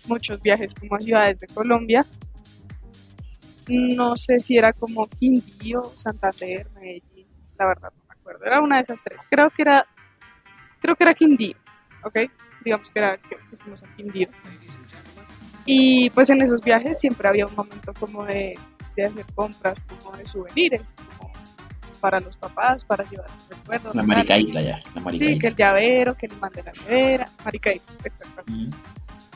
muchos 0.07 0.42
viajes 0.42 0.75
como 0.75 0.97
a 0.97 1.01
ciudades 1.01 1.40
de 1.40 1.47
Colombia. 1.47 2.05
No 3.69 4.17
sé 4.17 4.41
si 4.41 4.57
era 4.57 4.73
como 4.73 5.07
Quindío, 5.09 5.93
Santander, 5.97 6.69
Medellín, 6.75 7.27
la 7.59 7.67
verdad 7.67 7.93
no 7.97 8.03
me 8.09 8.15
acuerdo. 8.15 8.45
Era 8.45 8.61
una 8.61 8.77
de 8.77 8.83
esas 8.83 9.03
tres. 9.05 9.23
Creo 9.31 9.51
que 9.51 9.63
era, 9.63 9.87
creo 10.81 10.97
que 10.97 11.05
era 11.05 11.15
Quindío, 11.15 11.57
¿ok? 12.05 12.19
Digamos 12.65 12.91
que 12.91 12.99
era 12.99 13.17
que, 13.19 13.37
que 13.51 13.57
fuimos 13.57 13.85
a 13.85 13.97
Quindío. 13.97 14.29
Y 15.67 16.09
pues 16.11 16.31
en 16.31 16.41
esos 16.41 16.63
viajes 16.63 16.99
siempre 16.99 17.29
había 17.29 17.47
un 17.47 17.55
momento 17.55 17.93
como 17.95 18.25
de, 18.25 18.59
de 18.97 19.05
hacer 19.05 19.27
compras, 19.35 19.85
como 19.85 20.17
de 20.17 20.25
souvenirs, 20.25 20.95
como 20.95 21.31
para 22.01 22.21
los 22.21 22.37
papás, 22.37 22.85
para 22.85 23.05
llevar 23.05 23.29
recuerdos. 23.49 23.95
La 23.95 24.03
regalos. 24.03 24.07
maricaíta 24.07 24.61
ya, 24.63 24.83
la 24.95 25.11
Sí, 25.11 25.39
que 25.39 25.47
el 25.49 25.57
llavero, 25.57 26.17
que 26.17 26.29
le 26.29 26.37
mande 26.37 26.63
la 26.63 26.73
nevera, 26.73 27.29
maricaíta, 27.45 27.93
exactamente. 28.05 28.53
Mm. 28.53 28.71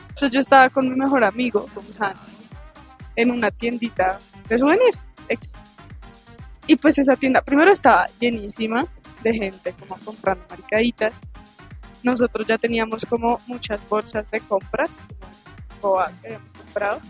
Entonces 0.09 0.31
yo 0.31 0.39
estaba 0.39 0.69
con 0.69 0.89
mi 0.89 0.95
mejor 0.95 1.23
amigo, 1.23 1.67
con 1.73 1.85
Han, 1.99 2.15
en 3.15 3.31
una 3.31 3.51
tiendita 3.51 4.19
de 4.47 4.57
souvenirs. 4.57 4.99
Y 6.67 6.75
pues 6.77 6.97
esa 6.97 7.15
tienda 7.17 7.41
primero 7.41 7.71
estaba 7.71 8.05
llenísima 8.19 8.85
de 9.21 9.33
gente 9.33 9.73
como 9.73 9.97
comprando 9.97 10.45
maricaditas. 10.49 11.13
Nosotros 12.03 12.47
ya 12.47 12.57
teníamos 12.57 13.05
como 13.05 13.39
muchas 13.47 13.87
bolsas 13.87 14.29
de 14.31 14.39
compras, 14.41 15.01
como 15.81 15.93
boas 15.93 16.19
que 16.19 16.27
habíamos 16.27 16.51
comprado. 16.53 17.01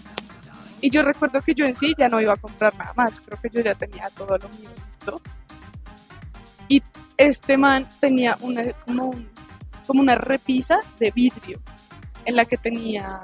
Y 0.82 0.90
yo 0.90 1.02
recuerdo 1.04 1.42
que 1.42 1.54
yo 1.54 1.66
en 1.66 1.76
sí 1.76 1.94
ya 1.98 2.10
no 2.10 2.20
iba 2.20 2.34
a 2.34 2.38
comprar 2.38 2.76
nada 2.78 2.94
más, 2.96 3.22
creo 3.22 3.40
que 3.42 3.50
yo 3.50 3.62
ya 3.62 3.74
tenía 3.76 4.10
todo 4.18 4.38
lo 4.38 4.50
mío 4.50 4.70
listo. 4.76 5.22
Y 6.68 6.82
este 7.18 7.58
man 7.58 7.88
tenía 8.00 8.38
una, 8.42 8.64
como, 8.86 9.06
un- 9.12 9.30
como 9.88 10.02
una 10.02 10.16
repisa 10.16 10.80
de 11.00 11.12
vidrio 11.12 11.60
en 12.26 12.36
la 12.36 12.46
que 12.46 12.58
tenía, 12.58 13.22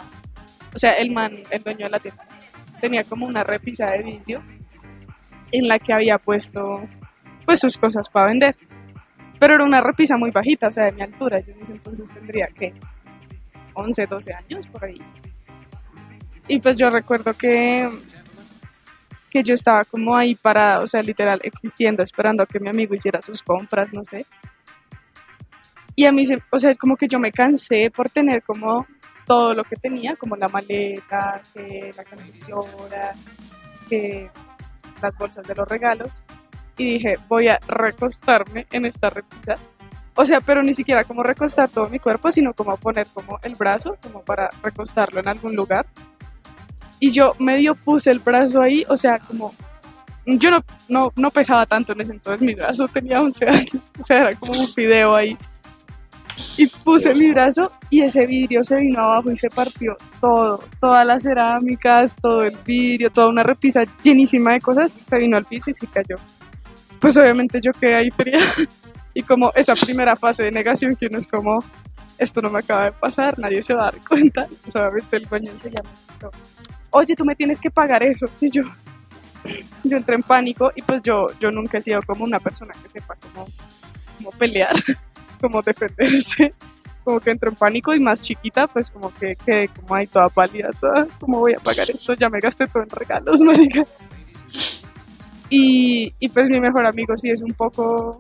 o 0.74 0.78
sea, 0.80 0.94
el 0.94 1.12
man, 1.12 1.40
el 1.50 1.64
dueño 1.64 1.86
de 1.86 1.90
la 1.90 2.00
tienda, 2.00 2.26
tenía 2.80 3.04
como 3.04 3.26
una 3.26 3.44
repisa 3.44 3.92
de 3.92 4.04
vidrio 4.04 4.44
en 5.52 5.68
la 5.68 5.80
que 5.80 5.94
había 5.94 6.18
puesto 6.18 6.82
pues 7.46 7.60
sus 7.60 7.78
cosas 7.78 8.10
para 8.10 8.28
vender. 8.28 8.56
Pero 9.40 9.56
era 9.56 9.64
una 9.64 9.82
repisa 9.82 10.18
muy 10.18 10.32
bajita, 10.32 10.68
o 10.68 10.72
sea, 10.72 10.86
de 10.86 10.92
mi 10.92 11.02
altura. 11.02 11.40
Yo 11.40 11.54
en 11.54 11.62
ese 11.62 11.72
entonces 11.72 12.12
tendría 12.12 12.48
que 12.48 12.74
11, 13.74 14.06
12 14.06 14.34
años 14.34 14.68
por 14.68 14.86
ahí. 14.86 15.02
Y 16.48 16.60
pues 16.60 16.78
yo 16.78 16.90
recuerdo 16.90 17.34
que 17.34 17.90
que 19.30 19.44
yo 19.44 19.54
estaba 19.54 19.84
como 19.86 20.16
ahí 20.16 20.36
para, 20.36 20.80
o 20.80 20.88
sea, 20.88 21.02
literal 21.02 21.40
existiendo, 21.44 22.04
esperando 22.04 22.44
a 22.44 22.46
que 22.46 22.60
mi 22.60 22.70
amigo 22.70 22.96
hiciera 22.96 23.22
sus 23.22 23.44
compras, 23.44 23.94
no 23.94 24.04
sé. 24.04 24.26
Y 25.96 26.06
a 26.06 26.12
mí, 26.12 26.26
o 26.50 26.60
sea, 26.60 26.76
como 26.76 26.96
que 26.96 27.08
yo 27.08 27.20
me 27.20 27.32
cansé 27.32 27.92
por 27.92 28.10
tener 28.10 28.42
como 28.44 28.88
todo 29.30 29.54
lo 29.54 29.64
que 29.64 29.76
tenía, 29.76 30.16
como 30.16 30.36
la 30.36 30.48
maleta, 30.48 31.40
que 31.54 31.92
la 31.96 32.04
camisola, 32.04 33.14
que 33.88 34.28
las 35.04 35.18
bolsas 35.20 35.46
de 35.46 35.54
los 35.54 35.68
regalos. 35.68 36.24
y 36.76 36.94
dije, 36.94 37.20
voy 37.28 37.48
a 37.48 37.60
recostarme 37.68 38.66
en 38.72 38.88
esta 38.88 39.12
repisa. 39.12 39.58
O 40.16 40.26
sea, 40.26 40.42
pero 40.42 40.64
ni 40.64 40.74
siquiera 40.74 41.04
como 41.04 41.22
recostar 41.22 41.70
todo 41.70 41.90
mi 41.90 42.00
cuerpo, 42.00 42.32
sino 42.32 42.54
como 42.56 42.76
poner 42.78 43.06
como 43.14 43.38
el 43.44 43.54
brazo, 43.54 43.98
como 44.02 44.24
para 44.24 44.50
recostarlo 44.64 45.20
en 45.20 45.28
algún 45.28 45.56
lugar. 45.56 45.86
Y 47.00 47.12
yo 47.12 47.36
medio 47.38 47.76
puse 47.76 48.10
el 48.10 48.20
brazo 48.20 48.64
ahí, 48.64 48.84
o 48.90 48.98
sea, 48.98 49.20
como 49.20 49.54
yo 50.26 50.50
no, 50.50 50.64
no, 50.88 51.14
no 51.16 51.30
pesaba 51.30 51.68
tanto 51.68 51.94
en 51.94 52.02
ese 52.02 52.14
entonces, 52.14 52.42
mi 52.42 52.56
brazo 52.56 52.88
tenía 52.88 53.22
11 53.22 53.48
años, 53.48 53.92
o 54.00 54.04
sea, 54.04 54.22
era 54.22 54.36
como 54.36 54.54
un 54.54 54.68
fideo 54.70 55.16
ahí. 55.16 55.38
Y 56.58 56.68
puse 56.68 57.14
mi 57.14 57.32
brazo 57.32 57.72
y 57.90 58.02
ese 58.02 58.26
vidrio 58.26 58.64
se 58.64 58.76
vino 58.76 59.02
abajo 59.02 59.32
y 59.32 59.38
se 59.38 59.50
partió 59.50 59.96
todo, 60.20 60.64
todas 60.80 61.06
las 61.06 61.24
cerámicas, 61.24 62.16
todo 62.16 62.44
el 62.44 62.58
vidrio, 62.66 63.10
toda 63.10 63.30
una 63.30 63.44
repisa 63.44 63.84
llenísima 64.04 64.54
de 64.54 64.62
cosas, 64.62 65.00
se 65.08 65.18
vino 65.18 65.38
al 65.38 65.46
piso 65.46 65.70
y 65.70 65.74
se 65.74 65.88
cayó. 65.88 66.18
Pues 67.00 67.16
obviamente 67.18 67.60
yo 67.62 67.72
quedé 67.72 67.96
ahí 67.96 68.12
fría 68.12 68.40
y 69.14 69.24
como 69.24 69.52
esa 69.56 69.74
primera 69.76 70.16
fase 70.16 70.44
de 70.44 70.52
negación 70.52 70.96
que 70.96 71.08
uno 71.08 71.18
es 71.18 71.28
como, 71.28 71.60
esto 72.18 72.42
no 72.42 72.50
me 72.50 72.60
acaba 72.60 72.86
de 72.86 72.92
pasar, 72.92 73.40
nadie 73.40 73.62
se 73.62 73.74
va 73.74 73.84
a 73.84 73.92
dar 73.92 74.02
cuenta, 74.08 74.48
pues 74.62 74.76
obviamente 74.76 75.18
el 75.18 75.26
baño 75.26 75.52
se 75.58 75.70
llama, 75.70 75.90
oye, 76.92 77.16
tú 77.16 77.26
me 77.26 77.36
tienes 77.36 77.60
que 77.60 77.72
pagar 77.72 78.04
eso. 78.04 78.28
Y 78.42 78.52
yo, 78.52 78.64
yo 79.84 79.98
entré 79.98 80.16
en 80.16 80.24
pánico 80.24 80.72
y 80.76 80.82
pues 80.82 81.02
yo, 81.02 81.28
yo 81.40 81.52
nunca 81.52 81.78
he 81.78 81.82
sido 81.82 82.02
como 82.02 82.26
una 82.26 82.40
persona 82.40 82.74
que 82.82 82.90
sepa 82.90 83.16
cómo, 83.16 83.48
cómo 84.18 84.32
pelear, 84.32 84.76
cómo 85.40 85.62
defenderse. 85.62 86.54
Como 87.04 87.20
que 87.22 87.32
entré 87.32 87.50
en 87.50 87.56
pánico 87.56 87.96
y 87.96 88.00
más 88.00 88.22
chiquita, 88.22 88.68
pues 88.68 88.92
como 88.92 89.12
que 89.16 89.36
quedé 89.36 89.70
como 89.70 89.96
ahí 89.96 90.06
toda 90.06 90.30
pálida, 90.30 90.70
toda, 90.80 91.08
¿cómo 91.20 91.40
voy 91.40 91.54
a 91.54 91.60
pagar 91.60 91.90
esto? 91.90 92.14
Ya 92.14 92.30
me 92.30 92.40
gasté 92.40 92.68
todo 92.68 92.84
en 92.84 92.90
regalos, 92.90 93.40
marica. 93.42 93.84
Y, 95.50 96.14
y 96.20 96.30
pues 96.30 96.50
mi 96.50 96.60
mejor 96.60 96.86
amigo 96.86 97.18
sí 97.18 97.32
es 97.32 97.42
un 97.42 97.54
poco, 97.54 98.20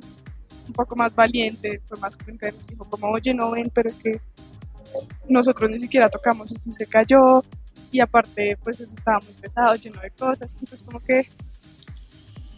un 0.66 0.74
poco 0.74 0.96
más 0.96 1.14
valiente, 1.14 1.82
fue 1.88 2.00
más 2.00 2.18
frente 2.18 2.52
dijo 2.68 2.86
como, 2.86 3.10
oye, 3.10 3.34
no 3.34 3.52
ven, 3.52 3.70
pero 3.72 3.90
es 3.90 4.00
que 4.00 4.20
nosotros 5.28 5.70
ni 5.70 5.80
siquiera 5.82 6.10
tocamos, 6.10 6.56
y 6.66 6.74
se 6.74 6.88
cayó, 6.88 7.44
y 7.92 8.00
aparte 8.00 8.58
pues 8.64 8.80
eso 8.80 8.96
estaba 8.96 9.20
muy 9.20 9.34
pesado, 9.34 9.76
lleno 9.76 10.02
de 10.02 10.10
cosas, 10.12 10.58
y 10.60 10.66
pues 10.66 10.82
como 10.82 11.00
que 11.02 11.28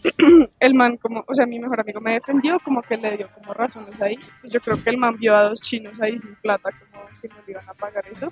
el 0.60 0.74
man 0.74 0.96
como, 0.96 1.24
o 1.26 1.34
sea, 1.34 1.46
mi 1.46 1.58
mejor 1.58 1.80
amigo 1.80 2.00
me 2.00 2.14
defendió, 2.14 2.58
como 2.60 2.82
que 2.82 2.96
le 2.96 3.16
dio 3.16 3.28
como 3.34 3.54
razones 3.54 4.00
ahí, 4.00 4.18
pues 4.40 4.52
yo 4.52 4.60
creo 4.60 4.82
que 4.82 4.90
el 4.90 4.98
man 4.98 5.16
vio 5.16 5.36
a 5.36 5.44
dos 5.44 5.60
chinos 5.60 6.00
ahí 6.00 6.18
sin 6.18 6.34
plata, 6.36 6.70
como 6.70 7.04
que 7.20 7.28
no 7.28 7.34
iban 7.46 7.68
a 7.68 7.74
pagar 7.74 8.04
eso, 8.08 8.30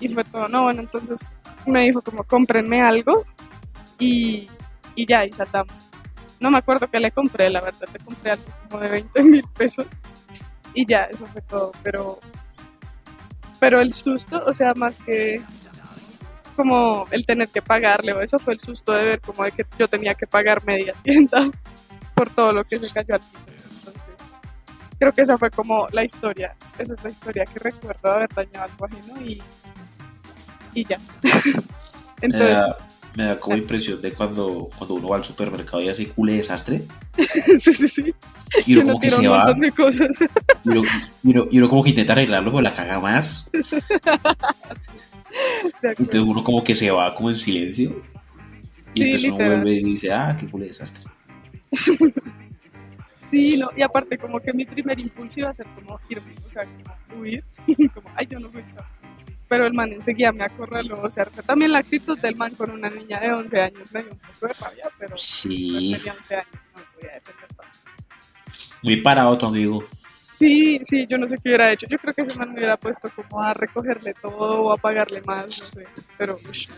y 0.00 0.08
fue 0.08 0.24
todo, 0.24 0.48
no, 0.48 0.64
bueno, 0.64 0.80
entonces 0.80 1.30
me 1.66 1.82
dijo 1.82 2.02
como, 2.02 2.24
cómprenme 2.24 2.82
algo, 2.82 3.24
y, 3.98 4.48
y 4.94 5.06
ya, 5.06 5.24
y 5.24 5.32
saltamos. 5.32 5.74
No 6.38 6.50
me 6.50 6.58
acuerdo 6.58 6.88
qué 6.88 7.00
le 7.00 7.10
compré, 7.10 7.48
la 7.48 7.62
verdad, 7.62 7.88
le 7.92 7.98
compré 8.00 8.32
algo 8.32 8.44
como 8.68 8.82
de 8.82 8.88
20 8.88 9.22
mil 9.22 9.44
pesos, 9.56 9.86
y 10.74 10.84
ya, 10.84 11.04
eso 11.04 11.26
fue 11.26 11.40
todo, 11.42 11.72
pero 11.82 12.20
pero 13.58 13.80
el 13.80 13.92
susto, 13.92 14.42
o 14.46 14.54
sea, 14.54 14.74
más 14.74 14.98
que 14.98 15.40
como 16.56 17.06
el 17.10 17.24
tener 17.26 17.48
que 17.48 17.62
pagarle 17.62 18.12
o 18.12 18.20
eso 18.20 18.38
fue 18.38 18.54
el 18.54 18.60
susto 18.60 18.92
de 18.92 19.04
ver 19.04 19.20
como 19.20 19.44
de 19.44 19.52
que 19.52 19.64
yo 19.78 19.86
tenía 19.86 20.14
que 20.14 20.26
pagar 20.26 20.64
media 20.64 20.94
tienda 21.04 21.48
por 22.14 22.30
todo 22.30 22.52
lo 22.52 22.64
que 22.64 22.78
se 22.78 22.88
cayó 22.90 23.14
al 23.14 23.20
piso. 23.20 23.38
Entonces, 23.78 24.14
creo 24.98 25.12
que 25.12 25.22
esa 25.22 25.38
fue 25.38 25.50
como 25.50 25.86
la 25.92 26.02
historia, 26.04 26.54
esa 26.78 26.94
es 26.94 27.04
la 27.04 27.10
historia 27.10 27.44
que 27.46 27.58
recuerdo 27.58 28.10
haber 28.12 28.28
dañado 28.34 28.64
algo 28.72 28.84
ajeno 28.86 29.20
y, 29.22 29.42
y 30.74 30.84
ya. 30.84 30.98
Entonces, 32.22 32.48
me 32.48 32.54
da, 32.54 32.78
me 33.14 33.24
da 33.24 33.36
como 33.36 33.56
impresión 33.56 34.00
de 34.00 34.12
cuando, 34.12 34.70
cuando 34.76 34.94
uno 34.94 35.08
va 35.08 35.16
al 35.16 35.24
supermercado 35.24 35.82
y 35.82 35.88
hace 35.90 36.08
cule 36.08 36.34
desastre. 36.34 36.82
sí, 37.60 37.72
sí, 37.74 37.88
sí. 37.88 38.14
Y 38.64 38.76
uno 38.76 38.86
como 38.92 39.00
que 39.00 39.10
se 39.10 39.20
un 39.28 39.32
va. 39.34 39.52
de 39.52 39.72
cosas. 39.72 40.08
Y 40.64 40.68
uno, 40.70 40.82
y 41.22 41.30
uno- 41.30 41.46
y 41.50 41.58
uno 41.58 41.68
como 41.68 41.82
que 41.82 41.90
intenta 41.90 42.12
arreglarlo, 42.14 42.50
pero 42.50 42.62
la 42.62 42.72
caga 42.74 43.00
más. 43.00 43.44
Entonces 45.82 46.20
uno 46.20 46.42
como 46.42 46.62
que 46.64 46.74
se 46.74 46.90
va 46.90 47.14
como 47.14 47.30
en 47.30 47.36
silencio. 47.36 48.02
Y 48.94 49.04
Sí, 49.04 49.12
después 49.12 49.24
uno 49.24 49.36
vuelve 49.36 49.72
y 49.74 49.84
dice, 49.84 50.12
ah, 50.12 50.36
qué 50.38 50.48
cule 50.48 50.66
desastre. 50.68 51.04
Sí, 53.30 53.56
no, 53.56 53.70
y 53.76 53.82
aparte 53.82 54.18
como 54.18 54.40
que 54.40 54.52
mi 54.52 54.64
primer 54.64 55.00
impulso 55.00 55.40
iba 55.40 55.50
a 55.50 55.54
ser 55.54 55.66
como 55.74 56.00
irme, 56.08 56.34
o 56.44 56.48
sea, 56.50 56.64
como 56.64 57.20
huir, 57.20 57.44
como, 57.94 58.08
ay, 58.14 58.26
yo 58.30 58.38
no 58.38 58.50
fui 58.50 58.62
yo. 58.62 58.82
Pero 59.48 59.66
el 59.66 59.72
man 59.74 59.92
enseguida 59.92 60.32
me 60.32 60.44
acorraló, 60.44 61.02
o 61.02 61.10
sea, 61.10 61.24
también 61.26 61.72
la 61.72 61.78
actitud 61.78 62.18
del 62.20 62.36
man 62.36 62.54
con 62.54 62.70
una 62.70 62.88
niña 62.88 63.20
de 63.20 63.32
11 63.32 63.60
años 63.60 63.92
me 63.92 64.02
dio 64.04 64.12
un 64.12 64.18
poco 64.20 64.46
de 64.46 64.52
rabia, 64.54 64.84
pero 64.98 65.10
pues 65.10 65.22
Sí, 65.22 65.92
tenía 65.96 66.14
11 66.14 66.34
años, 66.36 66.68
no 66.74 66.80
me 66.80 66.86
podía 66.94 67.12
defender 67.14 67.48
tanto. 67.48 67.78
muy 68.82 68.96
parado 69.00 69.36
tu 69.38 69.46
amigo. 69.46 69.84
Sí, 70.38 70.80
sí, 70.84 71.06
yo 71.08 71.16
no 71.16 71.26
sé 71.26 71.36
qué 71.36 71.48
hubiera 71.50 71.72
hecho, 71.72 71.86
yo 71.88 71.98
creo 71.98 72.12
que 72.12 72.22
ese 72.22 72.34
man 72.34 72.50
me 72.50 72.56
hubiera 72.56 72.76
puesto 72.76 73.08
como 73.10 73.42
a 73.42 73.54
recogerle 73.54 74.14
todo 74.14 74.64
o 74.64 74.72
a 74.72 74.76
pagarle 74.76 75.22
más, 75.22 75.46
no 75.62 75.70
sé, 75.70 75.84
pero 76.18 76.38
ush, 76.48 76.68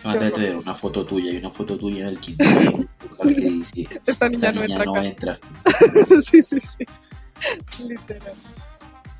Se 0.00 0.08
van 0.08 0.22
a 0.22 0.30
traer 0.30 0.56
una 0.56 0.74
foto 0.74 1.04
tuya 1.04 1.32
y 1.32 1.36
una 1.36 1.50
foto 1.50 1.76
tuya 1.76 2.02
en 2.02 2.08
el 2.08 2.18
quinto 2.18 2.44
que 3.22 3.34
dice, 3.34 3.82
esta 3.82 4.00
esta 4.06 4.28
niña 4.28 4.52
no 4.52 4.62
niña 4.62 4.76
entra 4.76 4.84
no 4.84 5.02
entra. 5.02 5.38
sí, 6.30 6.42
sí, 6.42 6.58
sí. 6.60 7.82
Literal. 7.86 8.34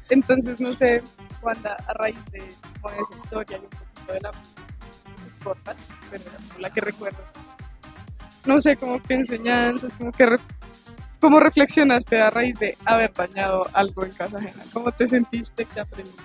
Entonces, 0.08 0.60
no 0.60 0.72
sé, 0.72 1.02
Wanda, 1.42 1.76
a 1.86 1.92
raíz 1.94 2.18
de, 2.32 2.38
de 2.38 2.46
esa 2.46 3.16
historia 3.16 3.58
y 3.58 3.60
un 3.60 3.70
poquito 3.70 4.12
de 4.12 4.20
la 4.20 4.32
corta, 5.42 5.76
pero 6.10 6.24
la 6.58 6.70
que 6.70 6.80
recuerdo. 6.80 7.18
No 8.46 8.60
sé, 8.60 8.76
como 8.76 9.02
que 9.02 9.14
enseñanzas, 9.14 9.92
como 9.94 10.12
que 10.12 10.26
¿Cómo 11.24 11.40
reflexionaste 11.40 12.20
a 12.20 12.28
raíz 12.28 12.58
de 12.58 12.76
haber 12.84 13.10
dañado 13.14 13.66
algo 13.72 14.04
en 14.04 14.12
casa 14.12 14.36
ajena? 14.36 14.62
¿Cómo 14.74 14.92
te 14.92 15.08
sentiste 15.08 15.64
que 15.64 15.80
aprendiste? 15.80 16.22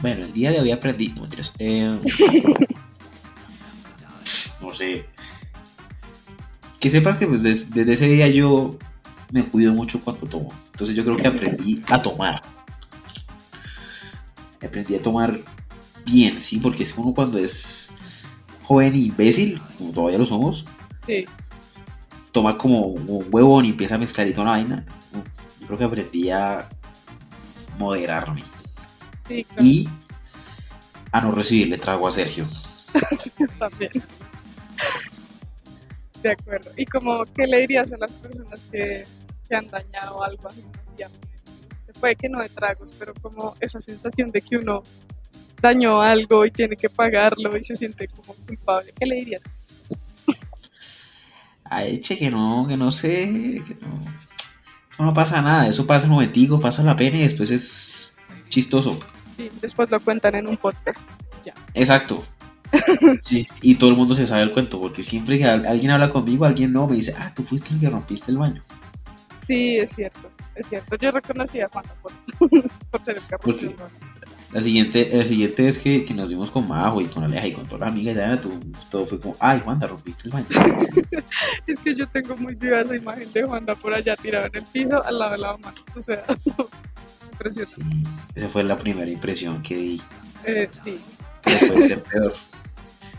Bueno, 0.00 0.26
el 0.26 0.32
día 0.32 0.52
de 0.52 0.60
hoy 0.60 0.70
aprendí. 0.70 1.08
No. 1.08 1.26
Eh, 1.58 1.98
no 4.62 4.72
sé. 4.76 5.06
Que 6.78 6.88
sepas 6.88 7.16
que 7.16 7.26
pues, 7.26 7.42
des- 7.42 7.68
desde 7.74 7.92
ese 7.94 8.06
día 8.06 8.28
yo 8.28 8.78
me 9.32 9.44
cuido 9.44 9.72
mucho 9.72 9.98
cuando 9.98 10.28
tomo. 10.28 10.54
Entonces 10.70 10.94
yo 10.94 11.02
creo 11.04 11.16
que 11.16 11.26
aprendí 11.26 11.82
a 11.88 12.00
tomar. 12.00 12.40
Aprendí 14.64 14.94
a 14.94 15.02
tomar 15.02 15.36
bien, 16.06 16.40
sí, 16.40 16.60
porque 16.60 16.84
es 16.84 16.94
uno 16.96 17.12
cuando 17.12 17.38
es 17.38 17.90
joven 18.62 18.94
e 18.94 18.98
imbécil, 18.98 19.60
como 19.78 19.90
todavía 19.90 20.18
lo 20.18 20.26
somos, 20.26 20.64
Sí, 21.06 21.26
toma 22.32 22.56
como 22.56 22.80
un 22.82 23.26
huevón 23.30 23.64
y 23.64 23.70
empieza 23.70 23.96
a 23.96 23.98
mezclar 23.98 24.28
y 24.28 24.32
toda 24.32 24.46
la 24.46 24.50
vaina. 24.52 24.86
Yo 25.60 25.66
creo 25.66 25.78
que 25.78 25.84
aprendí 25.84 26.30
a 26.30 26.68
moderarme 27.78 28.42
sí, 29.28 29.44
claro, 29.44 29.64
y 29.64 29.88
a 31.12 31.20
no 31.20 31.30
recibirle 31.30 31.78
trago 31.78 32.08
a 32.08 32.12
Sergio. 32.12 32.46
también. 33.58 33.92
De 36.22 36.30
acuerdo. 36.32 36.70
¿Y 36.76 36.84
como 36.84 37.24
qué 37.24 37.46
le 37.46 37.60
dirías 37.60 37.92
a 37.92 37.96
las 37.96 38.18
personas 38.18 38.64
que, 38.70 39.04
que 39.48 39.56
han 39.56 39.68
dañado 39.68 40.22
algo 40.22 40.48
así? 40.48 40.64
Puede 41.98 42.16
que 42.16 42.28
no 42.30 42.40
de 42.40 42.48
tragos, 42.48 42.94
pero 42.98 43.12
como 43.20 43.54
esa 43.60 43.78
sensación 43.78 44.30
de 44.30 44.40
que 44.40 44.56
uno 44.56 44.82
dañó 45.60 46.00
algo 46.00 46.46
y 46.46 46.50
tiene 46.50 46.76
que 46.76 46.88
pagarlo 46.88 47.56
y 47.56 47.62
se 47.62 47.76
siente 47.76 48.08
como 48.08 48.34
culpable. 48.46 48.92
¿Qué 48.98 49.06
le 49.06 49.16
dirías? 49.16 49.42
Ay, 51.70 52.00
che, 52.00 52.18
que 52.18 52.30
no, 52.30 52.66
que 52.68 52.76
no 52.76 52.90
sé, 52.90 53.62
que 53.66 53.76
no. 53.80 54.02
Eso 54.92 55.04
no 55.04 55.14
pasa 55.14 55.40
nada, 55.40 55.68
eso 55.68 55.86
pasa 55.86 56.06
un 56.06 56.12
momentico, 56.14 56.60
pasa 56.60 56.82
la 56.82 56.96
pena 56.96 57.16
y 57.18 57.22
después 57.22 57.50
es 57.50 58.12
chistoso. 58.48 58.98
Sí, 59.36 59.48
después 59.62 59.90
lo 59.90 60.00
cuentan 60.00 60.34
en 60.34 60.48
un 60.48 60.56
podcast. 60.56 61.00
Ya. 61.44 61.54
Exacto. 61.74 62.24
Sí, 63.22 63.46
y 63.62 63.74
todo 63.76 63.90
el 63.90 63.96
mundo 63.96 64.14
se 64.14 64.26
sabe 64.26 64.42
el 64.42 64.50
cuento, 64.52 64.80
porque 64.80 65.02
siempre 65.02 65.38
que 65.38 65.44
al- 65.44 65.66
alguien 65.66 65.90
habla 65.90 66.10
conmigo, 66.10 66.44
alguien 66.44 66.72
no 66.72 66.86
me 66.86 66.96
dice, 66.96 67.14
ah, 67.18 67.32
tú 67.34 67.42
fuiste 67.44 67.72
el 67.74 67.80
que 67.80 67.90
rompiste 67.90 68.30
el 68.30 68.38
baño. 68.38 68.62
Sí, 69.46 69.78
es 69.78 69.92
cierto, 69.94 70.30
es 70.54 70.68
cierto. 70.68 70.96
Yo 70.96 71.10
reconocí 71.10 71.60
a 71.60 71.68
Juana 71.68 71.92
por, 72.02 72.12
por 72.90 73.04
ser 73.04 73.16
el 73.16 73.22
que 73.24 73.34
El. 74.50 74.54
La 74.54 74.60
siguiente, 74.60 75.10
la 75.12 75.24
siguiente 75.24 75.68
es 75.68 75.78
que, 75.78 76.04
que 76.04 76.12
nos 76.14 76.28
vimos 76.28 76.50
con 76.50 76.66
Majo 76.68 77.00
y 77.00 77.06
con 77.06 77.22
Aleja 77.24 77.46
y 77.46 77.52
con 77.52 77.64
todas 77.66 77.80
las 77.80 77.90
amigas, 77.92 78.16
ya 78.16 78.36
tú- 78.36 78.60
todo 78.90 79.06
fue 79.06 79.20
como, 79.20 79.36
ay, 79.40 79.62
Wanda, 79.64 79.86
rompiste 79.86 80.22
el 80.24 80.30
baño. 80.30 80.46
Es 81.66 81.78
que 81.80 81.94
yo 81.94 82.06
tengo 82.08 82.36
muy 82.36 82.54
viva 82.54 82.80
esa 82.80 82.96
imagen 82.96 83.32
de 83.32 83.42
Juanda 83.44 83.74
por 83.76 83.94
allá 83.94 84.16
tirada 84.16 84.46
en 84.46 84.56
el 84.56 84.64
piso 84.64 85.02
al 85.04 85.18
lado 85.18 85.32
de 85.32 85.38
la 85.38 85.52
mamá. 85.52 85.72
O 85.96 86.02
sea, 86.02 86.24
impresionante. 87.32 87.74
Sí, 87.82 88.02
esa 88.34 88.48
fue 88.48 88.62
la 88.64 88.76
primera 88.76 89.08
impresión 89.10 89.62
que 89.62 89.74
di. 89.76 90.02
Eh, 90.44 90.68
sí, 90.70 90.98
que 91.42 91.66
puede 91.66 91.86
ser 91.86 92.02
peor. 92.10 92.34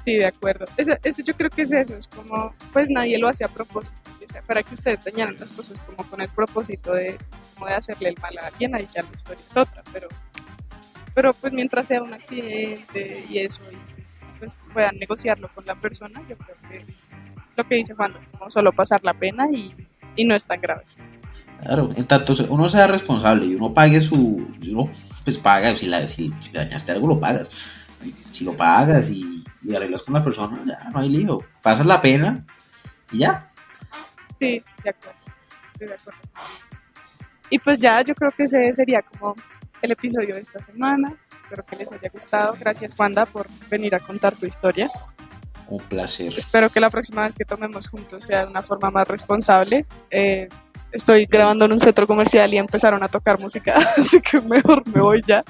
sí, 0.06 0.16
de 0.16 0.26
acuerdo. 0.26 0.66
Ese, 0.78 1.00
ese 1.04 1.24
yo 1.24 1.34
creo 1.36 1.50
que 1.50 1.62
es 1.62 1.72
eso, 1.72 1.96
es 1.96 2.08
como, 2.08 2.54
pues 2.74 2.90
nadie 2.90 3.18
lo 3.18 3.28
hace 3.28 3.44
a 3.44 3.48
propósito. 3.48 3.96
O 4.28 4.32
sea, 4.32 4.42
para 4.44 4.64
que 4.64 4.74
ustedes 4.76 5.04
dañaran 5.04 5.36
las 5.40 5.52
cosas 5.52 5.82
como 5.82 6.08
con 6.10 6.22
el 6.22 6.30
propósito 6.30 6.94
de, 6.94 7.18
como 7.56 7.68
de 7.68 7.74
hacerle 7.74 8.10
el 8.10 8.16
mal 8.22 8.38
a 8.38 8.48
alguien, 8.48 8.74
ahí 8.76 8.88
ya 8.94 9.02
la 9.04 9.10
historia 9.14 9.44
es 9.50 9.58
otra, 9.58 9.84
pero, 9.92 10.08
pero 11.14 11.34
pues 11.34 11.54
mientras 11.54 11.88
sea 11.88 12.02
un 12.02 12.14
accidente 12.14 13.26
y 13.30 13.40
eso, 13.40 13.62
y 13.72 13.78
pues 14.40 14.60
puedan 14.74 14.98
negociarlo 14.98 15.50
con 15.54 15.66
la 15.66 15.76
persona, 15.76 16.22
yo 16.28 16.38
creo 16.38 16.56
que 16.70 16.86
lo 17.56 17.68
que 17.68 17.76
dice 17.76 17.94
Juan, 17.94 18.16
es 18.18 18.28
como 18.28 18.50
solo 18.50 18.72
pasar 18.72 19.04
la 19.04 19.14
pena 19.14 19.48
y, 19.52 19.76
y 20.16 20.26
no 20.26 20.36
es 20.36 20.48
tan 20.48 20.62
grave. 20.62 20.84
Claro, 21.62 21.92
en 21.96 22.08
tanto 22.08 22.34
uno 22.50 22.70
sea 22.70 22.88
responsable 22.88 23.46
y 23.46 23.56
uno 23.56 23.74
pague 23.74 24.02
su. 24.02 24.48
Uno 24.68 24.90
pues 25.24 25.38
paga, 25.38 25.78
si, 25.78 25.86
la, 25.86 26.08
si, 26.08 26.34
si 26.40 26.52
dañaste 26.52 26.92
algo 26.92 27.08
lo 27.08 27.20
pagas. 27.20 27.50
Si 28.32 28.44
lo 28.44 28.58
pagas 28.58 29.12
y, 29.12 29.44
y 29.64 29.76
arreglas 29.76 30.02
con 30.02 30.16
la 30.16 30.24
persona, 30.24 30.64
ya 30.66 30.90
no 30.92 31.00
hay 31.00 31.10
lío. 31.10 31.40
Pasas 31.62 31.86
la 31.86 32.02
pena 32.02 32.44
y 33.12 33.20
ya. 33.20 33.48
Sí, 34.40 34.64
de 34.84 34.90
acuerdo. 34.90 35.20
De 35.78 35.94
acuerdo. 35.94 36.20
Y 37.52 37.60
pues 37.60 37.78
ya, 37.78 38.02
yo 38.02 38.16
creo 38.16 38.32
que 38.32 38.44
ese 38.44 38.74
sería 38.74 39.04
como 39.04 39.36
el 39.82 39.92
episodio 39.92 40.36
de 40.36 40.42
esta 40.42 40.64
semana. 40.64 41.16
Espero 41.44 41.66
que 41.66 41.76
les 41.76 41.92
haya 41.92 42.10
gustado. 42.14 42.56
Gracias, 42.60 42.96
Wanda, 42.98 43.26
por 43.26 43.48
venir 43.70 43.96
a 43.96 44.00
contar 44.00 44.36
tu 44.36 44.46
historia. 44.46 44.90
Un 45.68 45.80
placer. 45.84 46.34
Espero 46.38 46.70
que 46.70 46.80
la 46.80 46.90
próxima 46.90 47.24
vez 47.24 47.36
que 47.38 47.46
tomemos 47.46 47.88
juntos 47.90 48.26
sea 48.26 48.46
de 48.46 48.52
una 48.52 48.62
forma 48.62 48.92
más 48.92 49.08
responsable. 49.08 49.86
Eh, 50.10 50.50
estoy 50.92 51.26
grabando 51.26 51.64
en 51.66 51.72
un 51.72 51.80
centro 51.80 52.06
comercial 52.06 52.54
y 52.54 52.58
empezaron 52.58 53.02
a 53.04 53.08
tocar 53.08 53.40
música, 53.40 53.76
así 53.98 54.20
que 54.22 54.42
mejor 54.42 54.86
me 54.94 55.02
voy 55.02 55.24
ya. 55.26 55.44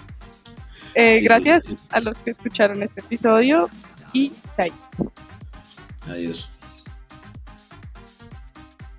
Eh, 0.94 1.18
Sí, 1.18 1.24
gracias 1.24 1.64
sí, 1.64 1.72
sí. 1.78 1.84
a 1.90 2.00
los 2.02 2.18
que 2.20 2.32
escucharon 2.32 2.84
este 2.84 3.00
episodio 3.02 3.70
y 4.14 4.32
chai. 4.58 4.72
Adiós. 6.08 6.51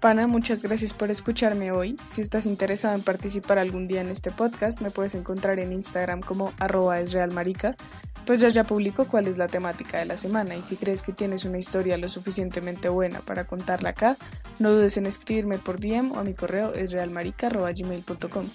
Pana, 0.02 0.26
muchas 0.26 0.64
gracias 0.64 0.94
por 0.94 1.12
escucharme 1.12 1.70
hoy. 1.70 1.96
Si 2.06 2.22
estás 2.22 2.46
interesado 2.46 2.96
en 2.96 3.02
participar 3.02 3.60
algún 3.60 3.86
día 3.86 4.00
en 4.00 4.08
este 4.08 4.32
podcast, 4.32 4.80
me 4.80 4.90
puedes 4.90 5.14
encontrar 5.14 5.60
en 5.60 5.72
Instagram 5.72 6.22
como 6.22 6.52
arroba 6.58 6.98
esrealmarica, 6.98 7.76
pues 8.26 8.40
yo 8.40 8.48
ya 8.48 8.64
publico 8.64 9.06
cuál 9.06 9.28
es 9.28 9.38
la 9.38 9.46
temática 9.46 9.98
de 9.98 10.06
la 10.06 10.16
semana 10.16 10.56
y 10.56 10.62
si 10.62 10.74
crees 10.74 11.04
que 11.04 11.12
tienes 11.12 11.44
una 11.44 11.58
historia 11.58 11.98
lo 11.98 12.08
suficientemente 12.08 12.88
buena 12.88 13.20
para 13.20 13.46
contarla 13.46 13.90
acá, 13.90 14.16
no 14.58 14.72
dudes 14.72 14.96
en 14.96 15.06
escribirme 15.06 15.58
por 15.58 15.78
DM 15.78 16.10
o 16.10 16.18
a 16.18 16.24
mi 16.24 16.34
correo 16.34 16.74
esrealmarica.gmail.com. 16.74 18.46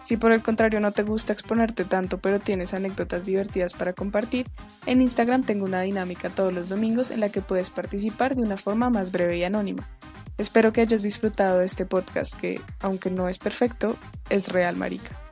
Si 0.00 0.16
por 0.16 0.32
el 0.32 0.42
contrario 0.42 0.80
no 0.80 0.92
te 0.92 1.02
gusta 1.02 1.34
exponerte 1.34 1.84
tanto 1.84 2.20
pero 2.20 2.40
tienes 2.40 2.72
anécdotas 2.72 3.26
divertidas 3.26 3.74
para 3.74 3.92
compartir, 3.92 4.46
en 4.86 5.02
Instagram 5.02 5.44
tengo 5.44 5.66
una 5.66 5.82
dinámica 5.82 6.30
todos 6.30 6.54
los 6.54 6.70
domingos 6.70 7.10
en 7.10 7.20
la 7.20 7.28
que 7.28 7.42
puedes 7.42 7.68
participar 7.68 8.34
de 8.34 8.40
una 8.40 8.56
forma 8.56 8.88
más 8.88 9.12
breve 9.12 9.36
y 9.36 9.44
anónima. 9.44 9.86
Espero 10.38 10.72
que 10.72 10.82
hayas 10.82 11.02
disfrutado 11.02 11.60
de 11.60 11.66
este 11.66 11.86
podcast 11.86 12.34
que, 12.34 12.60
aunque 12.80 13.10
no 13.10 13.28
es 13.28 13.38
perfecto, 13.38 13.96
es 14.28 14.48
real, 14.48 14.76
marica. 14.76 15.25